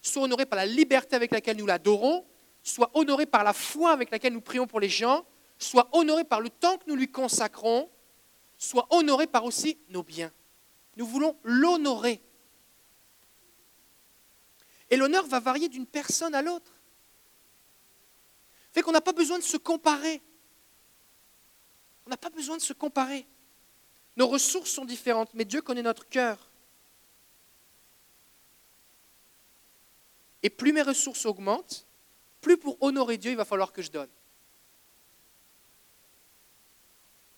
Soit 0.00 0.22
honoré 0.22 0.46
par 0.46 0.56
la 0.56 0.66
liberté 0.66 1.16
avec 1.16 1.32
laquelle 1.32 1.56
nous 1.56 1.66
l'adorons, 1.66 2.24
soit 2.62 2.90
honoré 2.94 3.26
par 3.26 3.44
la 3.44 3.52
foi 3.52 3.92
avec 3.92 4.10
laquelle 4.10 4.32
nous 4.32 4.40
prions 4.40 4.66
pour 4.66 4.80
les 4.80 4.88
gens, 4.88 5.26
soit 5.58 5.88
honoré 5.92 6.24
par 6.24 6.40
le 6.40 6.50
temps 6.50 6.76
que 6.78 6.84
nous 6.86 6.96
lui 6.96 7.10
consacrons, 7.10 7.90
soit 8.56 8.86
honoré 8.90 9.26
par 9.26 9.44
aussi 9.44 9.78
nos 9.88 10.02
biens. 10.02 10.32
Nous 10.96 11.06
voulons 11.06 11.36
l'honorer. 11.42 12.20
Et 14.90 14.96
l'honneur 14.96 15.26
va 15.26 15.40
varier 15.40 15.68
d'une 15.68 15.86
personne 15.86 16.34
à 16.34 16.42
l'autre. 16.42 16.72
Fait 18.72 18.82
qu'on 18.82 18.92
n'a 18.92 19.00
pas 19.00 19.12
besoin 19.12 19.38
de 19.38 19.44
se 19.44 19.56
comparer. 19.56 20.22
On 22.06 22.10
n'a 22.10 22.16
pas 22.16 22.30
besoin 22.30 22.56
de 22.56 22.62
se 22.62 22.72
comparer. 22.72 23.26
Nos 24.16 24.28
ressources 24.28 24.70
sont 24.70 24.84
différentes, 24.84 25.34
mais 25.34 25.44
Dieu 25.44 25.60
connaît 25.60 25.82
notre 25.82 26.08
cœur. 26.08 26.50
Et 30.42 30.48
plus 30.48 30.72
mes 30.72 30.82
ressources 30.82 31.26
augmentent, 31.26 31.86
plus 32.40 32.56
pour 32.56 32.80
honorer 32.80 33.18
Dieu, 33.18 33.32
il 33.32 33.36
va 33.36 33.44
falloir 33.44 33.72
que 33.72 33.82
je 33.82 33.90
donne. 33.90 34.08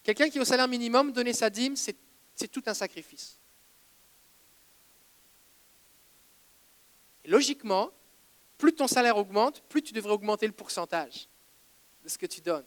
Quelqu'un 0.04 0.30
qui 0.30 0.38
est 0.38 0.40
au 0.40 0.44
salaire 0.44 0.68
minimum, 0.68 1.12
donner 1.12 1.32
sa 1.32 1.50
dîme, 1.50 1.74
c'est 1.74 1.96
tout 2.50 2.62
un 2.66 2.74
sacrifice. 2.74 3.39
Logiquement, 7.24 7.90
plus 8.58 8.74
ton 8.74 8.86
salaire 8.86 9.16
augmente, 9.16 9.62
plus 9.68 9.82
tu 9.82 9.92
devrais 9.92 10.12
augmenter 10.12 10.46
le 10.46 10.52
pourcentage 10.52 11.28
de 12.04 12.08
ce 12.08 12.18
que 12.18 12.26
tu 12.26 12.40
donnes. 12.40 12.66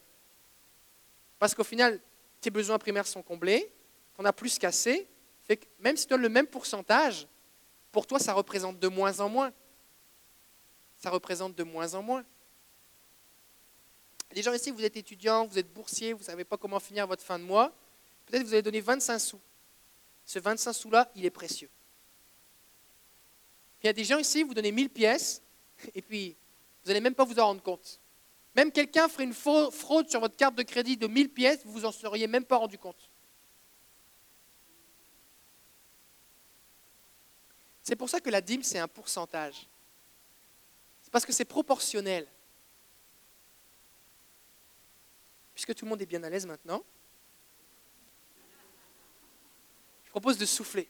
Parce 1.39 1.53
qu'au 1.53 1.63
final, 1.63 1.99
tes 2.41 2.49
besoins 2.49 2.77
primaires 2.77 3.07
sont 3.07 3.21
comblés, 3.21 3.71
tu 4.15 4.21
en 4.21 4.25
as 4.25 4.33
plus 4.33 4.57
qu'assez, 4.57 5.07
fait 5.43 5.57
que 5.57 5.65
même 5.79 5.97
si 5.97 6.05
tu 6.05 6.11
donnes 6.11 6.21
le 6.21 6.29
même 6.29 6.47
pourcentage, 6.47 7.27
pour 7.91 8.07
toi, 8.07 8.17
ça 8.17 8.33
représente 8.33 8.79
de 8.79 8.87
moins 8.87 9.19
en 9.19 9.29
moins. 9.29 9.51
Ça 10.97 11.09
représente 11.09 11.55
de 11.55 11.63
moins 11.63 11.93
en 11.93 12.01
moins. 12.01 12.23
Les 14.31 14.41
gens 14.41 14.53
ici, 14.53 14.71
vous 14.71 14.83
êtes 14.83 14.97
étudiant, 14.97 15.45
vous 15.45 15.59
êtes 15.59 15.71
boursier, 15.71 16.13
vous 16.13 16.19
ne 16.19 16.25
savez 16.25 16.43
pas 16.43 16.57
comment 16.57 16.79
finir 16.79 17.05
votre 17.05 17.21
fin 17.21 17.37
de 17.37 17.43
mois, 17.43 17.71
peut-être 18.25 18.43
vous 18.43 18.53
allez 18.53 18.63
donner 18.63 18.81
25 18.81 19.19
sous. 19.19 19.39
Ce 20.25 20.39
25 20.39 20.73
sous-là, 20.73 21.11
il 21.15 21.25
est 21.25 21.29
précieux. 21.29 21.69
Il 23.83 23.87
y 23.87 23.89
a 23.89 23.93
des 23.93 24.05
gens 24.05 24.17
ici, 24.17 24.43
vous 24.43 24.53
donnez 24.53 24.71
1000 24.71 24.89
pièces, 24.89 25.41
et 25.95 26.01
puis 26.01 26.35
vous 26.83 26.87
n'allez 26.87 27.01
même 27.01 27.15
pas 27.15 27.25
vous 27.25 27.37
en 27.39 27.47
rendre 27.47 27.61
compte. 27.61 27.99
Même 28.55 28.71
quelqu'un 28.71 29.09
ferait 29.09 29.23
une 29.23 29.33
fraude 29.33 30.09
sur 30.09 30.19
votre 30.19 30.37
carte 30.37 30.55
de 30.55 30.63
crédit 30.63 30.95
de 30.95 31.07
1000 31.07 31.29
pièces, 31.29 31.65
vous 31.65 31.71
vous 31.71 31.85
en 31.85 31.91
seriez 31.91 32.27
même 32.27 32.45
pas 32.45 32.57
rendu 32.57 32.77
compte. 32.77 33.09
C'est 37.81 37.97
pour 37.97 38.09
ça 38.09 38.21
que 38.21 38.29
la 38.29 38.39
dîme, 38.39 38.63
c'est 38.63 38.79
un 38.79 38.87
pourcentage. 38.87 39.67
C'est 41.01 41.11
parce 41.11 41.25
que 41.25 41.33
c'est 41.33 41.45
proportionnel. 41.45 42.27
Puisque 45.53 45.75
tout 45.75 45.83
le 45.83 45.89
monde 45.89 46.01
est 46.01 46.05
bien 46.05 46.23
à 46.23 46.29
l'aise 46.29 46.45
maintenant, 46.45 46.83
je 50.05 50.09
propose 50.11 50.37
de 50.37 50.45
souffler. 50.45 50.87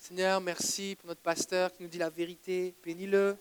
Seigneur, 0.00 0.40
merci 0.40 0.96
pour 0.98 1.08
notre 1.08 1.20
pasteur 1.20 1.70
qui 1.74 1.82
nous 1.82 1.88
dit 1.90 1.98
la 1.98 2.08
vérité. 2.08 2.74
Bénis-le. 2.82 3.36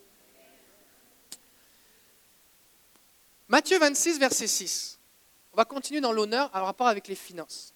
Matthieu 3.48 3.80
26, 3.80 4.20
verset 4.20 4.46
6. 4.46 5.00
On 5.54 5.58
va 5.58 5.64
continuer 5.64 6.02
dans 6.02 6.12
l'honneur 6.12 6.52
en 6.54 6.66
rapport 6.66 6.88
avec 6.88 7.08
les 7.08 7.16
finances. 7.16 7.74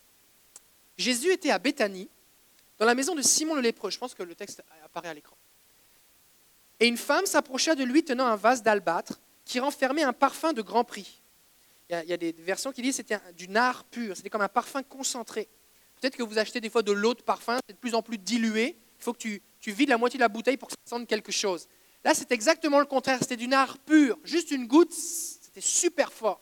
Jésus 0.98 1.32
était 1.32 1.50
à 1.50 1.60
Béthanie, 1.60 2.10
dans 2.78 2.86
la 2.86 2.94
maison 2.94 3.16
de 3.16 3.22
Simon 3.22 3.56
le 3.56 3.62
lépreux. 3.62 3.90
Je 3.90 3.98
pense 3.98 4.14
que 4.14 4.22
le 4.22 4.36
texte 4.36 4.62
apparaît 4.84 5.08
à 5.08 5.14
l'écran. 5.14 5.38
Et 6.82 6.86
une 6.86 6.98
femme 6.98 7.26
s'approcha 7.26 7.76
de 7.76 7.86
lui 7.86 8.04
tenant 8.04 8.28
un 8.28 8.36
vase 8.36 8.64
d'albâtre 8.64 9.22
qui 9.46 9.62
renfermait 9.62 10.04
un 10.04 10.14
parfum 10.14 10.52
de 10.52 10.62
grand 10.62 10.84
prix. 10.84 11.22
Il 11.90 12.04
y, 12.10 12.14
a, 12.14 12.18
des 12.18 12.34
versions 12.34 12.74
qui 12.74 12.82
disent 12.82 12.98
que 12.98 13.08
c'était 13.08 13.32
du 13.32 13.48
nard 13.48 13.86
pur, 13.86 14.18
c'était 14.18 14.30
comme 14.30 14.42
un 14.42 14.50
parfum 14.50 14.84
concentré. 14.84 15.48
Peut-être 16.04 16.18
que 16.18 16.24
vous 16.24 16.38
achetez 16.38 16.60
des 16.60 16.70
fois 16.70 16.82
de 16.82 16.92
l'eau 16.92 17.14
de 17.14 17.22
parfum, 17.22 17.60
c'est 17.66 17.76
de 17.76 17.80
plus 17.80 17.96
en 17.96 18.02
plus 18.02 18.18
dilué. 18.18 18.76
Il 19.00 19.04
faut 19.06 19.14
que 19.14 19.20
tu, 19.20 19.42
tu 19.62 19.72
vides 19.72 19.88
la 19.88 19.98
moitié 19.98 20.18
de 20.18 20.22
la 20.22 20.28
bouteille 20.28 20.58
pour 20.58 20.68
que 20.68 20.74
ça 20.74 20.98
sente 20.98 21.08
quelque 21.08 21.32
chose. 21.32 21.66
Là, 22.04 22.14
c'est 22.14 22.30
exactement 22.34 22.80
le 22.82 22.86
contraire. 22.86 23.20
C'était 23.22 23.38
du 23.38 23.48
nard 23.48 23.78
pur. 23.78 24.20
Juste 24.26 24.52
une 24.52 24.68
goutte, 24.68 24.92
c'était 24.92 25.62
super 25.62 26.12
fort. 26.12 26.42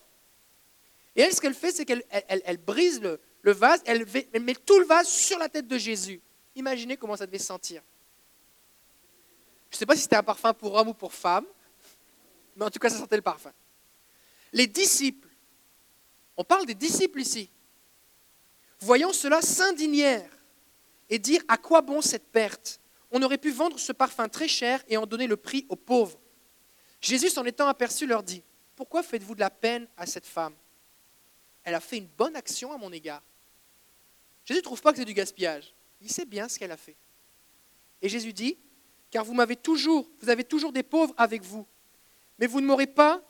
Et 1.14 1.22
elle, 1.22 1.32
ce 1.32 1.40
qu'elle 1.40 1.54
fait, 1.54 1.70
c'est 1.70 1.84
qu'elle 1.84 2.02
elle, 2.10 2.56
brise 2.56 3.00
le, 3.00 3.52
vase, 3.52 3.80
elle, 3.86 4.04
met 4.42 4.56
tout 4.56 4.80
le 4.80 4.84
vase 4.84 5.06
sur 5.06 5.38
la 5.38 5.48
tête 5.48 5.68
de 5.68 5.78
Jésus. 5.78 6.20
Imaginez 6.56 6.96
comment 6.96 7.14
ça 7.14 7.26
devait 7.26 7.38
sentir. 7.38 7.82
Je 9.70 9.76
ne 9.76 9.78
sais 9.78 9.86
pas 9.86 9.94
si 9.94 10.02
c'était 10.02 10.16
un 10.16 10.24
parfum 10.24 10.52
pour 10.52 10.74
homme 10.74 10.88
ou 10.88 10.94
pour 10.94 11.12
femme, 11.12 11.46
mais 12.56 12.64
en 12.64 12.70
tout 12.70 12.80
cas, 12.80 12.90
ça 12.90 12.98
sentait 12.98 13.14
le 13.14 13.22
parfum. 13.22 13.52
Les 14.52 14.66
disciples, 14.66 15.28
on 16.36 16.42
parle 16.42 16.66
des 16.66 16.74
disciples 16.74 17.20
ici, 17.20 17.48
voyant 18.82 19.12
cela, 19.12 19.42
s'indignèrent 19.42 20.30
et 21.08 21.18
dirent 21.18 21.44
à 21.48 21.56
quoi 21.56 21.82
bon 21.82 22.00
cette 22.00 22.30
perte 22.30 22.80
On 23.10 23.22
aurait 23.22 23.38
pu 23.38 23.50
vendre 23.50 23.78
ce 23.78 23.92
parfum 23.92 24.28
très 24.28 24.48
cher 24.48 24.82
et 24.88 24.96
en 24.96 25.06
donner 25.06 25.26
le 25.26 25.36
prix 25.36 25.66
aux 25.68 25.76
pauvres. 25.76 26.18
Jésus, 27.00 27.30
s'en 27.30 27.44
étant 27.44 27.68
aperçu, 27.68 28.06
leur 28.06 28.22
dit 28.22 28.42
pourquoi 28.76 29.02
faites-vous 29.02 29.34
de 29.34 29.40
la 29.40 29.50
peine 29.50 29.86
à 29.96 30.06
cette 30.06 30.26
femme? 30.26 30.54
Elle 31.64 31.74
a 31.74 31.80
fait 31.80 31.98
une 31.98 32.06
bonne 32.06 32.34
action 32.34 32.72
à 32.72 32.78
mon 32.78 32.92
égard. 32.92 33.22
Jésus 34.44 34.58
ne 34.58 34.64
trouve 34.64 34.82
pas 34.82 34.92
que 34.92 34.98
c'est 34.98 35.04
du 35.04 35.14
gaspillage. 35.14 35.72
Il 36.00 36.10
sait 36.10 36.24
bien 36.24 36.48
ce 36.48 36.58
qu'elle 36.58 36.72
a 36.72 36.76
fait. 36.76 36.96
Et 38.00 38.08
Jésus 38.08 38.32
dit, 38.32 38.58
car 39.10 39.24
vous 39.24 39.34
m'avez 39.34 39.54
toujours, 39.54 40.08
vous 40.20 40.28
avez 40.28 40.42
toujours 40.42 40.72
des 40.72 40.82
pauvres 40.82 41.14
avec 41.16 41.42
vous, 41.42 41.66
mais 42.38 42.46
vous 42.48 42.60
ne 42.60 42.66
m'aurez 42.66 42.88
pas 42.88 43.22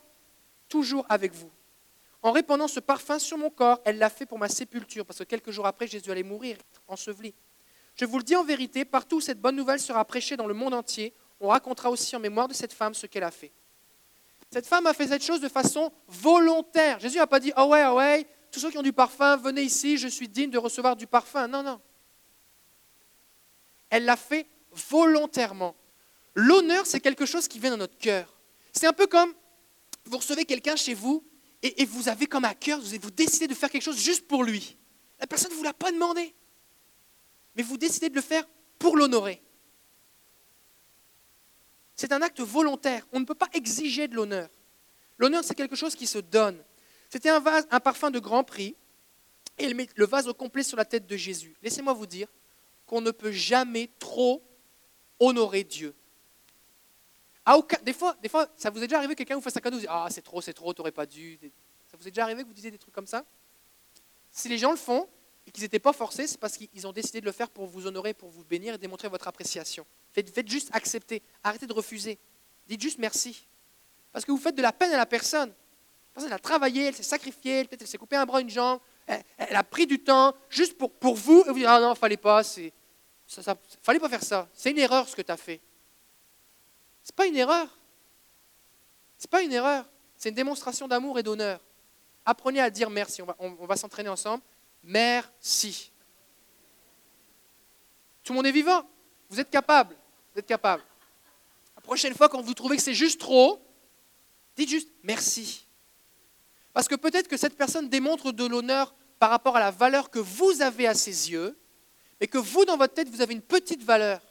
toujours 0.68 1.04
avec 1.08 1.34
vous. 1.34 1.50
En 2.22 2.30
répandant 2.30 2.68
ce 2.68 2.78
parfum 2.78 3.18
sur 3.18 3.36
mon 3.36 3.50
corps, 3.50 3.80
elle 3.84 3.98
l'a 3.98 4.08
fait 4.08 4.26
pour 4.26 4.38
ma 4.38 4.48
sépulture, 4.48 5.04
parce 5.04 5.18
que 5.18 5.24
quelques 5.24 5.50
jours 5.50 5.66
après, 5.66 5.88
Jésus 5.88 6.10
allait 6.10 6.22
mourir, 6.22 6.56
enseveli. 6.86 7.34
Je 7.96 8.04
vous 8.04 8.16
le 8.16 8.22
dis 8.22 8.36
en 8.36 8.44
vérité, 8.44 8.84
partout 8.84 9.16
où 9.16 9.20
cette 9.20 9.40
bonne 9.40 9.56
nouvelle 9.56 9.80
sera 9.80 10.04
prêchée 10.04 10.36
dans 10.36 10.46
le 10.46 10.54
monde 10.54 10.72
entier, 10.72 11.12
on 11.40 11.48
racontera 11.48 11.90
aussi 11.90 12.14
en 12.14 12.20
mémoire 12.20 12.46
de 12.46 12.54
cette 12.54 12.72
femme 12.72 12.94
ce 12.94 13.06
qu'elle 13.06 13.24
a 13.24 13.32
fait. 13.32 13.52
Cette 14.52 14.66
femme 14.66 14.86
a 14.86 14.94
fait 14.94 15.08
cette 15.08 15.24
chose 15.24 15.40
de 15.40 15.48
façon 15.48 15.92
volontaire. 16.06 17.00
Jésus 17.00 17.18
n'a 17.18 17.26
pas 17.26 17.40
dit 17.40 17.52
Ah 17.56 17.66
ouais, 17.66 17.80
ah 17.80 17.94
ouais, 17.94 18.26
tous 18.52 18.60
ceux 18.60 18.70
qui 18.70 18.78
ont 18.78 18.82
du 18.82 18.92
parfum, 18.92 19.36
venez 19.36 19.62
ici, 19.62 19.96
je 19.96 20.06
suis 20.06 20.28
digne 20.28 20.50
de 20.50 20.58
recevoir 20.58 20.94
du 20.94 21.06
parfum. 21.06 21.48
Non, 21.48 21.62
non. 21.62 21.80
Elle 23.90 24.04
l'a 24.04 24.16
fait 24.16 24.46
volontairement. 24.70 25.74
L'honneur, 26.34 26.86
c'est 26.86 27.00
quelque 27.00 27.26
chose 27.26 27.48
qui 27.48 27.58
vient 27.58 27.72
dans 27.72 27.78
notre 27.78 27.98
cœur. 27.98 28.32
C'est 28.72 28.86
un 28.86 28.92
peu 28.92 29.06
comme 29.06 29.32
vous 30.04 30.18
recevez 30.18 30.44
quelqu'un 30.44 30.76
chez 30.76 30.94
vous 30.94 31.24
et, 31.62 31.84
vous 31.84 32.08
avez 32.08 32.26
comme 32.26 32.44
à 32.44 32.54
cœur, 32.54 32.80
vous, 32.80 32.96
vous 33.00 33.10
décidez 33.10 33.46
de 33.46 33.54
faire 33.54 33.70
quelque 33.70 33.82
chose 33.82 33.98
juste 33.98 34.26
pour 34.26 34.42
lui. 34.42 34.76
La 35.20 35.26
personne 35.26 35.52
ne 35.52 35.56
vous 35.56 35.62
l'a 35.62 35.72
pas 35.72 35.92
demandé, 35.92 36.34
mais 37.54 37.62
vous 37.62 37.78
décidez 37.78 38.08
de 38.08 38.14
le 38.14 38.20
faire 38.20 38.44
pour 38.78 38.96
l'honorer. 38.96 39.40
C'est 41.94 42.12
un 42.12 42.22
acte 42.22 42.40
volontaire. 42.40 43.06
On 43.12 43.20
ne 43.20 43.24
peut 43.24 43.34
pas 43.34 43.48
exiger 43.52 44.08
de 44.08 44.16
l'honneur. 44.16 44.48
L'honneur, 45.18 45.44
c'est 45.44 45.54
quelque 45.54 45.76
chose 45.76 45.94
qui 45.94 46.08
se 46.08 46.18
donne. 46.18 46.60
C'était 47.10 47.28
un, 47.28 47.38
vase, 47.38 47.66
un 47.70 47.78
parfum 47.78 48.10
de 48.10 48.18
grand 48.18 48.42
prix, 48.42 48.74
et 49.58 49.72
met 49.74 49.88
le 49.96 50.06
vase 50.06 50.28
au 50.28 50.34
complet 50.34 50.62
sur 50.62 50.76
la 50.76 50.84
tête 50.84 51.06
de 51.06 51.16
Jésus. 51.16 51.54
Laissez-moi 51.62 51.92
vous 51.92 52.06
dire 52.06 52.28
qu'on 52.86 53.00
ne 53.00 53.10
peut 53.10 53.30
jamais 53.30 53.90
trop 53.98 54.42
honorer 55.20 55.62
Dieu. 55.62 55.94
Des, 57.82 57.92
fois, 57.92 58.16
des 58.22 58.28
fois, 58.28 58.46
ça 58.56 58.70
vous 58.70 58.78
est 58.78 58.86
déjà 58.86 58.98
arrivé 58.98 59.14
que 59.14 59.18
quelqu'un 59.18 59.34
vous 59.34 59.40
fasse 59.40 59.56
un 59.56 59.60
cadeau, 59.60 59.76
vous 59.76 59.82
dit 59.82 59.88
Ah, 59.88 60.06
c'est 60.10 60.22
trop, 60.22 60.40
c'est 60.40 60.52
trop, 60.52 60.72
tu 60.72 60.80
n'aurais 60.80 60.92
pas 60.92 61.06
dû. 61.06 61.38
Ça 61.90 61.96
vous 61.98 62.06
est 62.06 62.10
déjà 62.10 62.22
arrivé 62.22 62.42
que 62.42 62.48
vous 62.48 62.54
disiez 62.54 62.70
des 62.70 62.78
trucs 62.78 62.94
comme 62.94 63.06
ça? 63.06 63.24
Si 64.30 64.48
les 64.48 64.58
gens 64.58 64.70
le 64.70 64.76
font 64.76 65.08
et 65.46 65.50
qu'ils 65.50 65.64
n'étaient 65.64 65.80
pas 65.80 65.92
forcés, 65.92 66.26
c'est 66.26 66.38
parce 66.38 66.56
qu'ils 66.56 66.86
ont 66.86 66.92
décidé 66.92 67.20
de 67.20 67.26
le 67.26 67.32
faire 67.32 67.50
pour 67.50 67.66
vous 67.66 67.86
honorer, 67.86 68.14
pour 68.14 68.30
vous 68.30 68.44
bénir 68.44 68.74
et 68.74 68.78
démontrer 68.78 69.08
votre 69.08 69.26
appréciation. 69.28 69.84
Faites, 70.12 70.48
juste 70.48 70.70
accepter. 70.72 71.22
Arrêtez 71.42 71.66
de 71.66 71.72
refuser. 71.72 72.18
Dites 72.68 72.80
juste 72.80 72.98
merci. 72.98 73.46
Parce 74.12 74.24
que 74.24 74.30
vous 74.30 74.38
faites 74.38 74.54
de 74.54 74.62
la 74.62 74.72
peine 74.72 74.92
à 74.92 74.96
la 74.96 75.06
personne. 75.06 75.48
La 75.48 76.14
personne 76.14 76.32
a 76.32 76.38
travaillé, 76.38 76.84
elle 76.84 76.94
s'est 76.94 77.02
sacrifiée, 77.02 77.64
peut-être 77.64 77.82
elle 77.82 77.88
s'est 77.88 77.98
coupé 77.98 78.16
un 78.16 78.26
bras, 78.26 78.40
une 78.40 78.50
jambe, 78.50 78.78
elle, 79.06 79.56
a 79.56 79.64
pris 79.64 79.86
du 79.86 79.98
temps 79.98 80.34
juste 80.48 80.76
pour, 80.76 80.92
pour 80.92 81.14
vous, 81.14 81.42
et 81.46 81.48
vous 81.48 81.58
dites 81.58 81.66
Ah 81.66 81.80
non, 81.80 81.94
fallait 81.94 82.18
pas, 82.18 82.42
fallait 82.44 83.98
pas 83.98 84.08
faire 84.08 84.22
ça. 84.22 84.48
C'est 84.52 84.70
une 84.70 84.78
erreur 84.78 85.08
ce 85.08 85.16
que 85.16 85.22
tu 85.22 85.32
as 85.32 85.36
fait. 85.36 85.60
C'est 87.02 87.14
pas 87.14 87.26
une 87.26 87.36
erreur. 87.36 87.68
C'est 89.18 89.30
pas 89.30 89.42
une 89.42 89.52
erreur. 89.52 89.84
C'est 90.16 90.28
une 90.28 90.34
démonstration 90.34 90.88
d'amour 90.88 91.18
et 91.18 91.22
d'honneur. 91.22 91.60
Apprenez 92.24 92.60
à 92.60 92.70
dire 92.70 92.90
merci. 92.90 93.22
On 93.38 93.66
va, 93.66 93.76
s'entraîner 93.76 94.08
ensemble. 94.08 94.42
Merci. 94.84 95.90
Tout 98.22 98.32
le 98.32 98.36
monde 98.36 98.46
est 98.46 98.52
vivant. 98.52 98.88
Vous 99.28 99.40
êtes 99.40 99.50
capable. 99.50 99.96
Vous 100.32 100.38
êtes 100.38 100.46
capable. 100.46 100.82
La 101.74 101.82
prochaine 101.82 102.14
fois, 102.14 102.28
quand 102.28 102.40
vous 102.40 102.54
trouvez 102.54 102.76
que 102.76 102.82
c'est 102.82 102.94
juste 102.94 103.20
trop, 103.20 103.60
dites 104.56 104.68
juste 104.68 104.90
merci. 105.02 105.66
Parce 106.72 106.88
que 106.88 106.94
peut-être 106.94 107.28
que 107.28 107.36
cette 107.36 107.56
personne 107.56 107.88
démontre 107.88 108.32
de 108.32 108.46
l'honneur 108.46 108.94
par 109.18 109.30
rapport 109.30 109.56
à 109.56 109.60
la 109.60 109.70
valeur 109.70 110.10
que 110.10 110.18
vous 110.18 110.62
avez 110.62 110.86
à 110.86 110.94
ses 110.94 111.30
yeux, 111.30 111.56
et 112.22 112.28
que 112.28 112.38
vous, 112.38 112.64
dans 112.64 112.76
votre 112.76 112.94
tête, 112.94 113.08
vous 113.08 113.20
avez 113.20 113.34
une 113.34 113.42
petite 113.42 113.82
valeur. 113.82 114.22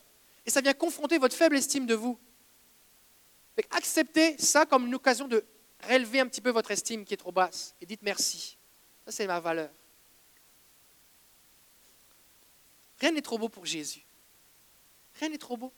Et 0.45 0.49
ça 0.49 0.61
vient 0.61 0.73
confronter 0.73 1.17
votre 1.17 1.35
faible 1.35 1.57
estime 1.57 1.85
de 1.85 1.93
vous. 1.93 2.17
Acceptez 3.71 4.37
ça 4.37 4.65
comme 4.65 4.87
une 4.87 4.95
occasion 4.95 5.27
de 5.27 5.43
relever 5.89 6.19
un 6.19 6.27
petit 6.27 6.41
peu 6.41 6.51
votre 6.51 6.71
estime 6.71 7.05
qui 7.05 7.13
est 7.13 7.17
trop 7.17 7.31
basse. 7.31 7.75
Et 7.81 7.85
dites 7.85 8.01
merci. 8.01 8.57
Ça, 9.05 9.11
c'est 9.11 9.27
ma 9.27 9.39
valeur. 9.39 9.69
Rien 12.99 13.11
n'est 13.11 13.21
trop 13.21 13.37
beau 13.37 13.49
pour 13.49 13.65
Jésus. 13.65 14.05
Rien 15.15 15.29
n'est 15.29 15.37
trop 15.37 15.57
beau. 15.57 15.73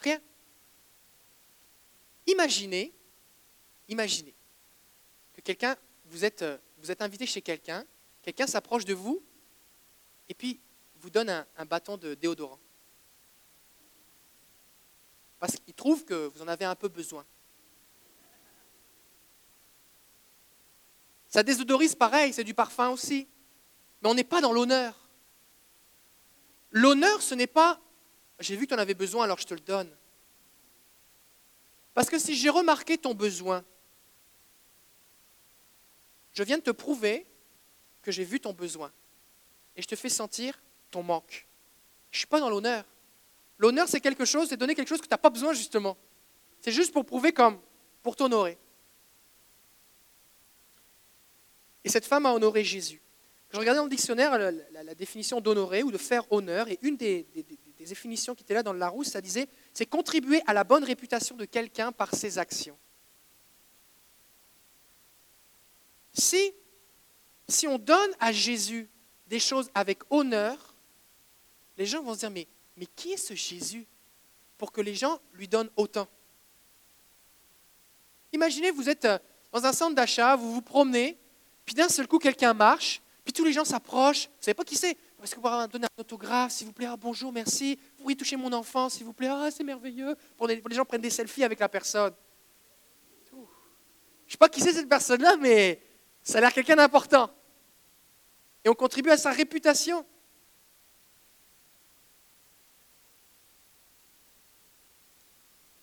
Rien. 0.00 0.20
imaginez, 2.26 2.92
imaginez 3.88 4.34
que 5.34 5.40
quelqu'un, 5.40 5.76
vous 6.06 6.24
êtes, 6.24 6.42
euh, 6.42 6.58
invité 7.00 7.26
chez 7.26 7.42
quelqu'un, 7.42 7.84
quelqu'un 8.22 8.46
s'approche 8.46 8.84
de 8.84 8.94
vous 8.94 9.20
et 10.28 10.34
puis 10.34 10.60
vous 11.00 11.10
donne 11.10 11.30
un, 11.30 11.46
un 11.56 11.64
bâton 11.64 11.96
de 11.96 12.14
déodorant. 12.14 12.60
Parce 15.38 15.56
qu'il 15.56 15.74
trouve 15.74 16.04
que 16.04 16.26
vous 16.28 16.42
en 16.42 16.48
avez 16.48 16.64
un 16.64 16.74
peu 16.74 16.88
besoin. 16.88 17.24
Ça 21.28 21.42
désodorise 21.42 21.94
pareil, 21.94 22.32
c'est 22.32 22.44
du 22.44 22.54
parfum 22.54 22.90
aussi. 22.90 23.28
Mais 24.02 24.08
on 24.08 24.14
n'est 24.14 24.24
pas 24.24 24.40
dans 24.40 24.52
l'honneur. 24.52 24.94
L'honneur, 26.70 27.22
ce 27.22 27.34
n'est 27.34 27.46
pas 27.46 27.80
j'ai 28.40 28.56
vu 28.56 28.66
que 28.66 28.68
tu 28.68 28.74
en 28.74 28.82
avais 28.82 28.94
besoin, 28.94 29.24
alors 29.24 29.38
je 29.38 29.46
te 29.46 29.54
le 29.54 29.60
donne. 29.60 29.90
Parce 31.94 32.08
que 32.08 32.18
si 32.18 32.36
j'ai 32.36 32.50
remarqué 32.50 32.96
ton 32.96 33.14
besoin, 33.14 33.64
je 36.32 36.42
viens 36.44 36.58
de 36.58 36.62
te 36.62 36.70
prouver 36.70 37.26
que 38.02 38.12
j'ai 38.12 38.24
vu 38.24 38.38
ton 38.38 38.52
besoin. 38.52 38.92
Et 39.74 39.82
je 39.82 39.88
te 39.88 39.96
fais 39.96 40.08
sentir 40.08 40.60
ton 40.90 41.02
manque. 41.02 41.46
Je 42.12 42.16
ne 42.16 42.18
suis 42.20 42.26
pas 42.28 42.40
dans 42.40 42.50
l'honneur. 42.50 42.84
L'honneur, 43.58 43.88
c'est 43.88 44.00
quelque 44.00 44.24
chose, 44.24 44.48
c'est 44.48 44.56
donner 44.56 44.74
quelque 44.74 44.88
chose 44.88 45.00
que 45.00 45.06
tu 45.06 45.12
n'as 45.12 45.18
pas 45.18 45.30
besoin, 45.30 45.52
justement. 45.52 45.96
C'est 46.60 46.72
juste 46.72 46.92
pour 46.92 47.04
prouver 47.04 47.32
comme, 47.32 47.58
pour 48.02 48.16
t'honorer. 48.16 48.56
Et 51.84 51.88
cette 51.88 52.04
femme 52.04 52.26
a 52.26 52.32
honoré 52.32 52.64
Jésus. 52.64 53.00
Je 53.50 53.58
regardais 53.58 53.78
dans 53.78 53.84
le 53.84 53.90
dictionnaire 53.90 54.38
la, 54.38 54.94
définition 54.94 55.40
d'honorer 55.40 55.82
ou 55.82 55.90
de 55.90 55.98
faire 55.98 56.30
honneur, 56.30 56.68
et 56.68 56.78
une 56.82 56.96
des, 56.96 57.26
définitions 57.78 58.34
qui 58.34 58.42
était 58.42 58.54
là 58.54 58.62
dans 58.62 58.74
le 58.74 58.78
Larousse, 58.78 59.08
ça 59.08 59.20
disait 59.20 59.48
c'est 59.72 59.86
contribuer 59.86 60.42
à 60.46 60.52
la 60.52 60.64
bonne 60.64 60.84
réputation 60.84 61.34
de 61.36 61.46
quelqu'un 61.46 61.90
par 61.90 62.14
ses 62.14 62.38
actions. 62.38 62.76
Si, 66.12 66.52
si 67.48 67.66
on 67.66 67.78
donne 67.78 68.10
à 68.20 68.32
Jésus 68.32 68.90
des 69.28 69.38
choses 69.38 69.70
avec 69.74 70.00
honneur, 70.10 70.74
les 71.78 71.86
gens 71.86 72.02
vont 72.02 72.12
se 72.12 72.20
dire 72.20 72.30
mais, 72.30 72.46
mais 72.78 72.86
qui 72.86 73.12
est 73.12 73.16
ce 73.16 73.34
Jésus 73.34 73.86
pour 74.56 74.72
que 74.72 74.80
les 74.80 74.94
gens 74.94 75.18
lui 75.34 75.48
donnent 75.48 75.70
autant? 75.76 76.06
Imaginez, 78.32 78.70
vous 78.70 78.88
êtes 78.88 79.04
euh, 79.04 79.18
dans 79.52 79.64
un 79.64 79.72
centre 79.72 79.94
d'achat, 79.94 80.36
vous 80.36 80.52
vous 80.52 80.62
promenez, 80.62 81.18
puis 81.64 81.74
d'un 81.74 81.88
seul 81.88 82.06
coup, 82.06 82.18
quelqu'un 82.18 82.54
marche, 82.54 83.02
puis 83.24 83.32
tous 83.32 83.44
les 83.44 83.52
gens 83.52 83.64
s'approchent. 83.64 84.26
Vous 84.26 84.40
ne 84.40 84.44
savez 84.44 84.54
pas 84.54 84.64
qui 84.64 84.76
c'est? 84.76 84.96
Est-ce 85.22 85.34
que 85.34 85.40
vous 85.40 85.48
pouvez 85.48 85.68
donner 85.68 85.86
un 85.86 86.00
autographe, 86.00 86.52
s'il 86.52 86.66
vous 86.66 86.72
plaît 86.72 86.86
ah, 86.86 86.96
Bonjour, 86.96 87.32
merci. 87.32 87.78
Vous 87.96 88.02
pourriez 88.02 88.16
toucher 88.16 88.36
mon 88.36 88.52
enfant, 88.52 88.88
s'il 88.88 89.04
vous 89.04 89.12
plaît 89.12 89.28
Ah, 89.28 89.50
c'est 89.50 89.64
merveilleux. 89.64 90.16
Pour 90.36 90.46
les, 90.46 90.62
gens 90.70 90.84
prennent 90.84 91.00
des 91.00 91.10
selfies 91.10 91.44
avec 91.44 91.58
la 91.58 91.68
personne. 91.68 92.14
Je 93.30 93.36
ne 93.36 94.30
sais 94.32 94.38
pas 94.38 94.48
qui 94.48 94.60
c'est 94.60 94.72
cette 94.72 94.88
personne-là, 94.88 95.36
mais 95.36 95.82
ça 96.22 96.38
a 96.38 96.40
l'air 96.42 96.52
quelqu'un 96.52 96.76
d'important. 96.76 97.30
Et 98.64 98.68
on 98.68 98.74
contribue 98.74 99.10
à 99.10 99.16
sa 99.16 99.30
réputation. 99.30 100.04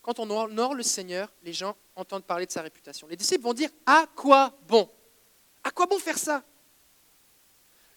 Quand 0.06 0.20
on 0.20 0.30
honore 0.30 0.76
le 0.76 0.84
Seigneur, 0.84 1.34
les 1.42 1.52
gens 1.52 1.76
entendent 1.96 2.26
parler 2.26 2.46
de 2.46 2.52
sa 2.52 2.62
réputation. 2.62 3.08
Les 3.08 3.16
disciples 3.16 3.42
vont 3.42 3.56
dire 3.56 3.72
À 3.88 4.06
quoi 4.16 4.56
bon? 4.68 4.88
À 5.64 5.72
quoi 5.72 5.88
bon 5.88 5.98
faire 5.98 6.20
ça? 6.20 6.44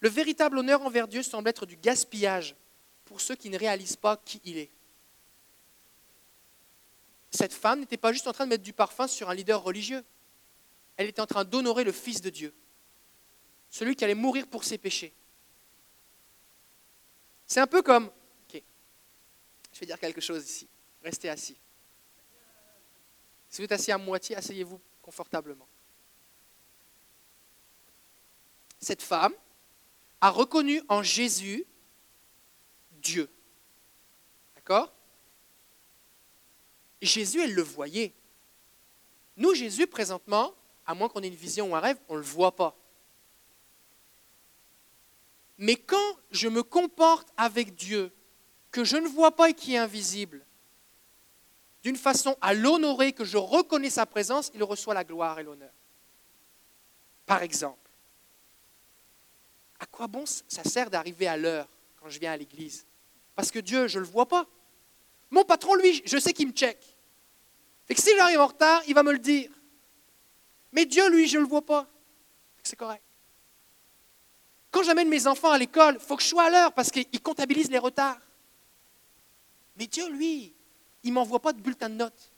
Le 0.00 0.08
véritable 0.08 0.56
honneur 0.56 0.80
envers 0.80 1.06
Dieu 1.06 1.22
semble 1.22 1.50
être 1.50 1.66
du 1.66 1.76
gaspillage 1.76 2.56
pour 3.04 3.20
ceux 3.20 3.34
qui 3.34 3.50
ne 3.50 3.58
réalisent 3.58 3.96
pas 3.96 4.16
qui 4.16 4.40
il 4.44 4.56
est. 4.56 4.70
Cette 7.30 7.52
femme 7.52 7.80
n'était 7.80 7.98
pas 7.98 8.14
juste 8.14 8.26
en 8.26 8.32
train 8.32 8.46
de 8.46 8.50
mettre 8.50 8.64
du 8.64 8.72
parfum 8.72 9.06
sur 9.06 9.28
un 9.28 9.34
leader 9.34 9.62
religieux. 9.62 10.02
Elle 10.96 11.08
était 11.08 11.20
en 11.20 11.26
train 11.26 11.44
d'honorer 11.44 11.84
le 11.84 11.92
Fils 11.92 12.22
de 12.22 12.30
Dieu, 12.30 12.54
celui 13.68 13.94
qui 13.94 14.04
allait 14.04 14.14
mourir 14.14 14.46
pour 14.46 14.64
ses 14.64 14.78
péchés. 14.78 15.12
C'est 17.46 17.60
un 17.60 17.66
peu 17.66 17.82
comme... 17.82 18.06
Ok, 18.06 18.62
je 19.74 19.80
vais 19.80 19.84
dire 19.84 19.98
quelque 19.98 20.22
chose 20.22 20.42
ici. 20.42 20.66
Restez 21.02 21.28
assis. 21.28 21.58
Si 23.48 23.60
vous 23.60 23.64
êtes 23.64 23.72
assis 23.72 23.92
à 23.92 23.98
moitié, 23.98 24.36
asseyez-vous 24.36 24.80
confortablement. 25.02 25.66
Cette 28.78 29.02
femme, 29.02 29.34
a 30.20 30.30
reconnu 30.30 30.82
en 30.88 31.02
Jésus 31.02 31.64
Dieu. 32.92 33.30
D'accord? 34.56 34.92
Jésus, 37.00 37.40
elle 37.40 37.54
le 37.54 37.62
voyait. 37.62 38.12
Nous, 39.36 39.54
Jésus, 39.54 39.86
présentement, 39.86 40.52
à 40.84 40.94
moins 40.94 41.08
qu'on 41.08 41.22
ait 41.22 41.28
une 41.28 41.34
vision 41.34 41.70
ou 41.70 41.76
un 41.76 41.80
rêve, 41.80 41.98
on 42.08 42.14
ne 42.14 42.18
le 42.18 42.24
voit 42.24 42.56
pas. 42.56 42.76
Mais 45.58 45.76
quand 45.76 46.16
je 46.30 46.48
me 46.48 46.62
comporte 46.62 47.28
avec 47.36 47.74
Dieu, 47.74 48.12
que 48.70 48.84
je 48.84 48.96
ne 48.96 49.08
vois 49.08 49.34
pas 49.34 49.50
et 49.50 49.54
qui 49.54 49.74
est 49.74 49.78
invisible, 49.78 50.44
d'une 51.82 51.96
façon 51.96 52.36
à 52.40 52.54
l'honorer, 52.54 53.12
que 53.12 53.24
je 53.24 53.36
reconnais 53.36 53.90
sa 53.90 54.06
présence, 54.06 54.50
il 54.54 54.62
reçoit 54.62 54.94
la 54.94 55.04
gloire 55.04 55.38
et 55.38 55.42
l'honneur. 55.42 55.72
Par 57.26 57.42
exemple, 57.42 57.90
à 59.78 59.86
quoi 59.86 60.06
bon 60.06 60.24
ça 60.26 60.64
sert 60.64 60.90
d'arriver 60.90 61.28
à 61.28 61.36
l'heure 61.36 61.68
quand 61.96 62.08
je 62.08 62.18
viens 62.18 62.32
à 62.32 62.36
l'église? 62.36 62.86
Parce 63.34 63.50
que 63.50 63.58
Dieu, 63.60 63.86
je 63.86 63.98
ne 63.98 64.04
le 64.04 64.10
vois 64.10 64.26
pas. 64.26 64.46
Mon 65.30 65.44
patron, 65.44 65.74
lui, 65.74 66.02
je 66.04 66.18
sais 66.18 66.32
qu'il 66.32 66.48
me 66.48 66.52
check. 66.52 66.78
Et 67.88 67.94
que 67.94 68.00
si 68.00 68.10
j'arrive 68.16 68.40
en 68.40 68.48
retard, 68.48 68.82
il 68.88 68.94
va 68.94 69.02
me 69.02 69.12
le 69.12 69.18
dire. 69.18 69.50
Mais 70.72 70.84
Dieu, 70.84 71.08
lui, 71.10 71.28
je 71.28 71.36
ne 71.36 71.42
le 71.42 71.48
vois 71.48 71.64
pas. 71.64 71.86
C'est 72.62 72.76
correct. 72.76 73.02
Quand 74.70 74.82
j'amène 74.82 75.08
mes 75.08 75.26
enfants 75.26 75.50
à 75.50 75.58
l'école, 75.58 75.94
il 75.94 76.04
faut 76.04 76.16
que 76.16 76.22
je 76.22 76.28
sois 76.28 76.44
à 76.44 76.50
l'heure 76.50 76.72
parce 76.72 76.90
qu'il 76.90 77.22
comptabilise 77.22 77.70
les 77.70 77.78
retards. 77.78 78.20
Mais 79.76 79.86
Dieu, 79.86 80.08
lui, 80.10 80.54
il 81.02 81.10
ne 81.10 81.14
m'envoie 81.14 81.40
pas 81.40 81.52
de 81.52 81.60
bulletin 81.60 81.88
de 81.88 81.94
notes. 81.94 82.30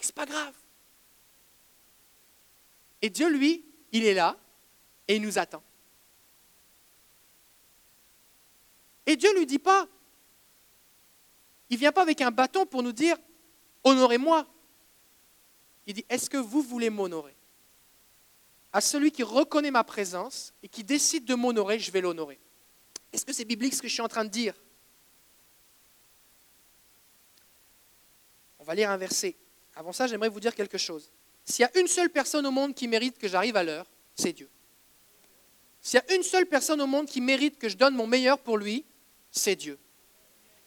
Ce 0.00 0.06
n'est 0.06 0.12
pas 0.12 0.26
grave. 0.26 0.54
Et 3.02 3.10
Dieu, 3.10 3.28
lui, 3.28 3.64
il 3.92 4.04
est 4.04 4.14
là 4.14 4.36
et 5.08 5.16
il 5.16 5.22
nous 5.22 5.38
attend. 5.38 5.62
Et 9.06 9.16
Dieu 9.16 9.32
ne 9.32 9.38
lui 9.38 9.46
dit 9.46 9.58
pas, 9.58 9.88
il 11.68 11.74
ne 11.74 11.78
vient 11.80 11.92
pas 11.92 12.02
avec 12.02 12.20
un 12.20 12.30
bâton 12.30 12.66
pour 12.66 12.82
nous 12.82 12.92
dire, 12.92 13.16
honorez-moi. 13.84 14.46
Il 15.86 15.94
dit, 15.94 16.04
est-ce 16.08 16.30
que 16.30 16.36
vous 16.36 16.62
voulez 16.62 16.90
m'honorer? 16.90 17.34
À 18.72 18.80
celui 18.80 19.10
qui 19.10 19.22
reconnaît 19.22 19.70
ma 19.70 19.82
présence 19.82 20.52
et 20.62 20.68
qui 20.68 20.84
décide 20.84 21.24
de 21.24 21.34
m'honorer, 21.34 21.78
je 21.78 21.90
vais 21.90 22.00
l'honorer. 22.00 22.38
Est-ce 23.12 23.24
que 23.24 23.32
c'est 23.32 23.44
biblique 23.44 23.74
ce 23.74 23.82
que 23.82 23.88
je 23.88 23.92
suis 23.92 24.02
en 24.02 24.08
train 24.08 24.24
de 24.24 24.30
dire? 24.30 24.54
Va 28.70 28.76
lire 28.76 28.90
un 28.90 28.96
verset. 28.96 29.34
Avant 29.74 29.92
ça, 29.92 30.06
j'aimerais 30.06 30.28
vous 30.28 30.38
dire 30.38 30.54
quelque 30.54 30.78
chose. 30.78 31.10
S'il 31.44 31.64
y 31.64 31.66
a 31.66 31.80
une 31.80 31.88
seule 31.88 32.08
personne 32.08 32.46
au 32.46 32.52
monde 32.52 32.72
qui 32.72 32.86
mérite 32.86 33.18
que 33.18 33.26
j'arrive 33.26 33.56
à 33.56 33.64
l'heure, 33.64 33.84
c'est 34.14 34.32
Dieu. 34.32 34.48
S'il 35.80 35.98
y 35.98 36.12
a 36.12 36.14
une 36.14 36.22
seule 36.22 36.46
personne 36.46 36.80
au 36.80 36.86
monde 36.86 37.06
qui 37.06 37.20
mérite 37.20 37.58
que 37.58 37.68
je 37.68 37.76
donne 37.76 37.96
mon 37.96 38.06
meilleur 38.06 38.38
pour 38.38 38.58
lui, 38.58 38.84
c'est 39.32 39.56
Dieu. 39.56 39.76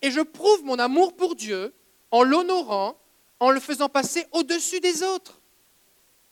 Et 0.01 0.12
je 0.12 0.20
prouve 0.20 0.66
mon 0.66 0.80
amour 0.80 1.16
pour 1.16 1.34
Dieu 1.34 1.74
en 2.12 2.24
l'honorant, 2.24 2.99
en 3.39 3.51
le 3.51 3.62
faisant 3.62 3.88
passer 3.88 4.28
au-dessus 4.34 4.82
des 4.82 5.01
autres. 5.01 5.39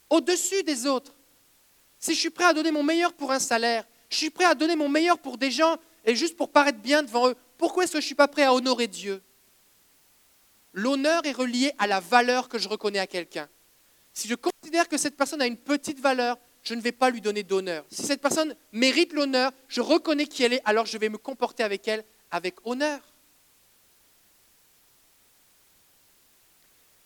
Au-dessus 0.10 0.64
des 0.64 0.88
autres. 0.88 1.16
Si 2.00 2.14
je 2.14 2.20
suis 2.20 2.32
prêt 2.32 2.44
à 2.44 2.54
donner 2.54 2.72
mon 2.72 2.84
meilleur 2.84 3.14
pour 3.14 3.32
un 3.32 3.40
salaire, 3.40 3.88
je 4.10 4.18
suis 4.18 4.30
prêt 4.30 4.44
à 4.44 4.56
donner 4.56 4.76
mon 4.76 4.90
meilleur 4.90 5.18
pour 5.20 5.38
des 5.38 5.52
gens 5.52 5.78
et 6.04 6.18
juste 6.18 6.36
pour 6.36 6.52
paraître 6.52 6.80
bien 6.80 7.02
devant 7.02 7.30
eux, 7.30 7.36
pourquoi 7.58 7.86
est-ce 7.86 7.94
que 7.94 8.00
je 8.00 8.04
ne 8.04 8.08
suis 8.08 8.16
pas 8.16 8.28
prêt 8.28 8.44
à 8.44 8.54
honorer 8.54 8.88
Dieu? 8.88 9.22
L'honneur 10.74 11.26
est 11.26 11.32
relié 11.32 11.74
à 11.78 11.88
la 11.88 12.00
valeur 12.00 12.50
que 12.50 12.58
je 12.58 12.70
reconnais 12.70 13.00
à 13.00 13.08
quelqu'un. 13.08 13.50
Si 14.14 14.28
je 14.28 14.36
considère 14.36 14.88
que 14.88 14.98
cette 14.98 15.16
personne 15.16 15.42
a 15.42 15.48
une 15.48 15.58
petite 15.58 16.00
valeur, 16.00 16.38
je 16.64 16.74
ne 16.74 16.82
vais 16.82 16.92
pas 16.92 17.10
lui 17.10 17.22
donner 17.22 17.44
d'honneur. 17.44 17.86
Si 17.90 18.04
cette 18.04 18.22
personne 18.22 18.56
mérite 18.72 19.14
l'honneur, 19.14 19.52
je 19.68 19.82
reconnais 19.82 20.28
qui 20.28 20.44
elle 20.44 20.54
est, 20.54 20.62
alors 20.66 20.86
je 20.86 20.98
vais 20.98 21.10
me 21.10 21.18
comporter 21.18 21.64
avec 21.64 21.88
elle 21.88 22.04
avec 22.30 22.56
honneur. 22.66 23.02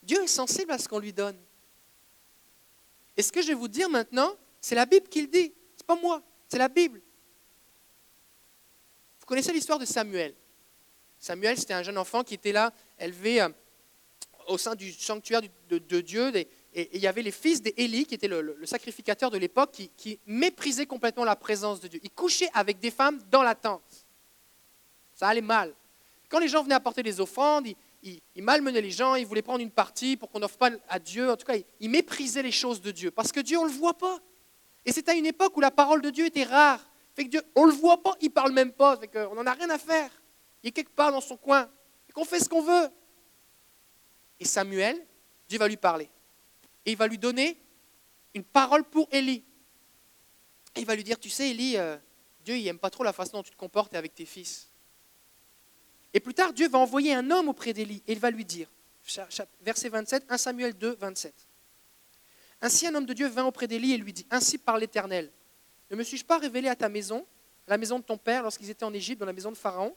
Dieu 0.04 0.22
est 0.24 0.28
sensible 0.28 0.72
à 0.72 0.78
ce 0.78 0.88
qu'on 0.88 1.00
lui 1.00 1.14
donne. 1.14 1.38
Et 3.18 3.24
ce 3.24 3.32
que 3.32 3.42
je 3.42 3.48
vais 3.48 3.54
vous 3.54 3.68
dire 3.68 3.90
maintenant, 3.90 4.36
c'est 4.62 4.76
la 4.76 4.86
Bible 4.86 5.08
qui 5.08 5.22
le 5.22 5.28
dit. 5.28 5.54
Ce 5.78 5.84
n'est 5.84 5.88
pas 5.88 5.96
moi, 5.96 6.22
c'est 6.48 6.60
la 6.60 6.68
Bible. 6.68 7.02
Vous 9.20 9.26
connaissez 9.26 9.52
l'histoire 9.52 9.80
de 9.80 9.86
Samuel. 9.86 10.36
Samuel, 11.20 11.58
c'était 11.58 11.74
un 11.74 11.82
jeune 11.82 11.98
enfant 11.98 12.24
qui 12.24 12.36
était 12.36 12.52
là, 12.52 12.72
élevé 13.00 13.42
euh, 13.42 13.50
au 14.48 14.58
sein 14.58 14.76
du 14.76 14.92
sanctuaire 14.92 15.42
de, 15.70 16.02
Dieu. 16.02 16.36
Et, 16.36 16.48
il 16.94 17.00
y 17.00 17.08
avait 17.08 17.22
les 17.22 17.32
fils 17.32 17.62
d'Élie, 17.62 18.06
qui 18.06 18.16
était 18.16 18.28
le, 18.28 18.58
sacrificateur 18.66 19.32
de 19.32 19.38
l'époque, 19.38 19.72
qui, 19.72 19.90
qui 19.96 20.20
méprisaient 20.26 20.86
complètement 20.86 21.24
la 21.24 21.36
présence 21.36 21.80
de 21.80 21.88
Dieu. 21.88 22.00
Ils 22.04 22.12
couchaient 22.12 22.50
avec 22.54 22.80
des 22.80 22.92
femmes 22.92 23.22
dans 23.32 23.44
la 23.44 23.56
tente. 23.56 24.06
Ça 25.14 25.30
allait 25.30 25.42
mal. 25.42 25.74
Quand 26.30 26.40
les 26.40 26.50
gens 26.50 26.64
venaient 26.64 26.76
apporter 26.76 27.04
des 27.04 27.22
offrandes, 27.22 27.68
il, 28.04 28.44
malmenait 28.44 28.82
les 28.82 28.92
gens, 28.92 29.16
il 29.16 29.26
voulait 29.26 29.42
prendre 29.42 29.62
une 29.62 29.72
partie 29.72 30.18
pour 30.18 30.30
qu'on 30.30 30.40
n'offre 30.40 30.58
pas 30.58 30.70
à 30.90 31.00
Dieu. 31.00 31.32
En 31.32 31.38
tout 31.38 31.46
cas, 31.46 31.56
il, 31.80 31.90
méprisait 31.90 32.44
les 32.44 32.52
choses 32.52 32.82
de 32.82 32.92
Dieu. 32.92 33.12
Parce 33.12 33.32
que 33.32 33.40
Dieu, 33.40 33.58
on 33.58 33.66
ne 33.66 33.70
le 33.70 33.76
voit 33.76 33.98
pas. 33.98 34.20
Et 34.86 34.92
c'est 34.92 35.08
à 35.10 35.14
une 35.14 35.26
époque 35.26 35.56
où 35.58 35.62
la 35.62 35.72
parole 35.72 36.02
de 36.02 36.10
Dieu 36.10 36.26
était 36.26 36.44
rare. 36.44 36.80
Fait 37.16 37.26
que 37.26 37.30
Dieu, 37.30 37.42
on 37.56 37.66
ne 37.66 37.72
le 37.72 37.78
voit 37.78 38.04
pas, 38.04 38.16
il 38.22 38.26
ne 38.28 38.32
parle 38.32 38.52
même 38.52 38.72
pas. 38.72 38.98
Fait 38.98 39.10
on 39.32 39.36
n'en 39.36 39.46
a 39.46 39.54
rien 39.54 39.70
à 39.70 39.78
faire. 39.78 40.10
Il 40.62 40.70
est 40.70 40.72
quelque 40.72 40.94
part 40.94 41.12
dans 41.12 41.22
son 41.22 41.38
coin. 41.38 41.70
Qu'on 42.16 42.26
fait 42.26 42.40
ce 42.40 42.50
qu'on 42.50 42.62
veut. 42.62 42.90
Et 44.40 44.46
Samuel, 44.46 45.06
Dieu 45.48 45.60
va 45.60 45.68
lui 45.68 45.78
parler. 45.78 46.10
Et 46.86 46.92
il 46.92 46.98
va 46.98 47.08
lui 47.08 47.18
donner 47.18 47.62
une 48.34 48.44
parole 48.44 48.84
pour 48.84 49.08
Élie. 49.12 49.44
Et 50.76 50.80
il 50.80 50.86
va 50.86 50.96
lui 50.96 51.04
dire, 51.04 51.20
tu 51.20 51.30
sais, 51.30 51.52
Élie, 51.52 51.78
euh, 51.78 51.98
Dieu, 52.44 52.58
il 52.58 52.64
n'aime 52.64 52.80
pas 52.80 52.90
trop 52.90 53.04
la 53.04 53.14
façon 53.14 53.38
dont 53.38 53.44
tu 53.44 53.52
te 53.52 53.56
comportes 53.56 53.94
avec 53.94 54.16
tes 54.16 54.26
fils. 54.26 54.70
Et 56.14 56.20
plus 56.20 56.34
tard, 56.34 56.54
Dieu 56.54 56.70
va 56.70 56.80
envoyer 56.80 57.14
un 57.14 57.30
homme 57.30 57.50
auprès 57.50 57.74
d'Élie 57.74 58.02
et 58.08 58.14
il 58.14 58.20
va 58.20 58.32
lui 58.32 58.46
dire, 58.46 58.70
verset 59.62 59.90
27, 59.90 60.26
1 60.30 60.38
Samuel 60.38 60.74
2, 60.74 60.96
27. 60.96 61.34
Ainsi 62.62 62.88
un 62.88 62.96
homme 62.96 63.06
de 63.06 63.14
Dieu 63.14 63.28
vint 63.28 63.44
auprès 63.44 63.68
d'Élie 63.68 63.94
et 63.94 63.98
lui 63.98 64.14
dit, 64.14 64.26
Ainsi 64.32 64.58
par 64.58 64.78
l'Éternel, 64.78 65.30
ne 65.92 65.96
me 65.98 66.04
suis-je 66.04 66.24
pas 66.24 66.38
révélé 66.38 66.70
à 66.70 66.76
ta 66.76 66.88
maison, 66.88 67.26
à 67.68 67.72
la 67.72 67.78
maison 67.78 68.00
de 68.00 68.04
ton 68.04 68.18
père, 68.18 68.44
lorsqu'ils 68.44 68.70
étaient 68.70 68.86
en 68.86 68.94
Égypte, 68.94 69.20
dans 69.20 69.26
la 69.26 69.34
maison 69.34 69.52
de 69.52 69.58
Pharaon? 69.58 69.94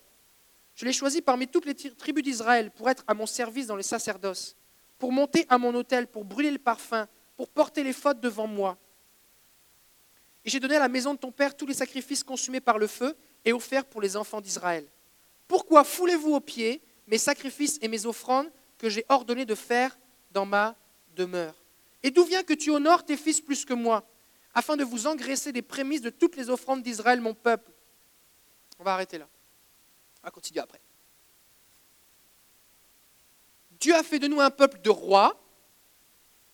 Je 0.79 0.85
l'ai 0.85 0.93
choisi 0.93 1.20
parmi 1.20 1.49
toutes 1.49 1.66
les 1.66 1.74
tribus 1.74 2.22
d'Israël 2.22 2.70
pour 2.70 2.89
être 2.89 3.03
à 3.09 3.12
mon 3.12 3.26
service 3.26 3.66
dans 3.66 3.74
le 3.74 3.83
sacerdoce, 3.83 4.55
pour 4.97 5.11
monter 5.11 5.45
à 5.49 5.59
mon 5.59 5.74
autel, 5.74 6.07
pour 6.07 6.24
brûler 6.24 6.53
le 6.53 6.59
parfum, 6.59 7.09
pour 7.37 7.49
porter 7.49 7.83
les 7.83 7.93
fautes 7.93 8.20
devant 8.20 8.47
moi. 8.47 8.79
Et 10.45 10.51
j'ai 10.51 10.61
donné 10.61 10.76
à 10.76 10.79
la 10.79 10.87
maison 10.87 11.14
de 11.14 11.18
ton 11.18 11.33
père 11.33 11.57
tous 11.57 11.66
les 11.66 11.74
sacrifices 11.74 12.22
consumés 12.22 12.61
par 12.61 12.79
le 12.79 12.87
feu 12.87 13.16
et 13.45 13.53
offerts 13.53 13.87
pour 13.87 14.01
les 14.01 14.16
enfants 14.16 14.41
d'Israël. 14.41 14.87
Pourquoi 15.49 15.83
foulez-vous 15.83 16.35
aux 16.35 16.41
pieds 16.41 16.81
mes 17.09 17.18
sacrifices 17.18 17.81
et 17.83 17.89
mes 17.89 18.07
offrandes 18.07 18.49
que 18.79 18.89
j'ai 18.89 19.05
ordonné 19.09 19.45
de 19.45 19.57
faire 19.57 19.99
dans 20.31 20.47
ma 20.47 20.76
demeure? 21.16 21.57
Et 22.05 22.12
d'où 22.12 22.22
vient 22.22 22.45
que 22.45 22.55
tu 22.55 22.70
honores 22.70 23.05
tes 23.05 23.16
fils 23.16 23.41
plus 23.41 23.64
que 23.64 23.74
moi, 23.74 24.09
afin 24.55 24.76
de 24.76 24.85
vous 24.85 25.09
engraisser 25.09 25.51
des 25.51 25.62
prémices 25.62 26.03
de 26.03 26.11
toutes 26.11 26.37
les 26.37 26.51
offrandes 26.51 26.85
d'Israël, 26.85 27.20
mon 27.20 27.35
peuple? 27.35 27.72
On 28.79 28.85
va 28.85 28.95
arrêter 28.95 29.18
là. 29.18 29.26
Va 30.29 30.31
continuer 30.31 30.61
après. 30.61 30.79
Dieu 33.81 33.95
a 33.95 34.03
fait 34.03 34.18
de 34.18 34.29
nous 34.29 34.43
un 34.43 34.51
peuple 34.51 34.79
de 34.83 34.91
rois 34.91 35.43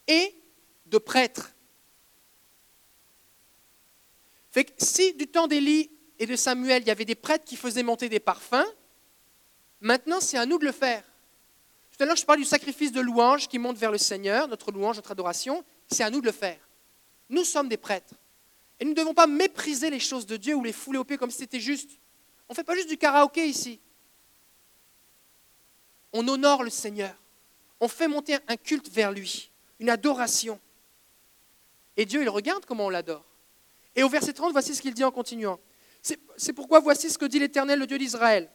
et 0.07 0.33
de 0.87 0.99
prêtres. 0.99 1.51
Si 4.79 5.13
du 5.15 5.27
temps 5.27 5.49
d'Élie 5.49 5.91
et 6.21 6.27
de 6.27 6.37
Samuel, 6.37 6.85
il 6.85 6.87
y 6.87 6.93
avait 6.93 7.05
des 7.05 7.17
prêtres 7.17 7.45
qui 7.45 7.57
faisaient 7.57 7.83
monter 7.83 8.09
des 8.09 8.21
parfums, 8.21 8.65
Maintenant, 9.81 10.21
c'est 10.21 10.39
à 10.39 10.47
nous 10.47 10.59
de 10.59 10.65
le 10.65 10.73
faire. 10.73 11.03
Tout 11.91 12.03
à 12.03 12.07
l'heure, 12.07 12.17
je 12.17 12.25
parlais 12.25 12.41
du 12.41 12.49
sacrifice 12.49 12.91
de 12.91 13.01
louange 13.01 13.49
qui 13.49 13.59
monte 13.59 13.77
vers 13.77 13.93
le 13.93 13.99
Seigneur, 13.99 14.47
notre 14.47 14.71
louange, 14.73 14.97
notre 14.97 15.11
adoration. 15.11 15.65
C'est 15.89 16.05
à 16.05 16.11
nous 16.11 16.21
de 16.21 16.27
le 16.27 16.33
faire. 16.33 16.59
Nous 17.29 17.45
sommes 17.45 17.69
des 17.69 17.77
prêtres. 17.77 18.15
Et 18.81 18.85
nous 18.85 18.93
ne 18.93 18.97
devons 18.97 19.13
pas 19.13 19.27
mépriser 19.27 19.91
les 19.91 20.01
choses 20.01 20.25
de 20.25 20.39
Dieu 20.39 20.55
ou 20.55 20.65
les 20.65 20.73
fouler 20.73 20.99
au 20.99 21.05
pied 21.05 21.19
comme 21.19 21.31
si 21.31 21.39
c'était 21.39 21.61
juste. 21.61 21.91
On 22.49 22.53
ne 22.53 22.57
fait 22.57 22.65
pas 22.65 22.75
juste 22.75 22.89
du 22.89 22.97
karaoké 22.97 23.47
ici. 23.47 23.81
On 26.13 26.27
honore 26.29 26.63
le 26.63 26.71
Seigneur. 26.71 27.15
On 27.81 27.89
fait 27.89 28.09
monter 28.09 28.37
un 28.47 28.57
culte 28.57 28.89
vers 28.89 29.13
lui, 29.13 29.51
une 29.81 29.91
adoration. 29.91 30.61
Et 31.97 32.05
Dieu, 32.07 32.23
il 32.23 32.29
regarde 32.29 32.65
comment 32.65 32.87
on 32.87 32.91
l'adore. 32.91 33.25
Et 33.97 34.03
au 34.03 34.09
verset 34.09 34.33
30, 34.33 34.53
voici 34.53 34.75
ce 34.75 34.83
qu'il 34.83 34.95
dit 34.95 35.05
en 35.05 35.11
continuant. 35.11 35.59
C'est 36.37 36.53
pourquoi 36.53 36.81
voici 36.81 37.11
ce 37.11 37.19
que 37.19 37.25
dit 37.25 37.39
l'Éternel, 37.39 37.79
le 37.79 37.87
Dieu 37.87 37.99
d'Israël 37.99 38.51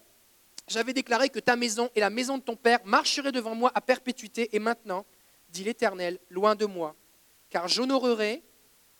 j'avais 0.70 0.94
déclaré 0.94 1.30
que 1.30 1.40
ta 1.40 1.56
maison 1.56 1.90
et 1.96 2.00
la 2.00 2.10
maison 2.10 2.38
de 2.38 2.44
ton 2.44 2.56
père 2.56 2.80
marcheraient 2.86 3.32
devant 3.32 3.56
moi 3.56 3.72
à 3.74 3.82
perpétuité, 3.82 4.56
et 4.56 4.60
maintenant, 4.60 5.06
dit 5.50 5.64
l'Éternel, 5.64 6.20
loin 6.30 6.56
de 6.56 6.66
moi, 6.66 6.96
car 7.50 7.68
j'honorerai 7.68 8.44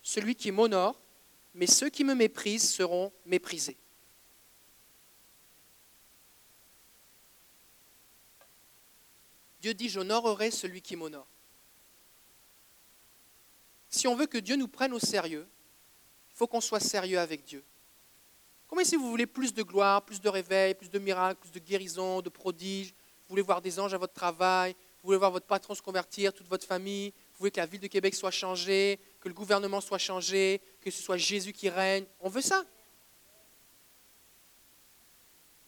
celui 0.02 0.36
qui 0.36 0.52
m'honore, 0.52 1.00
mais 1.54 1.68
ceux 1.68 1.90
qui 1.90 2.04
me 2.04 2.16
méprisent 2.16 2.70
seront 2.70 3.12
méprisés. 3.26 3.78
Dieu 9.62 9.74
dit, 9.74 9.90
j'honorerai 9.90 10.52
celui 10.52 10.82
qui 10.82 10.96
m'honore. 10.96 11.28
Si 13.90 14.08
on 14.08 14.16
veut 14.16 14.28
que 14.28 14.38
Dieu 14.38 14.56
nous 14.56 14.68
prenne 14.68 14.94
au 14.94 15.00
sérieux, 15.00 15.48
il 16.32 16.38
faut 16.38 16.48
qu'on 16.48 16.62
soit 16.62 16.80
sérieux 16.80 17.20
avec 17.20 17.44
Dieu. 17.44 17.64
Combien 18.68 18.86
si 18.86 18.96
vous 18.96 19.10
voulez 19.10 19.26
plus 19.26 19.54
de 19.54 19.64
gloire, 19.64 20.04
plus 20.04 20.22
de 20.22 20.30
réveil, 20.30 20.76
plus 20.76 20.90
de 20.90 21.00
miracles, 21.00 21.40
plus 21.42 21.52
de 21.52 21.60
guérison, 21.60 22.22
de 22.22 22.30
prodiges 22.30 22.90
Vous 22.92 23.30
voulez 23.30 23.42
voir 23.42 23.62
des 23.62 23.80
anges 23.80 23.96
à 23.96 23.98
votre 23.98 24.14
travail 24.14 24.74
Vous 25.02 25.08
voulez 25.08 25.18
voir 25.18 25.32
votre 25.32 25.48
patron 25.48 25.74
se 25.74 25.82
convertir, 25.82 26.32
toute 26.32 26.48
votre 26.48 26.68
famille 26.68 27.10
Vous 27.10 27.40
voulez 27.40 27.52
que 27.52 27.60
la 27.60 27.66
ville 27.66 27.80
de 27.80 27.88
Québec 27.88 28.14
soit 28.14 28.32
changée, 28.32 29.00
que 29.20 29.28
le 29.28 29.34
gouvernement 29.34 29.82
soit 29.82 29.98
changé, 29.98 30.62
que 30.82 30.92
ce 30.92 31.02
soit 31.02 31.18
Jésus 31.18 31.52
qui 31.52 31.68
règne 31.68 32.06
On 32.20 32.30
veut 32.30 32.42
ça 32.42 32.64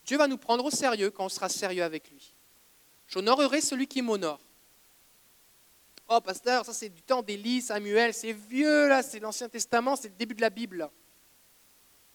Dieu 0.06 0.18
va 0.18 0.28
nous 0.28 0.38
prendre 0.38 0.64
au 0.66 0.72
sérieux 0.72 1.10
quand 1.10 1.26
on 1.26 1.30
sera 1.30 1.50
sérieux 1.50 1.84
avec 1.84 2.10
lui. 2.10 2.34
J'honorerai 3.12 3.59
celui 3.59 3.88
qui 3.88 4.01
m'honore. 4.01 4.39
Oh, 6.07 6.22
pasteur, 6.22 6.66
ça 6.66 6.74
c'est 6.74 6.89
du 6.89 7.01
temps 7.01 7.22
d'Élie, 7.22 7.62
Samuel, 7.62 8.14
c'est 8.14 8.34
vieux 8.34 8.88
là, 8.88 9.03
c'est 9.03 9.20
l'Ancien 9.20 9.49
Testament, 9.49 9.95
c'est 9.95 10.09
le 10.09 10.16
début 10.16 10.36
de 10.36 10.41
la 10.41 10.49
Bible. 10.49 10.89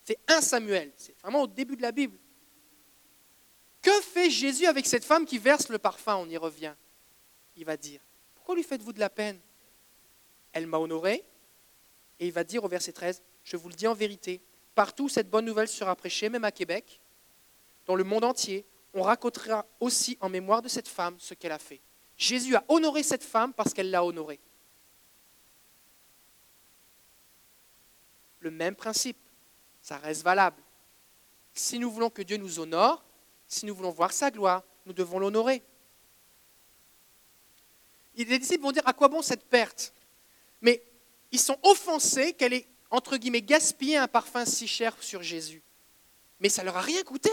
C'est 0.04 0.18
un 0.28 0.40
Samuel, 0.40 0.92
c'est 0.96 1.14
vraiment 1.20 1.42
au 1.42 1.46
début 1.46 1.76
de 1.76 1.82
la 1.82 1.92
Bible. 1.92 2.18
Que 3.82 4.00
fait 4.00 4.30
Jésus 4.30 4.66
avec 4.66 4.86
cette 4.86 5.04
femme 5.04 5.26
qui 5.26 5.38
verse 5.38 5.68
le 5.68 5.78
parfum? 5.78 6.16
On 6.16 6.28
y 6.28 6.36
revient. 6.36 6.74
Il 7.56 7.64
va 7.64 7.76
dire, 7.76 8.00
pourquoi 8.34 8.54
lui 8.54 8.62
faites-vous 8.62 8.92
de 8.92 9.00
la 9.00 9.10
peine? 9.10 9.38
Elle 10.52 10.66
m'a 10.66 10.78
honoré. 10.78 11.24
Et 12.18 12.26
il 12.26 12.32
va 12.32 12.44
dire 12.44 12.64
au 12.64 12.68
verset 12.68 12.92
13, 12.92 13.22
je 13.44 13.56
vous 13.56 13.68
le 13.68 13.74
dis 13.74 13.86
en 13.86 13.94
vérité, 13.94 14.40
partout 14.74 15.08
cette 15.08 15.28
bonne 15.28 15.44
nouvelle 15.44 15.68
sera 15.68 15.94
prêchée, 15.94 16.28
même 16.28 16.44
à 16.44 16.52
Québec, 16.52 17.00
dans 17.84 17.94
le 17.94 18.04
monde 18.04 18.24
entier, 18.24 18.64
on 18.96 19.02
racontera 19.02 19.66
aussi 19.78 20.16
en 20.20 20.28
mémoire 20.28 20.62
de 20.62 20.68
cette 20.68 20.88
femme 20.88 21.16
ce 21.18 21.34
qu'elle 21.34 21.52
a 21.52 21.58
fait. 21.58 21.80
Jésus 22.16 22.56
a 22.56 22.64
honoré 22.68 23.02
cette 23.02 23.22
femme 23.22 23.52
parce 23.52 23.74
qu'elle 23.74 23.90
l'a 23.90 24.04
honorée. 24.04 24.40
Le 28.40 28.50
même 28.50 28.74
principe 28.74 29.18
ça 29.86 29.98
reste 29.98 30.24
valable. 30.24 30.60
Si 31.54 31.78
nous 31.78 31.88
voulons 31.92 32.10
que 32.10 32.22
Dieu 32.22 32.38
nous 32.38 32.58
honore, 32.58 33.04
si 33.46 33.66
nous 33.66 33.74
voulons 33.74 33.92
voir 33.92 34.12
sa 34.12 34.32
gloire, 34.32 34.64
nous 34.84 34.92
devons 34.92 35.20
l'honorer. 35.20 35.62
Les 38.16 38.38
disciples 38.40 38.64
vont 38.64 38.72
dire 38.72 38.86
à 38.88 38.92
quoi 38.92 39.06
bon 39.06 39.22
cette 39.22 39.44
perte? 39.44 39.94
Mais 40.60 40.82
ils 41.30 41.38
sont 41.38 41.56
offensés 41.62 42.32
qu'elle 42.32 42.52
ait, 42.52 42.66
entre 42.90 43.16
guillemets, 43.16 43.42
gaspillé 43.42 43.96
un 43.96 44.08
parfum 44.08 44.44
si 44.44 44.66
cher 44.66 44.96
sur 45.00 45.22
Jésus. 45.22 45.62
Mais 46.40 46.48
ça 46.48 46.64
leur 46.64 46.76
a 46.76 46.80
rien 46.80 47.04
coûté. 47.04 47.30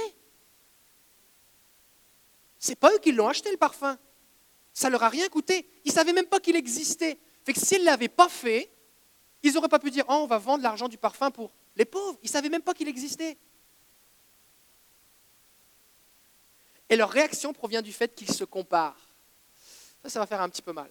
C'est 2.64 2.78
pas 2.78 2.94
eux 2.94 3.00
qui 3.00 3.12
l'ont 3.12 3.28
acheté 3.28 3.52
le 3.52 3.58
parfum. 3.58 4.00
Ça 4.72 4.90
leur 4.90 5.04
a 5.04 5.10
rien 5.10 5.28
coûté. 5.28 5.70
Ils 5.84 5.92
savaient 5.92 6.14
même 6.14 6.28
pas 6.28 6.40
qu'il 6.40 6.56
existait. 6.56 7.20
Fait 7.44 7.52
que 7.52 7.60
s'ils 7.60 7.84
l'avaient 7.84 8.08
pas 8.08 8.30
fait, 8.30 8.72
ils 9.42 9.52
n'auraient 9.52 9.68
pas 9.68 9.80
pu 9.80 9.92
dire 9.92 10.06
oh, 10.08 10.14
on 10.14 10.28
va 10.28 10.38
vendre 10.38 10.64
l'argent 10.64 10.88
du 10.88 10.98
parfum 10.98 11.30
pour 11.30 11.52
les 11.76 11.84
pauvres, 11.84 12.18
ils 12.24 12.30
savaient 12.30 12.48
même 12.48 12.62
pas 12.62 12.74
qu'il 12.74 12.88
existait. 12.88 13.38
Et 16.88 16.96
leur 16.96 17.10
réaction 17.10 17.52
provient 17.52 17.82
du 17.82 17.92
fait 17.92 18.16
qu'ils 18.16 18.32
se 18.32 18.46
comparent. 18.46 19.10
Ça, 20.02 20.08
ça 20.08 20.20
va 20.20 20.26
faire 20.26 20.40
un 20.40 20.48
petit 20.48 20.62
peu 20.62 20.72
mal, 20.72 20.90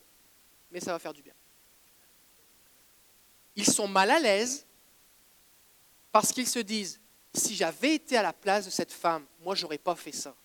mais 0.71 0.79
ça 0.79 0.93
va 0.93 0.99
faire 0.99 1.15
du 1.15 1.23
bien. 1.23 1.35
Ils 3.57 3.65
sont 3.65 3.89
mal 3.89 4.11
à 4.11 4.19
l'aise 4.19 4.67
parce 6.11 6.33
qu'ils 6.33 6.49
se 6.49 6.59
disent, 6.59 7.01
si 7.33 7.55
j'avais 7.55 7.95
été 7.95 8.19
à 8.19 8.23
la 8.23 8.35
place 8.35 8.67
de 8.67 8.71
cette 8.71 8.93
femme, 8.93 9.25
moi, 9.41 9.55
je 9.55 9.63
n'aurais 9.63 9.79
pas 9.79 9.97
fait 9.97 10.13
ça. 10.13 10.37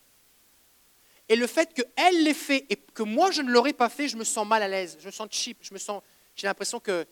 Et 1.29 1.35
le 1.35 1.47
fait 1.47 1.73
qu'elle 1.73 2.23
l'ait 2.23 2.33
fait 2.33 2.65
et 2.69 2.75
que 2.75 3.03
moi, 3.03 3.31
je 3.31 3.41
ne 3.41 3.51
l'aurais 3.51 3.73
pas 3.73 3.89
fait, 3.89 4.07
je 4.07 4.17
me 4.17 4.23
sens 4.23 4.47
mal 4.47 4.63
à 4.63 4.67
l'aise, 4.67 4.97
je 4.99 5.05
me 5.05 5.11
sens 5.11 5.27
cheap, 5.29 5.57
je 5.61 5.73
me 5.73 5.79
sens, 5.79 6.01
j'ai 6.35 6.47
l'impression 6.47 6.79
que 6.79 7.05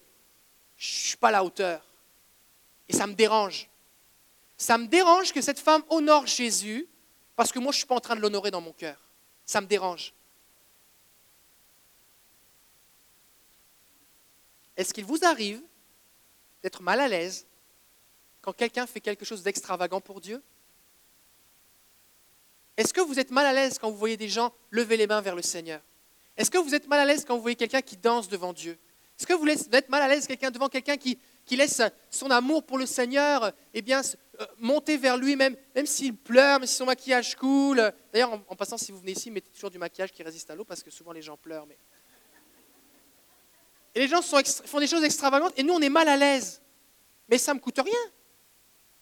je 0.77 0.87
ne 0.87 0.99
suis 1.07 1.17
pas 1.17 1.29
à 1.29 1.31
la 1.31 1.43
hauteur. 1.43 1.85
Et 2.87 2.93
ça 2.93 3.07
me 3.07 3.13
dérange. 3.13 3.69
Ça 4.57 4.77
me 4.77 4.87
dérange 4.87 5.33
que 5.33 5.41
cette 5.41 5.59
femme 5.59 5.83
honore 5.89 6.27
Jésus 6.27 6.87
parce 7.35 7.51
que 7.51 7.59
moi, 7.59 7.71
je 7.71 7.77
ne 7.77 7.79
suis 7.79 7.87
pas 7.87 7.95
en 7.95 7.99
train 7.99 8.15
de 8.15 8.21
l'honorer 8.21 8.51
dans 8.51 8.61
mon 8.61 8.71
cœur. 8.71 8.97
Ça 9.45 9.59
me 9.59 9.67
dérange. 9.67 10.13
Est-ce 14.77 14.93
qu'il 14.93 15.05
vous 15.05 15.23
arrive 15.23 15.61
d'être 16.63 16.81
mal 16.81 16.99
à 16.99 17.07
l'aise 17.07 17.45
quand 18.41 18.53
quelqu'un 18.53 18.85
fait 18.87 19.01
quelque 19.01 19.25
chose 19.25 19.43
d'extravagant 19.43 20.01
pour 20.01 20.21
Dieu? 20.21 20.41
Est-ce 22.77 22.93
que 22.93 23.01
vous 23.01 23.19
êtes 23.19 23.31
mal 23.31 23.45
à 23.45 23.53
l'aise 23.53 23.79
quand 23.79 23.89
vous 23.89 23.97
voyez 23.97 24.17
des 24.17 24.29
gens 24.29 24.53
lever 24.69 24.97
les 24.97 25.07
mains 25.07 25.21
vers 25.21 25.35
le 25.35 25.41
Seigneur? 25.41 25.81
Est-ce 26.37 26.51
que 26.51 26.57
vous 26.57 26.75
êtes 26.75 26.87
mal 26.87 26.99
à 26.99 27.05
l'aise 27.05 27.23
quand 27.25 27.35
vous 27.35 27.41
voyez 27.41 27.55
quelqu'un 27.55 27.81
qui 27.81 27.95
danse 27.95 28.27
devant 28.27 28.51
Dieu? 28.51 28.77
Est-ce 29.17 29.25
que 29.25 29.33
vous 29.33 29.47
êtes 29.47 29.87
mal 29.87 30.01
à 30.01 30.09
l'aise 30.09 30.27
quelqu'un 30.27 30.51
devant 30.51 30.67
quelqu'un 30.67 30.97
qui, 30.97 31.17
laisse 31.51 31.81
son 32.09 32.29
amour 32.31 32.65
pour 32.65 32.77
le 32.77 32.85
Seigneur 32.85 33.53
eh 33.73 33.81
bien, 33.81 34.01
euh, 34.41 34.45
monter 34.57 34.97
vers 34.97 35.15
lui, 35.15 35.37
même, 35.37 35.55
même 35.73 35.85
s'il 35.85 36.13
pleure, 36.13 36.59
même 36.59 36.67
si 36.67 36.75
son 36.75 36.85
maquillage 36.85 37.35
coule? 37.35 37.93
D'ailleurs, 38.11 38.33
en, 38.33 38.55
passant, 38.57 38.77
si 38.77 38.91
vous 38.91 38.99
venez 38.99 39.13
ici, 39.13 39.31
mettez 39.31 39.49
toujours 39.51 39.71
du 39.71 39.77
maquillage 39.77 40.11
qui 40.11 40.21
résiste 40.21 40.49
à 40.49 40.55
l'eau, 40.55 40.65
parce 40.65 40.83
que 40.83 40.91
souvent 40.91 41.13
les 41.13 41.21
gens 41.21 41.37
pleurent. 41.37 41.65
Et 43.93 43.99
les 43.99 44.07
gens 44.09 44.21
font 44.21 44.79
des 44.79 44.87
choses 44.87 45.03
extravagantes, 45.05 45.53
et 45.55 45.63
nous, 45.63 45.73
on 45.73 45.81
est 45.81 45.89
mal 45.89 46.09
à 46.09 46.17
l'aise. 46.17 46.61
Mais 47.29 47.37
ça 47.37 47.53
ne 47.53 47.59
me 47.59 47.61
coûte 47.61 47.79
rien. 47.79 48.11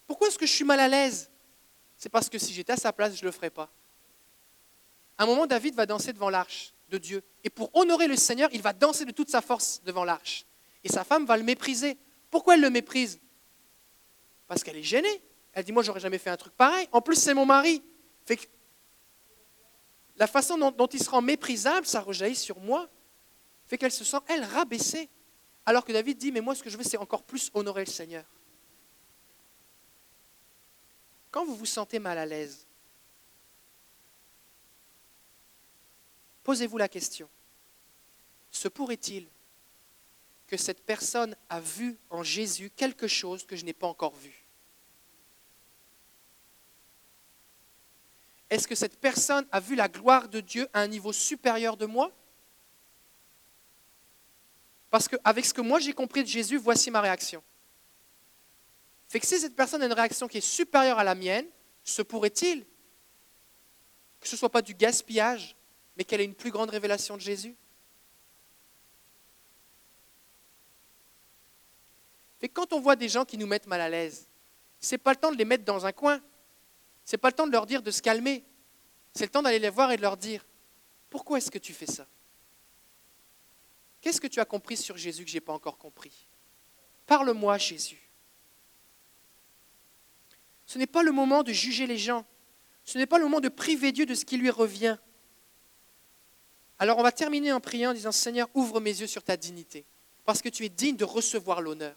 Pourquoi 0.06 0.28
est-ce 0.28 0.38
que 0.38 0.46
je 0.46 0.52
suis 0.52 0.66
mal 0.66 0.80
à 0.80 0.88
l'aise? 0.88 1.32
C'est 2.04 2.10
parce 2.10 2.28
que 2.28 2.38
si 2.38 2.52
j'étais 2.52 2.74
à 2.74 2.76
sa 2.76 2.92
place, 2.92 3.16
je 3.16 3.22
ne 3.22 3.28
le 3.28 3.32
ferais 3.32 3.50
pas. 3.50 3.72
À 5.18 5.24
un 5.24 5.26
moment, 5.26 5.48
David 5.48 5.74
va 5.74 5.86
danser 5.86 6.12
devant 6.12 6.30
l'arche 6.30 6.74
de 6.90 6.98
Dieu. 6.98 7.24
Et 7.46 7.50
pour 7.50 7.74
honorer 7.74 8.08
le 8.08 8.18
Seigneur, 8.18 8.50
il 8.52 8.62
va 8.62 8.74
danser 8.74 9.06
de 9.06 9.12
toute 9.12 9.30
sa 9.30 9.42
force 9.42 9.82
devant 9.86 10.04
l'arche. 10.04 10.46
Et 10.84 10.90
sa 10.90 11.06
femme 11.06 11.26
va 11.26 11.38
le 11.38 11.44
mépriser. 11.44 11.98
Pourquoi 12.30 12.56
elle 12.56 12.62
le 12.62 12.70
méprise? 12.70 13.22
Parce 14.48 14.66
qu'elle 14.66 14.76
est 14.76 14.84
gênée. 14.84 15.24
Elle 15.54 15.64
dit, 15.64 15.72
moi, 15.72 15.82
j'aurais 15.82 16.02
jamais 16.02 16.18
fait 16.18 16.30
un 16.30 16.36
truc 16.36 16.54
pareil. 16.56 16.90
En 16.92 17.00
plus, 17.00 17.16
c'est 17.16 17.34
mon 17.34 17.46
mari. 17.46 17.82
La 20.18 20.28
façon 20.28 20.58
dont, 20.58 20.72
dont 20.72 20.88
il 20.88 21.02
se 21.02 21.10
rend 21.10 21.22
méprisable, 21.22 21.86
ça 21.86 22.02
rejaillit 22.02 22.36
sur 22.36 22.60
moi. 22.60 22.90
Fait 23.66 23.78
qu'elle 23.78 23.94
se 23.94 24.04
sent, 24.04 24.20
elle, 24.28 24.44
rabaissée. 24.44 25.08
Alors 25.66 25.86
que 25.86 25.94
David 25.94 26.18
dit, 26.18 26.34
mais 26.34 26.42
moi, 26.42 26.54
ce 26.54 26.64
que 26.64 26.70
je 26.70 26.76
veux, 26.76 26.84
c'est 26.84 26.98
encore 26.98 27.24
plus 27.24 27.50
honorer 27.54 27.86
le 27.86 27.92
Seigneur. 27.92 28.26
Quand 31.34 31.46
vous 31.46 31.56
vous 31.56 31.66
sentez 31.66 31.98
mal 31.98 32.20
à 32.20 32.28
l'aise, 32.28 32.68
posez-vous 36.44 36.78
la 36.78 36.88
question, 36.88 37.28
se 38.52 38.68
pourrait-il 38.68 39.26
que 40.46 40.56
cette 40.56 40.86
personne 40.86 41.36
a 41.50 41.60
vu 41.60 41.98
en 42.12 42.22
Jésus 42.22 42.70
quelque 42.70 43.08
chose 43.08 43.48
que 43.48 43.56
je 43.56 43.66
n'ai 43.66 43.74
pas 43.74 43.88
encore 43.88 44.14
vu? 44.14 44.46
Est-ce 48.52 48.68
que 48.68 48.76
cette 48.76 49.00
personne 49.00 49.48
a 49.52 49.60
vu 49.60 49.74
la 49.74 49.88
gloire 49.88 50.30
de 50.30 50.40
Dieu 50.40 50.70
à 50.72 50.82
un 50.82 50.88
niveau 50.88 51.12
supérieur 51.12 51.78
de 51.78 51.88
moi? 51.88 52.12
Parce 54.92 55.08
qu'avec 55.08 55.46
ce 55.46 55.54
que 55.56 55.62
moi 55.62 55.80
j'ai 55.80 55.94
compris 55.94 56.22
de 56.22 56.30
Jésus, 56.30 56.58
voici 56.58 56.92
ma 56.92 57.02
réaction. 57.02 57.42
Fait 59.14 59.20
que 59.20 59.28
si 59.28 59.40
cette 59.40 59.56
personne 59.56 59.84
a 59.84 59.86
une 59.86 59.94
réaction 59.94 60.28
qui 60.28 60.40
est 60.40 60.42
supérieure 60.42 60.98
à 60.98 61.04
la 61.04 61.14
mienne, 61.14 61.46
se 61.84 62.02
pourrait-il 62.02 62.66
que 64.20 64.28
ce 64.28 64.34
ne 64.34 64.40
soit 64.40 64.50
pas 64.50 64.64
du 64.64 64.74
gaspillage, 64.74 65.56
mais 65.96 66.04
qu'elle 66.04 66.22
ait 66.22 66.26
une 66.26 66.34
plus 66.34 66.50
grande 66.50 66.72
révélation 66.72 67.16
de 67.16 67.22
Jésus? 67.22 67.56
Fait 72.40 72.50
que 72.50 72.54
quand 72.54 72.74
on 72.74 72.80
voit 72.80 72.96
des 72.96 73.08
gens 73.08 73.24
qui 73.24 73.38
nous 73.38 73.46
mettent 73.46 73.68
mal 73.68 73.82
à 73.82 73.90
l'aise, 73.90 74.28
ce 74.80 74.96
n'est 74.96 74.98
pas 74.98 75.12
le 75.12 75.18
temps 75.18 75.32
de 75.32 75.38
les 75.38 75.46
mettre 75.46 75.64
dans 75.64 75.86
un 75.86 75.92
coin. 75.92 76.20
Ce 77.06 77.12
n'est 77.12 77.20
pas 77.20 77.30
le 77.30 77.36
temps 77.36 77.46
de 77.46 77.52
leur 77.52 77.68
dire 77.68 77.84
de 77.84 77.92
se 77.92 78.02
calmer. 78.02 78.44
C'est 79.14 79.26
le 79.26 79.30
temps 79.30 79.44
d'aller 79.44 79.60
les 79.60 79.70
voir 79.70 79.92
et 79.92 79.98
de 79.98 80.02
leur 80.02 80.18
dire 80.18 80.44
Pourquoi 81.12 81.38
est-ce 81.38 81.52
que 81.52 81.60
tu 81.60 81.74
fais 81.74 81.86
ça? 81.86 82.08
Qu'est-ce 84.02 84.20
que 84.20 84.26
tu 84.26 84.40
as 84.40 84.46
compris 84.46 84.76
sur 84.76 84.98
Jésus 84.98 85.24
que 85.24 85.30
je 85.30 85.36
n'ai 85.36 85.42
pas 85.42 85.54
encore 85.54 85.78
compris? 85.78 86.28
Parle-moi, 87.06 87.60
Jésus. 87.60 88.03
Ce 90.74 90.80
n'est 90.80 90.88
pas 90.88 91.04
le 91.04 91.12
moment 91.12 91.44
de 91.44 91.54
juger 91.54 91.86
les 91.86 92.00
gens. 92.00 92.26
Ce 92.84 92.98
n'est 92.98 93.06
pas 93.06 93.20
le 93.20 93.26
moment 93.26 93.40
de 93.40 93.48
priver 93.48 93.92
Dieu 93.92 94.08
de 94.08 94.16
ce 94.16 94.26
qui 94.26 94.38
lui 94.38 94.50
revient. 94.50 94.98
Alors 96.80 96.98
on 96.98 97.04
va 97.04 97.12
terminer 97.12 97.52
en 97.52 97.60
priant 97.60 97.92
en 97.92 97.94
disant 97.94 98.12
Seigneur, 98.12 98.50
ouvre 98.56 98.80
mes 98.80 98.90
yeux 98.90 99.06
sur 99.06 99.22
ta 99.22 99.38
dignité, 99.38 99.86
parce 100.26 100.42
que 100.42 100.50
tu 100.50 100.66
es 100.66 100.70
digne 100.70 100.96
de 100.96 101.06
recevoir 101.06 101.62
l'honneur. 101.62 101.96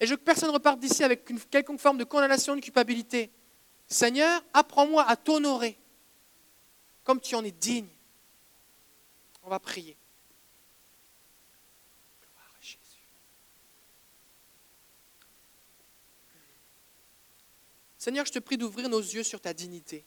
Et 0.00 0.06
je 0.06 0.10
veux 0.10 0.16
que 0.16 0.24
personne 0.24 0.50
reparte 0.50 0.80
d'ici 0.80 1.04
avec 1.04 1.30
une 1.30 1.38
quelconque 1.38 1.78
forme 1.78 1.98
de 1.98 2.04
condamnation, 2.04 2.56
de 2.56 2.60
culpabilité. 2.60 3.30
Seigneur, 3.86 4.42
apprends-moi 4.52 5.08
à 5.08 5.14
t'honorer 5.14 5.78
comme 7.04 7.20
tu 7.20 7.36
en 7.36 7.44
es 7.44 7.52
digne. 7.52 7.86
On 9.44 9.50
va 9.50 9.60
prier. 9.60 9.96
Gloire 12.20 12.52
à 12.58 12.60
Jésus. 12.60 13.06
Seigneur, 18.06 18.24
je 18.24 18.30
te 18.30 18.38
prie 18.38 18.56
d'ouvrir 18.56 18.88
nos 18.88 19.00
yeux 19.00 19.24
sur 19.24 19.40
ta 19.40 19.52
dignité. 19.52 20.04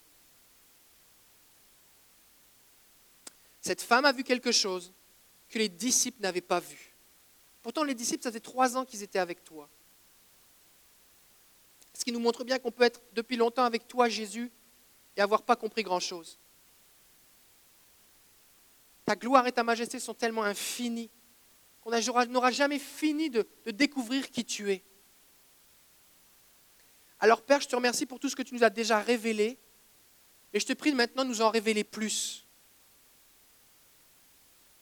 Cette 3.60 3.82
femme 3.82 4.06
a 4.06 4.14
vu 4.14 4.24
quelque 4.24 4.54
chose 4.54 4.94
que 5.50 5.60
les 5.60 5.68
disciples 5.68 6.22
n'avaient 6.22 6.40
pas 6.40 6.62
vu. 6.62 6.96
Pourtant, 7.62 7.84
les 7.84 7.94
disciples, 7.94 8.24
ça 8.24 8.30
faisait 8.30 8.40
trois 8.40 8.78
ans 8.78 8.86
qu'ils 8.86 9.04
étaient 9.04 9.20
avec 9.20 9.44
toi. 9.44 9.68
Ce 11.94 12.06
qui 12.06 12.14
nous 12.14 12.22
montre 12.22 12.46
bien 12.46 12.58
qu'on 12.58 12.72
peut 12.72 12.86
être 12.86 13.02
depuis 13.12 13.36
longtemps 13.36 13.66
avec 13.66 13.86
toi, 13.86 14.08
Jésus, 14.08 14.50
et 15.18 15.20
avoir 15.20 15.44
pas 15.44 15.58
compris 15.58 15.84
grand-chose. 15.84 16.40
Ta 19.04 19.18
gloire 19.18 19.46
et 19.46 19.52
ta 19.52 19.64
majesté 19.64 20.00
sont 20.00 20.14
tellement 20.14 20.46
infinies 20.46 21.10
qu'on 21.82 21.92
n'aura 22.28 22.52
jamais 22.52 22.80
fini 22.80 23.30
de 23.30 23.46
découvrir 23.66 24.32
qui 24.32 24.46
tu 24.46 24.72
es. 24.72 24.86
Alors 27.20 27.42
Père, 27.42 27.62
je 27.62 27.68
te 27.68 27.76
remercie 27.76 28.06
pour 28.06 28.20
tout 28.20 28.30
ce 28.30 28.36
que 28.36 28.44
tu 28.44 28.56
nous 28.56 28.64
as 28.64 28.70
déjà 28.70 29.00
révélé, 29.00 29.58
et 30.54 30.60
je 30.60 30.66
te 30.66 30.74
prie 30.74 30.94
maintenant 30.94 31.26
de 31.26 31.30
nous 31.30 31.42
en 31.42 31.50
révéler 31.50 31.84
plus, 31.84 32.46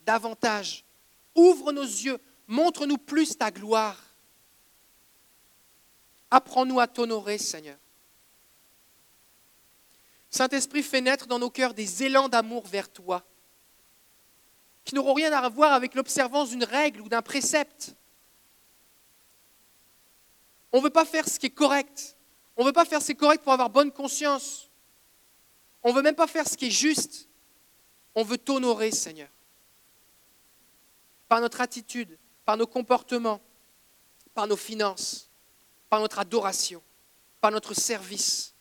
davantage. 0.02 0.86
Ouvre 1.36 1.72
nos 1.72 1.84
yeux, 1.84 2.20
montre-nous 2.48 2.98
plus 2.98 3.38
ta 3.38 3.52
gloire. 3.52 4.02
Apprends-nous 6.30 6.80
à 6.80 6.88
t'honorer, 6.88 7.38
Seigneur. 7.38 7.78
Saint-Esprit, 10.30 10.84
fais 10.84 11.02
naître 11.02 11.28
dans 11.28 11.40
nos 11.40 11.50
cœurs 11.50 11.74
des 11.74 12.04
élans 12.04 12.30
d'amour 12.30 12.68
vers 12.68 12.92
toi, 12.92 13.26
qui 14.84 14.94
n'auront 14.94 15.14
rien 15.14 15.32
à 15.32 15.50
voir 15.50 15.74
avec 15.74 15.96
l'observance 15.96 16.50
d'une 16.50 16.64
règle 16.64 17.02
ou 17.02 17.10
d'un 17.10 17.22
précepte. 17.22 17.96
On 20.72 20.78
ne 20.80 20.84
veut 20.84 20.90
pas 20.90 21.06
faire 21.06 21.28
ce 21.28 21.40
qui 21.40 21.48
est 21.48 21.52
correct. 21.52 22.17
On 22.58 22.64
ne 22.64 22.68
veut 22.68 22.74
pas 22.74 22.86
faire 22.86 23.02
ce 23.02 23.06
qui 23.08 23.12
est 23.12 23.16
correct 23.16 23.44
pour 23.44 23.54
avoir 23.54 23.70
bonne 23.70 23.92
conscience. 23.92 24.70
On 25.84 25.90
ne 25.90 25.94
veut 25.94 26.02
même 26.02 26.16
pas 26.16 26.28
faire 26.28 26.48
ce 26.48 26.58
qui 26.58 26.68
est 26.68 26.72
juste. 26.72 27.30
On 28.16 28.24
veut 28.24 28.40
t'honorer, 28.40 28.92
Seigneur. 28.92 29.30
Par 31.28 31.40
notre 31.40 31.62
attitude, 31.62 32.18
par 32.46 32.58
nos 32.58 32.66
comportements, 32.66 33.40
par 34.34 34.48
nos 34.48 34.58
finances, 34.58 35.30
par 35.90 36.00
notre 36.00 36.18
adoration, 36.18 36.82
par 37.42 37.52
notre 37.52 37.76
service. 37.76 38.56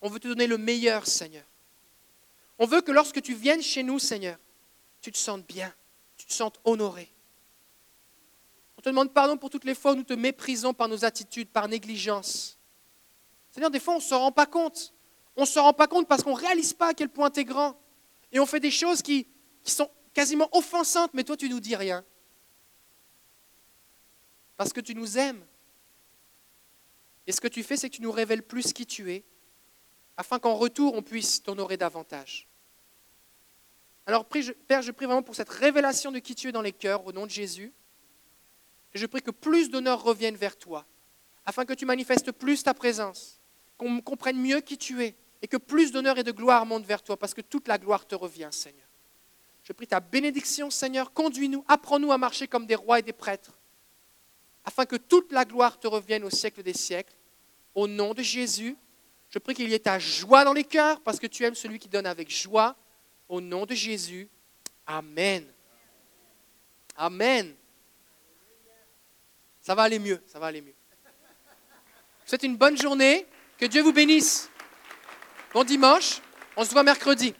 On 0.00 0.08
veut 0.08 0.20
te 0.20 0.28
donner 0.28 0.46
le 0.46 0.58
meilleur, 0.58 1.06
Seigneur. 1.06 1.44
On 2.58 2.66
veut 2.66 2.82
que 2.82 2.92
lorsque 2.92 3.20
tu 3.20 3.34
viennes 3.34 3.62
chez 3.62 3.82
nous, 3.82 3.98
Seigneur, 3.98 4.38
tu 5.00 5.10
te 5.10 5.18
sentes 5.18 5.46
bien, 5.46 5.74
tu 6.16 6.26
te 6.26 6.32
sentes 6.32 6.60
honoré. 6.64 7.10
On 8.78 8.82
te 8.82 8.88
demande 8.88 9.12
pardon 9.12 9.36
pour 9.36 9.50
toutes 9.50 9.64
les 9.64 9.74
fois 9.74 9.92
où 9.92 9.96
nous 9.96 10.04
te 10.04 10.12
méprisons 10.12 10.72
par 10.72 10.88
nos 10.88 11.04
attitudes, 11.04 11.48
par 11.48 11.68
négligence. 11.68 12.59
Des 13.68 13.80
fois, 13.80 13.94
on 13.94 13.98
ne 13.98 14.02
s'en 14.02 14.20
rend 14.20 14.32
pas 14.32 14.46
compte. 14.46 14.94
On 15.36 15.42
ne 15.42 15.46
s'en 15.46 15.64
rend 15.64 15.72
pas 15.74 15.86
compte 15.86 16.08
parce 16.08 16.22
qu'on 16.22 16.34
ne 16.34 16.40
réalise 16.40 16.72
pas 16.72 16.88
à 16.88 16.94
quel 16.94 17.10
point 17.10 17.30
tu 17.30 17.40
es 17.40 17.44
grand. 17.44 17.78
Et 18.32 18.40
on 18.40 18.46
fait 18.46 18.60
des 18.60 18.70
choses 18.70 19.02
qui, 19.02 19.26
qui 19.62 19.72
sont 19.72 19.90
quasiment 20.14 20.48
offensantes, 20.56 21.12
mais 21.12 21.24
toi, 21.24 21.36
tu 21.36 21.48
nous 21.48 21.60
dis 21.60 21.76
rien. 21.76 22.04
Parce 24.56 24.72
que 24.72 24.80
tu 24.80 24.94
nous 24.94 25.18
aimes. 25.18 25.44
Et 27.26 27.32
ce 27.32 27.40
que 27.40 27.48
tu 27.48 27.62
fais, 27.62 27.76
c'est 27.76 27.90
que 27.90 27.96
tu 27.96 28.02
nous 28.02 28.12
révèles 28.12 28.42
plus 28.42 28.72
qui 28.72 28.86
tu 28.86 29.12
es, 29.12 29.24
afin 30.16 30.38
qu'en 30.38 30.54
retour, 30.54 30.94
on 30.94 31.02
puisse 31.02 31.42
t'honorer 31.42 31.76
davantage. 31.76 32.48
Alors, 34.06 34.26
Père, 34.26 34.82
je 34.82 34.90
prie 34.90 35.06
vraiment 35.06 35.22
pour 35.22 35.34
cette 35.34 35.48
révélation 35.48 36.10
de 36.10 36.18
qui 36.18 36.34
tu 36.34 36.48
es 36.48 36.52
dans 36.52 36.62
les 36.62 36.72
cœurs, 36.72 37.06
au 37.06 37.12
nom 37.12 37.26
de 37.26 37.30
Jésus. 37.30 37.72
Et 38.92 38.98
je 38.98 39.06
prie 39.06 39.22
que 39.22 39.30
plus 39.30 39.70
d'honneur 39.70 40.02
revienne 40.02 40.36
vers 40.36 40.56
toi, 40.56 40.86
afin 41.44 41.64
que 41.64 41.72
tu 41.72 41.86
manifestes 41.86 42.32
plus 42.32 42.62
ta 42.62 42.74
présence, 42.74 43.39
qu'on 43.80 44.02
comprenne 44.02 44.36
mieux 44.36 44.60
qui 44.60 44.76
tu 44.76 45.02
es, 45.02 45.16
et 45.40 45.48
que 45.48 45.56
plus 45.56 45.90
d'honneur 45.90 46.18
et 46.18 46.22
de 46.22 46.32
gloire 46.32 46.66
montent 46.66 46.84
vers 46.84 47.02
toi, 47.02 47.16
parce 47.16 47.32
que 47.32 47.40
toute 47.40 47.66
la 47.66 47.78
gloire 47.78 48.06
te 48.06 48.14
revient, 48.14 48.50
Seigneur. 48.50 48.86
Je 49.62 49.72
prie 49.72 49.86
ta 49.86 50.00
bénédiction, 50.00 50.68
Seigneur, 50.68 51.14
conduis-nous, 51.14 51.64
apprends-nous 51.66 52.12
à 52.12 52.18
marcher 52.18 52.46
comme 52.46 52.66
des 52.66 52.74
rois 52.74 52.98
et 52.98 53.02
des 53.02 53.14
prêtres, 53.14 53.58
afin 54.66 54.84
que 54.84 54.96
toute 54.96 55.32
la 55.32 55.46
gloire 55.46 55.80
te 55.80 55.86
revienne 55.86 56.24
au 56.24 56.30
siècle 56.30 56.62
des 56.62 56.74
siècles. 56.74 57.14
Au 57.74 57.88
nom 57.88 58.12
de 58.12 58.22
Jésus, 58.22 58.76
je 59.30 59.38
prie 59.38 59.54
qu'il 59.54 59.70
y 59.70 59.72
ait 59.72 59.78
ta 59.78 59.98
joie 59.98 60.44
dans 60.44 60.52
les 60.52 60.64
cœurs, 60.64 61.00
parce 61.00 61.18
que 61.18 61.26
tu 61.26 61.44
aimes 61.44 61.54
celui 61.54 61.78
qui 61.78 61.88
donne 61.88 62.04
avec 62.04 62.30
joie. 62.30 62.76
Au 63.30 63.40
nom 63.40 63.64
de 63.64 63.74
Jésus, 63.74 64.28
Amen. 64.86 65.46
Amen. 66.96 67.54
Ça 69.62 69.74
va 69.74 69.84
aller 69.84 69.98
mieux, 69.98 70.22
ça 70.26 70.38
va 70.38 70.48
aller 70.48 70.60
mieux. 70.60 70.74
Je 70.74 71.06
vous 71.06 72.28
souhaite 72.28 72.42
une 72.42 72.56
bonne 72.58 72.76
journée, 72.76 73.26
que 73.60 73.66
Dieu 73.66 73.82
vous 73.82 73.92
bénisse. 73.92 74.48
Bon 75.52 75.64
dimanche, 75.64 76.22
on 76.56 76.64
se 76.64 76.70
voit 76.70 76.82
mercredi. 76.82 77.34